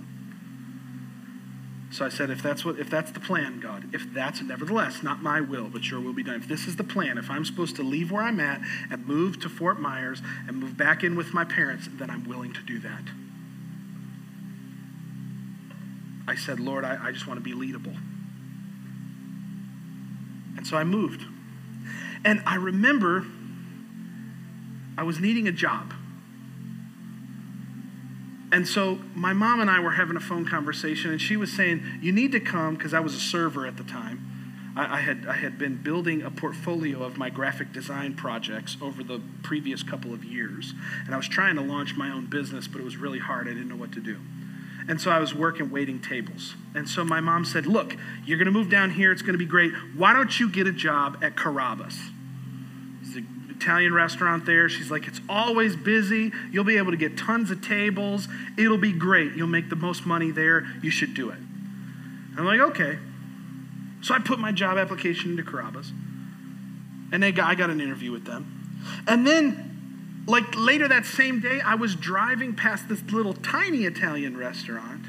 So 1.95 2.05
I 2.05 2.09
said, 2.09 2.29
if 2.29 2.43
that's 2.43 2.65
what, 2.65 2.81
if 2.81 2.91
that's 2.91 3.13
the 3.13 3.21
plan, 3.21 3.61
God, 3.61 3.95
if 3.95 4.13
that's 4.13 4.43
nevertheless 4.43 5.05
not 5.05 5.23
my 5.23 5.41
will, 5.41 5.69
but 5.69 5.89
your 5.89 6.01
will 6.01 6.13
be 6.13 6.25
done. 6.25 6.35
If 6.35 6.49
this 6.49 6.67
is 6.67 6.75
the 6.75 6.83
plan, 6.83 7.19
if 7.19 7.31
I'm 7.31 7.45
supposed 7.45 7.77
to 7.77 7.85
leave 7.85 8.11
where 8.11 8.25
I'm 8.25 8.41
at 8.41 8.61
and 8.91 9.07
move 9.07 9.39
to 9.43 9.49
Fort 9.49 9.79
Myers 9.81 10.21
and 10.49 10.57
move 10.57 10.77
back 10.77 11.05
in 11.05 11.15
with 11.15 11.33
my 11.33 11.45
parents, 11.45 11.89
then 11.93 12.11
I'm 12.11 12.25
willing 12.25 12.53
to 12.53 12.63
do 12.63 12.81
that. 12.81 13.03
I 16.27 16.35
said, 16.35 16.59
Lord, 16.59 16.85
I, 16.85 16.99
I 17.01 17.13
just 17.13 17.29
want 17.29 17.39
to 17.39 17.45
be 17.45 17.53
leadable. 17.53 17.97
And 20.57 20.67
so 20.67 20.77
I 20.77 20.83
moved. 20.83 21.23
And 22.25 22.43
I 22.45 22.57
remember 22.57 23.25
I 24.99 25.05
was 25.05 25.21
needing 25.21 25.47
a 25.47 25.53
job. 25.53 25.95
And 28.55 28.69
so 28.69 29.01
my 29.17 29.33
mom 29.33 29.59
and 29.59 29.69
I 29.69 29.81
were 29.81 29.91
having 29.91 30.15
a 30.15 30.21
phone 30.21 30.47
conversation, 30.47 31.11
and 31.11 31.21
she 31.21 31.37
was 31.37 31.53
saying, 31.53 31.83
You 32.01 32.13
need 32.13 32.31
to 32.31 32.41
come, 32.41 32.77
because 32.77 32.95
I 32.95 33.01
was 33.01 33.13
a 33.13 33.19
server 33.19 33.67
at 33.67 33.77
the 33.77 33.83
time. 33.83 34.73
I, 34.77 34.99
I, 34.99 35.01
had, 35.01 35.27
I 35.27 35.33
had 35.33 35.59
been 35.59 35.83
building 35.83 36.23
a 36.23 36.31
portfolio 36.31 37.03
of 37.03 37.17
my 37.17 37.31
graphic 37.31 37.73
design 37.73 38.15
projects 38.15 38.77
over 38.81 39.03
the 39.03 39.21
previous 39.43 39.83
couple 39.83 40.15
of 40.15 40.23
years. 40.23 40.73
And 41.05 41.13
I 41.13 41.17
was 41.17 41.27
trying 41.27 41.57
to 41.57 41.63
launch 41.63 41.97
my 41.97 42.13
own 42.13 42.27
business, 42.27 42.69
but 42.69 42.81
it 42.81 42.85
was 42.85 42.97
really 42.97 43.19
hard. 43.19 43.49
I 43.49 43.55
didn't 43.55 43.69
know 43.69 43.75
what 43.75 43.91
to 43.91 44.01
do. 44.01 44.21
And 44.87 45.01
so 45.01 45.11
I 45.11 45.19
was 45.19 45.35
working 45.35 45.69
waiting 45.73 46.01
tables. 46.01 46.55
And 46.77 46.89
so 46.89 47.03
my 47.03 47.21
mom 47.21 47.45
said, 47.45 47.67
Look, 47.67 47.97
you're 48.25 48.39
going 48.39 48.47
to 48.47 48.53
move 48.53 48.71
down 48.71 48.93
here. 48.93 49.11
It's 49.11 49.23
going 49.23 49.35
to 49.35 49.39
be 49.39 49.47
great. 49.47 49.73
Why 49.97 50.13
don't 50.13 50.39
you 50.39 50.49
get 50.49 50.69
a 50.69 50.73
job 50.73 51.19
at 51.25 51.35
Carrabba's? 51.35 51.99
It's 53.03 53.17
an 53.17 53.34
Italian 53.65 53.95
restaurant 53.95 54.45
there. 54.45 54.69
She's 54.69 54.91
like, 54.91 55.09
It's 55.09 55.21
always 55.29 55.75
busy. 55.75 56.33
You'll 56.51 56.65
be 56.65 56.77
able 56.77 56.91
to 56.91 56.97
get 56.97 57.17
tons 57.17 57.51
of 57.51 57.63
tables. 57.63 58.29
It'll 58.59 58.79
be 58.79 58.93
great. 58.93 59.33
You'll 59.35 59.47
make 59.47 59.71
the 59.71 59.77
most 59.77 60.05
money 60.05 60.31
there. 60.31 60.67
You 60.83 60.91
should 60.91 61.15
do 61.15 61.31
it. 61.31 61.39
I'm 62.37 62.45
like, 62.45 62.61
Okay. 62.61 62.99
So 64.03 64.15
I 64.15 64.19
put 64.19 64.39
my 64.39 64.53
job 64.53 64.77
application 64.77 65.31
into 65.31 65.43
Carrabba's. 65.43 65.93
And 67.11 67.23
they 67.23 67.33
got, 67.33 67.49
I 67.49 67.55
got 67.55 67.71
an 67.71 67.81
interview 67.81 68.13
with 68.13 68.27
them. 68.27 68.83
And 69.07 69.27
then 69.27 70.25
like 70.27 70.45
later 70.57 70.89
that 70.89 71.07
same 71.07 71.41
day, 71.41 71.61
I 71.61 71.75
was 71.75 71.95
driving 71.95 72.55
past 72.55 72.89
this 72.89 73.03
little 73.11 73.33
tiny 73.33 73.85
Italian 73.85 74.37
restaurant 74.37 75.07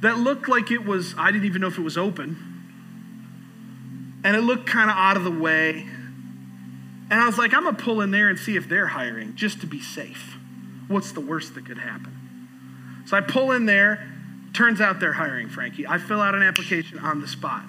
that 0.00 0.18
looked 0.18 0.48
like 0.48 0.70
it 0.70 0.84
was, 0.84 1.14
I 1.18 1.32
didn't 1.32 1.46
even 1.46 1.60
know 1.60 1.68
if 1.68 1.78
it 1.78 1.82
was 1.82 1.98
open. 1.98 2.36
And 4.22 4.36
it 4.36 4.40
looked 4.40 4.66
kind 4.66 4.90
of 4.90 4.96
out 4.96 5.16
of 5.16 5.24
the 5.24 5.30
way. 5.30 5.86
And 7.10 7.20
I 7.20 7.26
was 7.26 7.38
like, 7.38 7.52
I'm 7.52 7.64
going 7.64 7.76
to 7.76 7.82
pull 7.82 8.00
in 8.00 8.10
there 8.10 8.28
and 8.28 8.38
see 8.38 8.56
if 8.56 8.68
they're 8.68 8.88
hiring 8.88 9.36
just 9.36 9.60
to 9.60 9.66
be 9.66 9.80
safe. 9.80 10.36
What's 10.88 11.12
the 11.12 11.20
worst 11.20 11.54
that 11.54 11.66
could 11.66 11.78
happen? 11.78 13.04
So 13.06 13.16
I 13.16 13.20
pull 13.20 13.52
in 13.52 13.66
there. 13.66 14.10
Turns 14.52 14.80
out 14.80 15.00
they're 15.00 15.14
hiring, 15.14 15.48
Frankie. 15.48 15.86
I 15.86 15.98
fill 15.98 16.20
out 16.20 16.34
an 16.34 16.42
application 16.42 16.98
on 16.98 17.20
the 17.20 17.28
spot. 17.28 17.64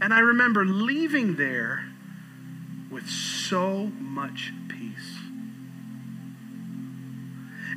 And 0.00 0.12
I 0.12 0.20
remember 0.20 0.64
leaving 0.64 1.36
there 1.36 1.84
with 2.90 3.08
so 3.08 3.90
much 3.98 4.52
peace. 4.68 5.18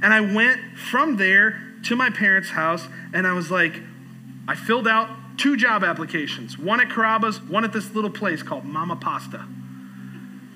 And 0.01 0.13
I 0.13 0.21
went 0.21 0.77
from 0.77 1.17
there 1.17 1.61
to 1.83 1.95
my 1.95 2.09
parents' 2.09 2.49
house, 2.49 2.87
and 3.13 3.27
I 3.27 3.33
was 3.33 3.51
like, 3.51 3.81
I 4.47 4.55
filled 4.55 4.87
out 4.87 5.09
two 5.37 5.57
job 5.57 5.83
applications 5.83 6.57
one 6.57 6.79
at 6.79 6.89
Carrabba's, 6.89 7.41
one 7.41 7.63
at 7.63 7.73
this 7.73 7.93
little 7.93 8.09
place 8.09 8.41
called 8.41 8.65
Mama 8.65 8.95
Pasta. 8.95 9.45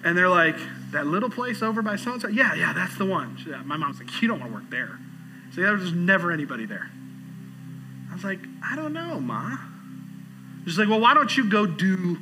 And 0.04 0.18
they're 0.18 0.30
like, 0.30 0.56
that 0.92 1.06
little 1.08 1.30
place 1.30 1.62
over 1.62 1.82
by 1.82 1.96
so 1.96 2.14
and 2.14 2.22
so? 2.22 2.28
Yeah, 2.28 2.54
yeah, 2.56 2.74
that's 2.74 2.98
the 2.98 3.06
one. 3.06 3.38
My 3.66 3.78
mom's 3.78 4.00
like, 4.00 4.22
you 4.22 4.28
don't 4.28 4.40
want 4.40 4.52
to 4.52 4.56
work 4.56 4.70
there. 4.70 4.98
So 5.54 5.62
yeah, 5.62 5.68
there's 5.68 5.94
never 5.94 6.32
anybody 6.32 6.66
there. 6.66 6.90
I 8.10 8.14
was 8.14 8.24
like, 8.24 8.40
I 8.64 8.76
don't 8.76 8.94
know, 8.94 9.20
Ma. 9.20 9.58
She's 10.66 10.78
like, 10.80 10.90
well, 10.90 11.00
why 11.00 11.14
don't 11.14 11.36
you 11.36 11.50
go 11.50 11.66
do, 11.66 12.18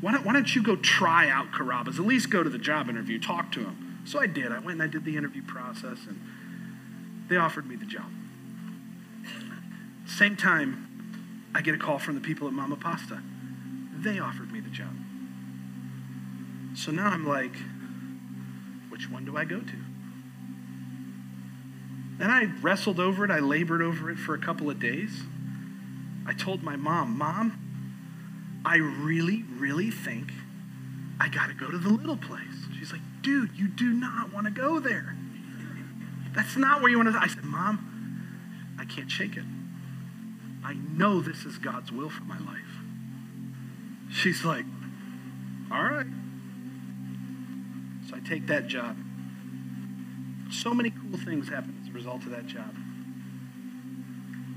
why 0.00 0.12
don't, 0.12 0.24
why 0.24 0.32
don't 0.32 0.54
you 0.54 0.62
go 0.62 0.76
try 0.76 1.28
out 1.28 1.52
Carrabba's? 1.52 1.98
At 1.98 2.06
least 2.06 2.30
go 2.30 2.42
to 2.42 2.50
the 2.50 2.58
job 2.58 2.88
interview, 2.88 3.18
talk 3.18 3.52
to 3.52 3.60
him. 3.60 4.00
So 4.06 4.20
I 4.20 4.26
did. 4.26 4.52
I 4.52 4.58
went 4.58 4.72
and 4.72 4.82
I 4.82 4.86
did 4.86 5.04
the 5.04 5.16
interview 5.16 5.42
process, 5.42 5.98
and 6.06 6.20
they 7.28 7.36
offered 7.36 7.66
me 7.66 7.76
the 7.76 7.86
job. 7.86 8.10
Same 10.06 10.36
time, 10.36 11.50
I 11.54 11.62
get 11.62 11.74
a 11.74 11.78
call 11.78 11.98
from 11.98 12.14
the 12.14 12.20
people 12.20 12.46
at 12.46 12.52
Mama 12.52 12.76
Pasta. 12.76 13.22
They 13.96 14.18
offered 14.18 14.52
me 14.52 14.60
the 14.60 14.70
job. 14.70 14.94
So 16.74 16.90
now 16.90 17.08
I'm 17.08 17.26
like, 17.26 17.54
which 18.90 19.10
one 19.10 19.24
do 19.24 19.36
I 19.36 19.44
go 19.44 19.60
to? 19.60 19.76
And 22.20 22.30
I 22.30 22.44
wrestled 22.62 23.00
over 23.00 23.24
it. 23.24 23.30
I 23.30 23.40
labored 23.40 23.82
over 23.82 24.10
it 24.10 24.18
for 24.18 24.34
a 24.34 24.38
couple 24.38 24.70
of 24.70 24.78
days. 24.78 25.22
I 26.26 26.32
told 26.32 26.62
my 26.62 26.76
mom, 26.76 27.18
Mom, 27.18 28.62
I 28.64 28.76
really, 28.76 29.44
really 29.58 29.90
think 29.90 30.32
I 31.20 31.28
got 31.28 31.48
to 31.48 31.54
go 31.54 31.70
to 31.70 31.78
the 31.78 31.90
little 31.90 32.16
place. 32.16 32.66
She's 32.78 32.92
like, 32.92 33.02
dude, 33.22 33.50
you 33.56 33.68
do 33.68 33.90
not 33.90 34.32
want 34.32 34.46
to 34.46 34.52
go 34.52 34.80
there. 34.80 35.16
That's 36.34 36.56
not 36.56 36.80
where 36.80 36.90
you 36.90 36.98
want 36.98 37.12
to. 37.12 37.18
I 37.18 37.28
said, 37.28 37.44
Mom, 37.44 38.76
I 38.78 38.84
can't 38.84 39.10
shake 39.10 39.36
it. 39.36 39.44
I 40.64 40.74
know 40.74 41.20
this 41.20 41.44
is 41.44 41.58
God's 41.58 41.92
will 41.92 42.10
for 42.10 42.24
my 42.24 42.38
life. 42.38 42.60
She's 44.10 44.44
like, 44.44 44.64
all 45.70 45.82
right. 45.82 46.06
Take 48.28 48.46
that 48.46 48.66
job. 48.66 48.96
So 50.50 50.72
many 50.72 50.90
cool 50.90 51.18
things 51.18 51.48
happened 51.48 51.78
as 51.82 51.88
a 51.88 51.92
result 51.92 52.22
of 52.24 52.30
that 52.30 52.46
job. 52.46 52.74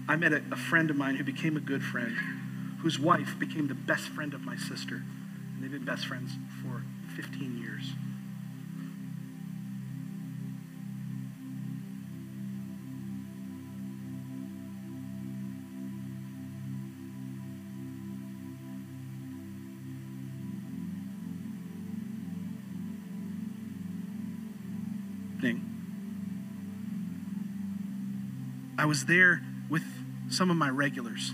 I 0.08 0.16
met 0.16 0.32
a, 0.32 0.42
a 0.52 0.56
friend 0.56 0.90
of 0.90 0.96
mine 0.96 1.16
who 1.16 1.24
became 1.24 1.58
a 1.58 1.60
good 1.60 1.84
friend, 1.84 2.16
whose 2.82 2.98
wife 2.98 3.38
became 3.38 3.68
the 3.68 3.76
best 3.76 4.08
friend 4.10 4.34
of 4.34 4.42
my 4.42 4.56
sister. 4.56 4.96
And 4.96 5.62
they've 5.62 5.72
been 5.72 5.86
best 5.86 6.06
friends 6.06 6.32
for 6.62 6.84
15 7.16 7.57
years. 7.57 7.57
Was 28.88 29.06
there 29.06 29.42
with 29.70 29.84
some 30.30 30.50
of 30.50 30.58
my 30.58 30.70
regulars. 30.70 31.34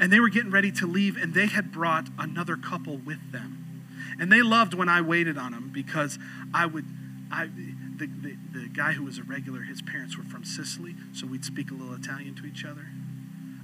And 0.00 0.12
they 0.12 0.20
were 0.20 0.28
getting 0.28 0.50
ready 0.50 0.70
to 0.72 0.86
leave, 0.86 1.16
and 1.16 1.34
they 1.34 1.46
had 1.46 1.72
brought 1.72 2.08
another 2.18 2.56
couple 2.56 2.98
with 2.98 3.32
them. 3.32 3.82
And 4.20 4.32
they 4.32 4.42
loved 4.42 4.74
when 4.74 4.88
I 4.88 5.00
waited 5.00 5.36
on 5.36 5.52
them 5.52 5.70
because 5.72 6.18
I 6.54 6.66
would, 6.66 6.84
I, 7.30 7.46
the, 7.46 8.06
the, 8.06 8.36
the 8.52 8.68
guy 8.68 8.92
who 8.92 9.04
was 9.04 9.18
a 9.18 9.22
regular, 9.22 9.62
his 9.62 9.82
parents 9.82 10.16
were 10.16 10.24
from 10.24 10.44
Sicily, 10.44 10.94
so 11.12 11.26
we'd 11.26 11.44
speak 11.44 11.70
a 11.70 11.74
little 11.74 11.94
Italian 11.94 12.34
to 12.36 12.46
each 12.46 12.64
other. 12.64 12.86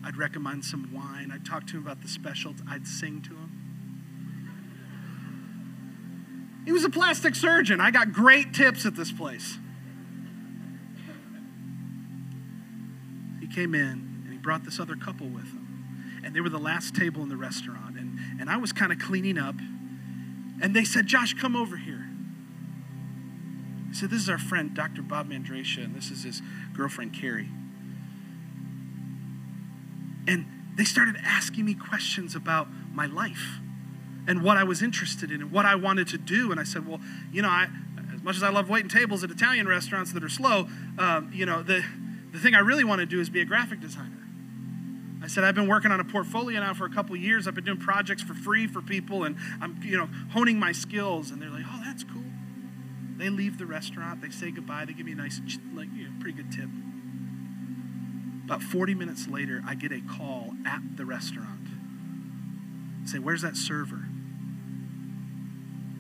I'd 0.05 0.17
recommend 0.17 0.65
some 0.65 0.91
wine. 0.93 1.31
I'd 1.33 1.47
talk 1.47 1.67
to 1.69 1.77
him 1.77 1.85
about 1.85 2.03
the 2.03 2.09
specials. 2.09 2.57
I'd 2.69 2.87
sing 2.87 3.23
to 3.23 3.31
him. 3.31 3.61
He 6.65 6.73
was 6.73 6.85
a 6.85 6.91
plastic 6.91 7.35
surgeon. 7.35 7.81
I 7.81 7.91
got 7.91 8.13
great 8.13 8.55
tips 8.55 8.87
at 8.87 8.97
this 8.97 9.13
place. 9.13 9.59
Came 13.55 13.75
in 13.75 14.23
and 14.25 14.33
he 14.33 14.39
brought 14.39 14.65
this 14.65 14.81
other 14.81 14.97
couple 14.97 15.29
with 15.29 15.45
him. 15.45 16.23
And 16.25 16.35
they 16.35 16.41
were 16.41 16.49
the 16.49 16.59
last 16.59 16.95
table 16.95 17.23
in 17.23 17.29
the 17.29 17.37
restaurant. 17.37 17.99
And, 17.99 18.19
and 18.41 18.51
I 18.51 18.57
was 18.57 18.73
kind 18.73 18.93
of 18.93 18.99
cleaning 18.99 19.39
up. 19.39 19.57
And 20.63 20.75
they 20.75 20.85
said, 20.85 21.07
Josh, 21.07 21.35
come 21.35 21.55
over 21.55 21.77
here. 21.77 22.09
He 23.89 23.95
said, 23.95 24.11
This 24.11 24.23
is 24.23 24.29
our 24.29 24.39
friend, 24.39 24.75
Dr. 24.75 25.03
Bob 25.03 25.29
Mandracia, 25.29 25.85
and 25.85 25.95
this 25.95 26.11
is 26.11 26.25
his 26.25 26.43
girlfriend, 26.73 27.13
Carrie. 27.13 27.51
And 30.27 30.47
they 30.77 30.85
started 30.85 31.17
asking 31.23 31.67
me 31.67 31.75
questions 31.75 32.35
about 32.35 32.69
my 32.93 33.07
life 33.07 33.59
and 34.27 34.43
what 34.43 34.57
I 34.57 34.65
was 34.65 34.83
interested 34.83 35.31
in 35.31 35.43
and 35.43 35.53
what 35.53 35.67
I 35.67 35.75
wanted 35.75 36.09
to 36.09 36.19
do. 36.19 36.51
And 36.51 36.59
I 36.59 36.65
said, 36.65 36.89
Well, 36.89 37.01
you 37.31 37.43
know, 37.43 37.49
I, 37.49 37.69
as 38.15 38.23
much 38.23 38.37
as 38.37 38.43
I 38.43 38.49
love 38.49 38.71
waiting 38.71 38.89
tables 38.89 39.23
at 39.23 39.31
Italian 39.31 39.69
restaurants 39.69 40.13
that 40.13 40.25
are 40.25 40.29
slow, 40.29 40.69
um, 40.99 41.31
you 41.33 41.45
know, 41.45 41.63
the, 41.63 41.85
the 42.35 42.41
thing 42.41 42.55
I 42.55 42.59
really 42.59 42.83
want 42.83 42.99
to 42.99 43.07
do 43.07 43.21
is 43.21 43.31
be 43.31 43.41
a 43.41 43.45
graphic 43.45 43.81
designer. 43.81 44.25
I 45.23 45.29
said, 45.29 45.45
I've 45.45 45.55
been 45.55 45.69
working 45.69 45.93
on 45.93 46.01
a 46.01 46.05
portfolio 46.05 46.61
now 46.61 46.75
for 46.75 46.85
a 46.85 46.91
couple 46.91 47.15
years. 47.17 47.47
I've 47.47 47.55
been 47.55 47.65
doing 47.65 47.79
projects 47.79 48.23
for 48.23 48.35
free 48.35 48.67
for 48.67 48.83
people, 48.83 49.23
and 49.23 49.37
I'm, 49.61 49.81
you 49.83 49.97
know, 49.97 50.09
honing 50.33 50.59
my 50.59 50.73
skills. 50.73 51.31
And 51.31 51.41
they're 51.41 51.49
like, 51.49 51.65
oh, 51.67 51.81
that's 51.83 52.03
cool. 52.03 52.25
They 53.17 53.31
leave 53.31 53.57
the 53.57 53.67
restaurant. 53.67 54.21
They 54.21 54.31
say 54.31 54.51
goodbye. 54.51 54.85
They 54.85 54.93
give 54.93 55.07
me 55.07 55.13
a 55.13 55.15
nice, 55.15 55.41
like, 55.73 55.89
you 55.95 56.05
know, 56.05 56.11
pretty 56.21 56.37
good 56.37 56.51
tip. 56.53 56.69
About 58.45 58.63
40 58.63 58.95
minutes 58.95 59.29
later, 59.29 59.63
I 59.67 59.77
get 59.77 59.93
a 59.93 60.01
call 60.01 60.53
at 60.67 60.81
the 60.97 61.07
restaurant. 61.07 61.69
I 63.05 63.07
say, 63.07 63.19
where's 63.19 63.43
that 63.43 63.57
server? 63.57 64.09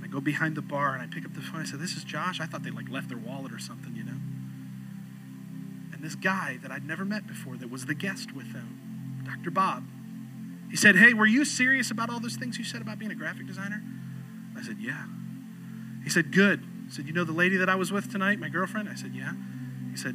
I 0.02 0.06
go 0.08 0.20
behind 0.20 0.56
the 0.56 0.62
bar 0.62 0.94
and 0.94 1.02
I 1.02 1.06
pick 1.06 1.24
up 1.24 1.32
the 1.32 1.40
phone. 1.40 1.62
I 1.62 1.64
said, 1.64 1.80
This 1.80 1.96
is 1.96 2.04
Josh. 2.04 2.40
I 2.40 2.46
thought 2.46 2.62
they 2.62 2.70
like 2.70 2.90
left 2.90 3.08
their 3.08 3.18
wallet 3.18 3.52
or 3.52 3.58
something, 3.58 3.94
you 3.96 4.04
know. 4.04 4.13
This 6.04 6.14
guy 6.14 6.58
that 6.60 6.70
I'd 6.70 6.86
never 6.86 7.02
met 7.02 7.26
before 7.26 7.56
that 7.56 7.70
was 7.70 7.86
the 7.86 7.94
guest 7.94 8.36
with 8.36 8.52
them, 8.52 9.22
Dr. 9.24 9.50
Bob, 9.50 9.84
he 10.70 10.76
said, 10.76 10.96
Hey, 10.96 11.14
were 11.14 11.24
you 11.24 11.46
serious 11.46 11.90
about 11.90 12.10
all 12.10 12.20
those 12.20 12.36
things 12.36 12.58
you 12.58 12.64
said 12.64 12.82
about 12.82 12.98
being 12.98 13.10
a 13.10 13.14
graphic 13.14 13.46
designer? 13.46 13.82
I 14.54 14.62
said, 14.62 14.76
Yeah. 14.78 15.06
He 16.02 16.10
said, 16.10 16.30
Good. 16.30 16.60
He 16.84 16.92
said, 16.92 17.06
You 17.06 17.14
know 17.14 17.24
the 17.24 17.32
lady 17.32 17.56
that 17.56 17.70
I 17.70 17.74
was 17.74 17.90
with 17.90 18.12
tonight, 18.12 18.38
my 18.38 18.50
girlfriend? 18.50 18.90
I 18.90 18.96
said, 18.96 19.12
Yeah. 19.14 19.32
He 19.90 19.96
said, 19.96 20.14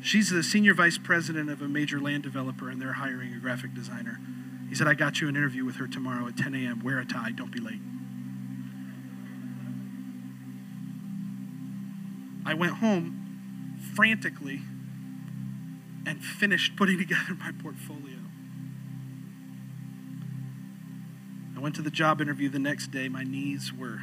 She's 0.00 0.30
the 0.30 0.44
senior 0.44 0.74
vice 0.74 0.96
president 0.96 1.50
of 1.50 1.60
a 1.60 1.66
major 1.66 1.98
land 1.98 2.22
developer, 2.22 2.70
and 2.70 2.80
they're 2.80 2.92
hiring 2.92 3.34
a 3.34 3.38
graphic 3.38 3.74
designer. 3.74 4.20
He 4.68 4.76
said, 4.76 4.86
I 4.86 4.94
got 4.94 5.20
you 5.20 5.28
an 5.28 5.34
interview 5.34 5.64
with 5.64 5.74
her 5.76 5.88
tomorrow 5.88 6.28
at 6.28 6.36
10 6.36 6.54
a.m. 6.54 6.84
Wear 6.84 7.00
a 7.00 7.04
tie, 7.04 7.32
don't 7.32 7.50
be 7.50 7.58
late. 7.58 7.80
I 12.46 12.54
went 12.54 12.74
home 12.74 13.76
frantically 13.96 14.60
and 16.06 16.22
finished 16.24 16.76
putting 16.76 16.98
together 16.98 17.34
my 17.38 17.52
portfolio. 17.62 18.18
I 21.56 21.60
went 21.60 21.74
to 21.74 21.82
the 21.82 21.90
job 21.90 22.20
interview 22.20 22.48
the 22.48 22.58
next 22.58 22.90
day. 22.90 23.08
My 23.08 23.22
knees 23.22 23.72
were 23.72 24.00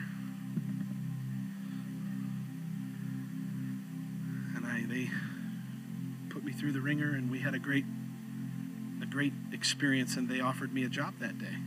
and 4.56 4.66
I 4.66 4.86
they 4.88 5.10
put 6.30 6.44
me 6.44 6.52
through 6.52 6.74
the 6.74 6.82
ringer 6.82 7.16
and 7.16 7.32
we 7.32 7.40
had 7.40 7.56
a 7.56 7.60
great 7.60 7.86
a 9.02 9.06
great 9.08 9.34
experience 9.52 10.16
and 10.18 10.30
they 10.30 10.40
offered 10.40 10.72
me 10.72 10.84
a 10.84 10.90
job 10.90 11.16
that 11.20 11.40
day. 11.40 11.58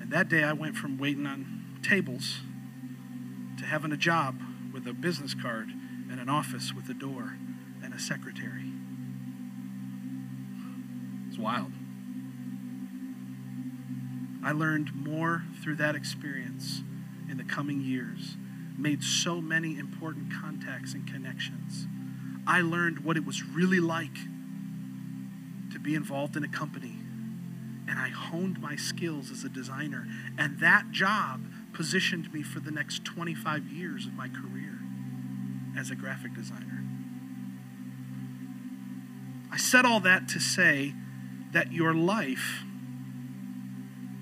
And 0.00 0.10
that 0.10 0.30
day 0.30 0.42
I 0.42 0.54
went 0.54 0.76
from 0.76 0.96
waiting 0.96 1.26
on 1.26 1.78
tables 1.82 2.40
to 3.58 3.64
having 3.66 3.92
a 3.92 3.96
job 3.96 4.40
with 4.72 4.86
a 4.86 4.94
business 4.94 5.34
card 5.34 5.68
and 6.10 6.18
an 6.18 6.30
office 6.30 6.72
with 6.72 6.88
a 6.88 6.94
door 6.94 7.36
and 7.82 7.92
a 7.92 7.98
secretary. 7.98 8.69
Wild. 11.40 11.72
I 14.42 14.52
learned 14.52 14.94
more 14.94 15.44
through 15.62 15.76
that 15.76 15.94
experience 15.94 16.82
in 17.30 17.36
the 17.36 17.44
coming 17.44 17.80
years, 17.80 18.36
made 18.76 19.02
so 19.02 19.40
many 19.40 19.78
important 19.78 20.32
contacts 20.32 20.94
and 20.94 21.06
connections. 21.06 21.86
I 22.46 22.60
learned 22.60 23.00
what 23.00 23.16
it 23.16 23.24
was 23.24 23.42
really 23.42 23.80
like 23.80 24.16
to 25.72 25.78
be 25.78 25.94
involved 25.94 26.36
in 26.36 26.44
a 26.44 26.48
company, 26.48 26.98
and 27.88 27.98
I 27.98 28.08
honed 28.08 28.60
my 28.60 28.76
skills 28.76 29.30
as 29.30 29.44
a 29.44 29.48
designer. 29.48 30.06
And 30.38 30.58
that 30.60 30.90
job 30.90 31.44
positioned 31.72 32.32
me 32.32 32.42
for 32.42 32.60
the 32.60 32.70
next 32.70 33.04
25 33.04 33.68
years 33.68 34.06
of 34.06 34.14
my 34.14 34.28
career 34.28 34.78
as 35.78 35.90
a 35.90 35.94
graphic 35.94 36.34
designer. 36.34 36.84
I 39.52 39.56
said 39.56 39.84
all 39.84 40.00
that 40.00 40.28
to 40.28 40.40
say 40.40 40.94
that 41.52 41.72
your 41.72 41.94
life 41.94 42.62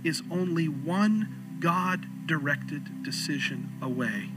is 0.04 0.22
only 0.30 0.68
one 0.68 1.58
God 1.60 2.06
directed 2.26 3.02
decision 3.02 3.72
away 3.82 4.30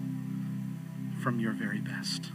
from 1.22 1.40
your 1.40 1.54
very 1.54 1.80
best. 1.80 2.32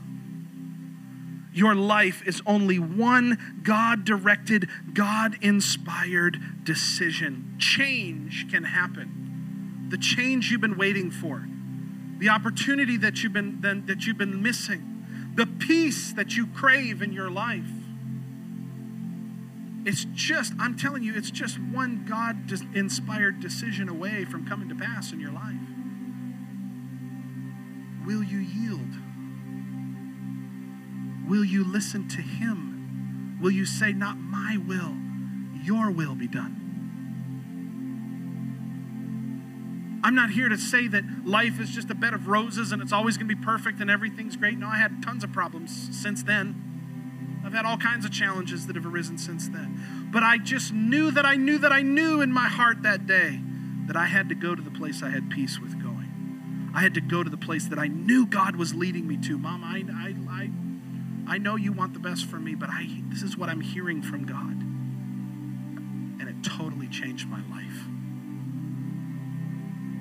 Your 1.53 1.75
life 1.75 2.23
is 2.27 2.43
only 2.47 2.79
one 2.79 3.61
God 3.63 4.05
directed, 4.05 4.69
God 4.93 5.39
inspired 5.41 6.39
decision. 6.65 7.57
Change 7.59 8.51
can 8.51 8.65
happen. 8.65 9.87
The 9.89 9.97
change 9.97 10.51
you've 10.51 10.61
been 10.61 10.77
waiting 10.77 11.11
for, 11.11 11.49
the 12.19 12.29
opportunity 12.29 12.99
that 12.99 13.23
you've 13.23 13.33
been, 13.33 13.61
that 13.63 14.07
you've 14.07 14.19
been 14.19 14.43
missing, 14.43 15.33
the 15.35 15.47
peace 15.47 16.13
that 16.13 16.37
you 16.37 16.47
crave 16.47 17.01
in 17.01 17.13
your 17.13 17.31
life. 17.31 17.71
It's 19.87 20.05
just, 20.13 20.53
I'm 20.59 20.77
telling 20.77 21.05
you, 21.05 21.15
it's 21.15 21.31
just 21.31 21.61
one 21.61 22.05
God 22.09 22.51
inspired 22.75 23.39
decision 23.39 23.89
away 23.89 24.25
from 24.25 24.45
coming 24.45 24.69
to 24.69 24.75
pass 24.75 25.13
in 25.13 25.21
your 25.21 25.31
life. 25.31 25.55
Will 28.05 28.25
you 28.25 28.39
yield? 28.39 28.91
Will 31.29 31.45
you 31.45 31.63
listen 31.63 32.09
to 32.09 32.21
Him? 32.21 33.39
Will 33.41 33.53
you 33.53 33.65
say, 33.65 33.93
Not 33.93 34.19
my 34.19 34.57
will, 34.57 34.97
your 35.63 35.93
will 35.93 36.17
be 36.17 36.27
done? 36.27 36.65
I'm 40.03 40.17
not 40.17 40.31
here 40.31 40.49
to 40.49 40.59
say 40.59 40.89
that 40.89 41.05
life 41.25 41.61
is 41.61 41.71
just 41.71 41.91
a 41.91 41.95
bed 41.95 42.13
of 42.13 42.27
roses 42.27 42.73
and 42.73 42.83
it's 42.83 42.93
always 42.93 43.17
going 43.17 43.29
to 43.29 43.37
be 43.37 43.41
perfect 43.41 43.81
and 43.81 43.89
everything's 43.89 44.37
great. 44.37 44.59
No, 44.59 44.67
I 44.67 44.79
had 44.79 45.01
tons 45.01 45.23
of 45.23 45.33
problems 45.33 45.97
since 45.97 46.25
then. 46.25 46.66
I've 47.47 47.53
had 47.53 47.65
all 47.65 47.77
kinds 47.77 48.05
of 48.05 48.11
challenges 48.11 48.67
that 48.67 48.75
have 48.75 48.85
arisen 48.85 49.17
since 49.19 49.49
then. 49.49 50.09
But 50.13 50.25
I 50.25 50.37
just 50.37 50.73
knew 50.73 51.13
that 51.13 51.25
I 51.25 51.37
knew 51.37 51.59
that 51.59 51.71
I 51.71 51.81
knew 51.83 52.21
in 52.21 52.33
my 52.33 52.49
heart 52.49 52.83
that 52.83 53.07
day 53.07 53.41
that 53.87 53.97
I 53.97 54.07
had 54.07 54.29
to 54.31 54.35
go 54.35 54.57
to 54.57 54.61
the 54.61 54.73
place 54.73 55.01
I 55.01 55.11
had 55.11 55.31
peace 55.31 55.61
with 55.61 55.81
going. 55.81 56.73
I 56.75 56.81
had 56.81 56.93
to 56.95 57.01
go 57.01 57.23
to 57.23 57.31
the 57.31 57.37
place 57.37 57.69
that 57.69 57.79
I 57.79 57.87
knew 57.87 58.27
God 58.27 58.57
was 58.57 58.75
leading 58.75 59.07
me 59.07 59.17
to. 59.19 59.39
Mom, 59.39 59.63
I, 59.63 59.85
I, 59.95 60.17
I, 60.29 60.51
I 61.35 61.39
know 61.39 61.55
you 61.55 61.73
want 61.73 61.93
the 61.93 62.01
best 62.01 62.27
for 62.27 62.37
me, 62.37 62.57
but 62.57 62.69
I, 62.69 62.89
this 63.11 63.23
is 63.23 63.37
what 63.37 63.49
I'm 63.49 63.61
hearing 63.61 64.03
from 64.03 64.27
God. 64.27 64.61
And 66.21 66.29
it 66.29 66.43
totally 66.43 66.89
changed 66.89 67.29
my 67.29 67.43
life. 67.49 67.87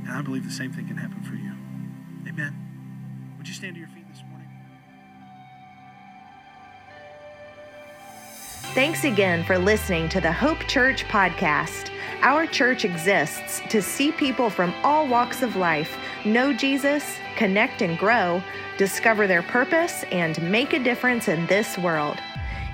And 0.06 0.10
I 0.10 0.24
believe 0.24 0.46
the 0.46 0.52
same 0.52 0.74
thing 0.74 0.88
can 0.88 0.98
happen 0.98 1.22
for 1.22 1.36
you. 1.36 1.54
Amen. 2.28 3.36
Would 3.38 3.48
you 3.48 3.54
stand 3.54 3.76
to 3.76 3.80
your 3.80 3.90
feet 3.90 4.08
this 4.10 4.18
morning? 4.18 4.25
Thanks 8.76 9.06
again 9.06 9.46
for 9.46 9.58
listening 9.58 10.10
to 10.10 10.20
the 10.20 10.34
Hope 10.34 10.60
Church 10.68 11.06
podcast. 11.06 11.92
Our 12.20 12.46
church 12.46 12.84
exists 12.84 13.62
to 13.70 13.82
see 13.82 14.12
people 14.12 14.50
from 14.50 14.74
all 14.84 15.08
walks 15.08 15.42
of 15.42 15.56
life 15.56 15.98
know 16.26 16.52
Jesus, 16.52 17.16
connect 17.38 17.82
and 17.82 17.98
grow, 17.98 18.44
discover 18.78 19.28
their 19.28 19.44
purpose, 19.44 20.04
and 20.12 20.52
make 20.52 20.74
a 20.74 20.84
difference 20.84 21.30
in 21.30 21.48
this 21.48 21.78
world. 21.78 22.18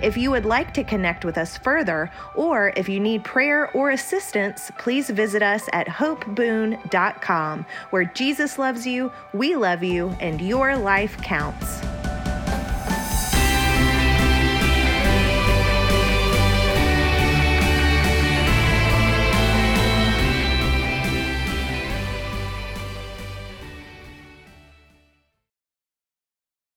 If 0.02 0.18
you 0.18 0.32
would 0.32 0.47
like 0.47 0.74
to 0.74 0.84
connect 0.84 1.24
with 1.24 1.38
us 1.38 1.56
further, 1.60 2.10
or 2.34 2.74
if 2.76 2.89
you 2.89 2.99
need 2.99 3.24
prayer 3.24 3.70
or 3.70 3.91
assistance, 3.91 4.72
please 4.80 5.08
visit 5.12 5.43
us 5.43 5.70
at 5.72 5.86
hopeboone.com, 5.86 7.64
where 7.91 8.06
Jesus 8.06 8.58
loves 8.58 8.88
you, 8.88 9.12
we 9.36 9.56
love 9.56 9.84
you, 9.84 10.18
and 10.20 10.41
your 10.41 10.76
life 10.76 11.16
counts. 11.18 12.01